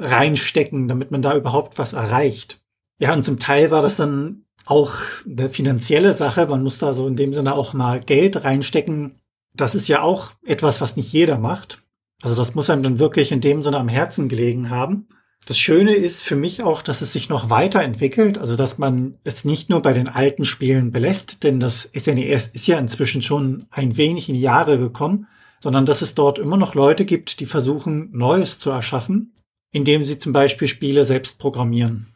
reinstecken, 0.00 0.88
damit 0.88 1.12
man 1.12 1.22
da 1.22 1.36
überhaupt 1.36 1.78
was 1.78 1.92
erreicht. 1.92 2.60
Ja, 2.98 3.14
und 3.14 3.22
zum 3.22 3.38
Teil 3.38 3.70
war 3.70 3.82
das 3.82 3.96
dann 3.96 4.44
auch 4.66 4.94
eine 5.24 5.48
finanzielle 5.48 6.14
Sache. 6.14 6.46
Man 6.46 6.64
muss 6.64 6.78
da 6.78 6.92
so 6.92 7.06
in 7.06 7.14
dem 7.14 7.32
Sinne 7.32 7.54
auch 7.54 7.72
mal 7.72 8.00
Geld 8.00 8.42
reinstecken. 8.42 9.12
Das 9.54 9.76
ist 9.76 9.86
ja 9.86 10.02
auch 10.02 10.32
etwas, 10.44 10.80
was 10.80 10.96
nicht 10.96 11.12
jeder 11.12 11.38
macht. 11.38 11.84
Also 12.22 12.36
das 12.36 12.54
muss 12.54 12.70
einem 12.70 12.82
dann 12.82 12.98
wirklich 12.98 13.32
in 13.32 13.40
dem 13.40 13.62
Sinne 13.62 13.78
am 13.78 13.88
Herzen 13.88 14.28
gelegen 14.28 14.70
haben. 14.70 15.08
Das 15.46 15.58
Schöne 15.58 15.94
ist 15.94 16.22
für 16.22 16.36
mich 16.36 16.62
auch, 16.62 16.82
dass 16.82 17.00
es 17.00 17.12
sich 17.12 17.28
noch 17.28 17.48
weiterentwickelt, 17.48 18.38
also 18.38 18.56
dass 18.56 18.76
man 18.76 19.14
es 19.24 19.44
nicht 19.44 19.70
nur 19.70 19.80
bei 19.80 19.92
den 19.92 20.08
alten 20.08 20.44
Spielen 20.44 20.90
belässt, 20.90 21.42
denn 21.42 21.60
das 21.60 21.90
SNES 21.96 22.48
e 22.48 22.50
ist 22.52 22.66
ja 22.66 22.78
inzwischen 22.78 23.22
schon 23.22 23.66
ein 23.70 23.96
wenig 23.96 24.28
in 24.28 24.34
die 24.34 24.40
Jahre 24.40 24.78
gekommen, 24.78 25.26
sondern 25.60 25.86
dass 25.86 26.02
es 26.02 26.14
dort 26.14 26.38
immer 26.38 26.56
noch 26.56 26.74
Leute 26.74 27.04
gibt, 27.04 27.40
die 27.40 27.46
versuchen, 27.46 28.10
Neues 28.12 28.58
zu 28.58 28.70
erschaffen, 28.70 29.34
indem 29.72 30.04
sie 30.04 30.18
zum 30.18 30.32
Beispiel 30.32 30.68
Spiele 30.68 31.04
selbst 31.04 31.38
programmieren. 31.38 32.08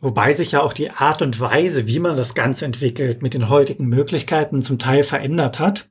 Wobei 0.00 0.34
sich 0.34 0.52
ja 0.52 0.62
auch 0.62 0.72
die 0.72 0.90
Art 0.90 1.22
und 1.22 1.40
Weise, 1.40 1.86
wie 1.86 1.98
man 1.98 2.16
das 2.16 2.34
Ganze 2.34 2.66
entwickelt, 2.66 3.22
mit 3.22 3.34
den 3.34 3.48
heutigen 3.48 3.86
Möglichkeiten 3.86 4.62
zum 4.62 4.78
Teil 4.78 5.02
verändert 5.04 5.58
hat. 5.58 5.88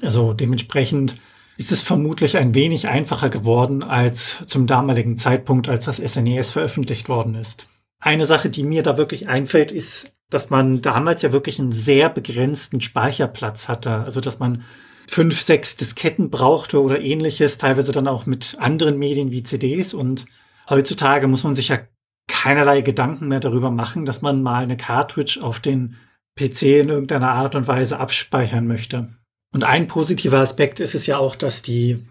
Also 0.00 0.32
dementsprechend 0.32 1.16
ist 1.58 1.72
es 1.72 1.82
vermutlich 1.82 2.36
ein 2.36 2.54
wenig 2.54 2.88
einfacher 2.88 3.30
geworden 3.30 3.82
als 3.82 4.38
zum 4.46 4.68
damaligen 4.68 5.18
Zeitpunkt, 5.18 5.68
als 5.68 5.86
das 5.86 5.96
SNES 5.96 6.50
e 6.50 6.52
veröffentlicht 6.52 7.08
worden 7.08 7.34
ist. 7.34 7.68
Eine 7.98 8.26
Sache, 8.26 8.48
die 8.48 8.62
mir 8.62 8.84
da 8.84 8.96
wirklich 8.96 9.28
einfällt, 9.28 9.72
ist, 9.72 10.12
dass 10.30 10.50
man 10.50 10.82
damals 10.82 11.22
ja 11.22 11.32
wirklich 11.32 11.58
einen 11.58 11.72
sehr 11.72 12.10
begrenzten 12.10 12.80
Speicherplatz 12.80 13.66
hatte. 13.66 13.90
Also 13.90 14.20
dass 14.20 14.38
man 14.38 14.62
fünf, 15.08 15.40
sechs 15.42 15.76
Disketten 15.76 16.30
brauchte 16.30 16.80
oder 16.80 17.00
ähnliches, 17.00 17.58
teilweise 17.58 17.90
dann 17.90 18.06
auch 18.06 18.24
mit 18.24 18.56
anderen 18.60 18.96
Medien 18.96 19.32
wie 19.32 19.42
CDs. 19.42 19.94
Und 19.94 20.26
heutzutage 20.70 21.26
muss 21.26 21.42
man 21.42 21.56
sich 21.56 21.68
ja 21.68 21.80
keinerlei 22.28 22.82
Gedanken 22.82 23.26
mehr 23.26 23.40
darüber 23.40 23.72
machen, 23.72 24.06
dass 24.06 24.22
man 24.22 24.42
mal 24.42 24.62
eine 24.62 24.76
Cartridge 24.76 25.40
auf 25.42 25.58
den 25.58 25.96
PC 26.38 26.62
in 26.62 26.88
irgendeiner 26.88 27.32
Art 27.32 27.56
und 27.56 27.66
Weise 27.66 27.98
abspeichern 27.98 28.68
möchte. 28.68 29.17
Und 29.52 29.64
ein 29.64 29.86
positiver 29.86 30.38
Aspekt 30.38 30.80
ist 30.80 30.94
es 30.94 31.06
ja 31.06 31.18
auch, 31.18 31.34
dass 31.34 31.62
die, 31.62 32.06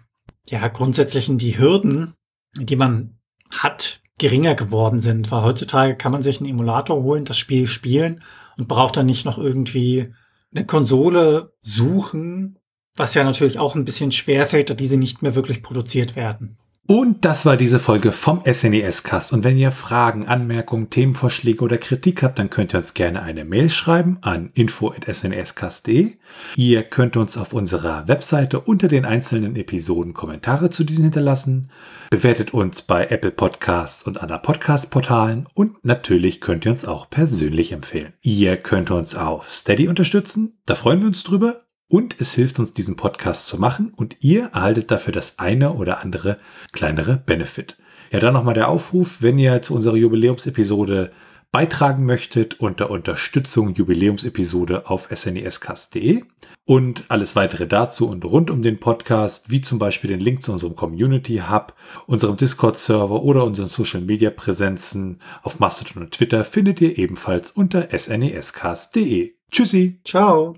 ja, 0.48 0.66
grundsätzlichen 0.68 1.38
die 1.38 1.58
Hürden, 1.58 2.14
die 2.56 2.76
man 2.76 3.18
hat, 3.50 4.00
geringer 4.18 4.56
geworden 4.56 5.00
sind, 5.00 5.30
weil 5.30 5.42
heutzutage 5.42 5.96
kann 5.96 6.12
man 6.12 6.22
sich 6.22 6.40
einen 6.40 6.50
Emulator 6.50 7.02
holen, 7.02 7.24
das 7.24 7.38
Spiel 7.38 7.66
spielen 7.68 8.20
und 8.56 8.66
braucht 8.66 8.96
dann 8.96 9.06
nicht 9.06 9.24
noch 9.24 9.38
irgendwie 9.38 10.12
eine 10.52 10.66
Konsole 10.66 11.52
suchen, 11.62 12.58
was 12.96 13.14
ja 13.14 13.22
natürlich 13.22 13.58
auch 13.58 13.76
ein 13.76 13.84
bisschen 13.84 14.10
schwerfällt, 14.10 14.70
da 14.70 14.74
diese 14.74 14.96
nicht 14.96 15.22
mehr 15.22 15.36
wirklich 15.36 15.62
produziert 15.62 16.16
werden. 16.16 16.58
Und 16.90 17.26
das 17.26 17.44
war 17.44 17.58
diese 17.58 17.80
Folge 17.80 18.12
vom 18.12 18.42
SNES 18.50 19.02
Cast. 19.02 19.34
Und 19.34 19.44
wenn 19.44 19.58
ihr 19.58 19.72
Fragen, 19.72 20.26
Anmerkungen, 20.26 20.88
Themenvorschläge 20.88 21.62
oder 21.62 21.76
Kritik 21.76 22.22
habt, 22.22 22.38
dann 22.38 22.48
könnt 22.48 22.74
ihr 22.74 22.78
uns 22.78 22.94
gerne 22.94 23.22
eine 23.22 23.44
Mail 23.44 23.68
schreiben 23.68 24.16
an 24.22 24.52
info.snescast.de. 24.54 26.14
Ihr 26.56 26.82
könnt 26.84 27.18
uns 27.18 27.36
auf 27.36 27.52
unserer 27.52 28.08
Webseite 28.08 28.60
unter 28.60 28.88
den 28.88 29.04
einzelnen 29.04 29.54
Episoden 29.56 30.14
Kommentare 30.14 30.70
zu 30.70 30.82
diesen 30.82 31.04
hinterlassen. 31.04 31.68
Bewertet 32.08 32.54
uns 32.54 32.80
bei 32.80 33.04
Apple 33.04 33.32
Podcasts 33.32 34.02
und 34.02 34.22
anderen 34.22 34.40
Podcast-Portalen 34.40 35.46
und 35.52 35.84
natürlich 35.84 36.40
könnt 36.40 36.64
ihr 36.64 36.70
uns 36.70 36.86
auch 36.86 37.10
persönlich 37.10 37.72
empfehlen. 37.72 38.14
Ihr 38.22 38.56
könnt 38.56 38.90
uns 38.90 39.14
auf 39.14 39.50
Steady 39.50 39.88
unterstützen. 39.88 40.58
Da 40.64 40.74
freuen 40.74 41.02
wir 41.02 41.08
uns 41.08 41.22
drüber 41.22 41.60
und 41.88 42.20
es 42.20 42.34
hilft 42.34 42.58
uns, 42.58 42.72
diesen 42.72 42.96
Podcast 42.96 43.46
zu 43.46 43.58
machen 43.58 43.92
und 43.96 44.16
ihr 44.20 44.50
erhaltet 44.52 44.90
dafür 44.90 45.12
das 45.12 45.38
eine 45.38 45.72
oder 45.72 46.00
andere 46.00 46.38
kleinere 46.72 47.16
Benefit. 47.16 47.76
Ja, 48.10 48.20
dann 48.20 48.34
nochmal 48.34 48.54
der 48.54 48.68
Aufruf, 48.68 49.20
wenn 49.20 49.38
ihr 49.38 49.60
zu 49.62 49.74
unserer 49.74 49.96
Jubiläumsepisode 49.96 51.10
beitragen 51.50 52.04
möchtet 52.04 52.60
unter 52.60 52.90
Unterstützung 52.90 53.74
Jubiläumsepisode 53.74 54.88
auf 54.88 55.08
snescast.de 55.14 56.22
und 56.66 57.04
alles 57.08 57.36
weitere 57.36 57.66
dazu 57.66 58.08
und 58.08 58.24
rund 58.24 58.50
um 58.50 58.60
den 58.60 58.78
Podcast, 58.78 59.50
wie 59.50 59.62
zum 59.62 59.78
Beispiel 59.78 60.08
den 60.08 60.20
Link 60.20 60.42
zu 60.42 60.52
unserem 60.52 60.76
Community 60.76 61.42
Hub, 61.50 61.74
unserem 62.06 62.36
Discord-Server 62.36 63.22
oder 63.22 63.44
unseren 63.44 63.68
Social 63.68 64.02
Media 64.02 64.30
Präsenzen 64.30 65.20
auf 65.42 65.58
Mastodon 65.58 66.02
und 66.02 66.12
Twitter 66.12 66.44
findet 66.44 66.80
ihr 66.82 66.98
ebenfalls 66.98 67.50
unter 67.50 67.88
snescast.de. 67.96 69.34
Tschüssi. 69.50 70.00
Ciao. 70.04 70.54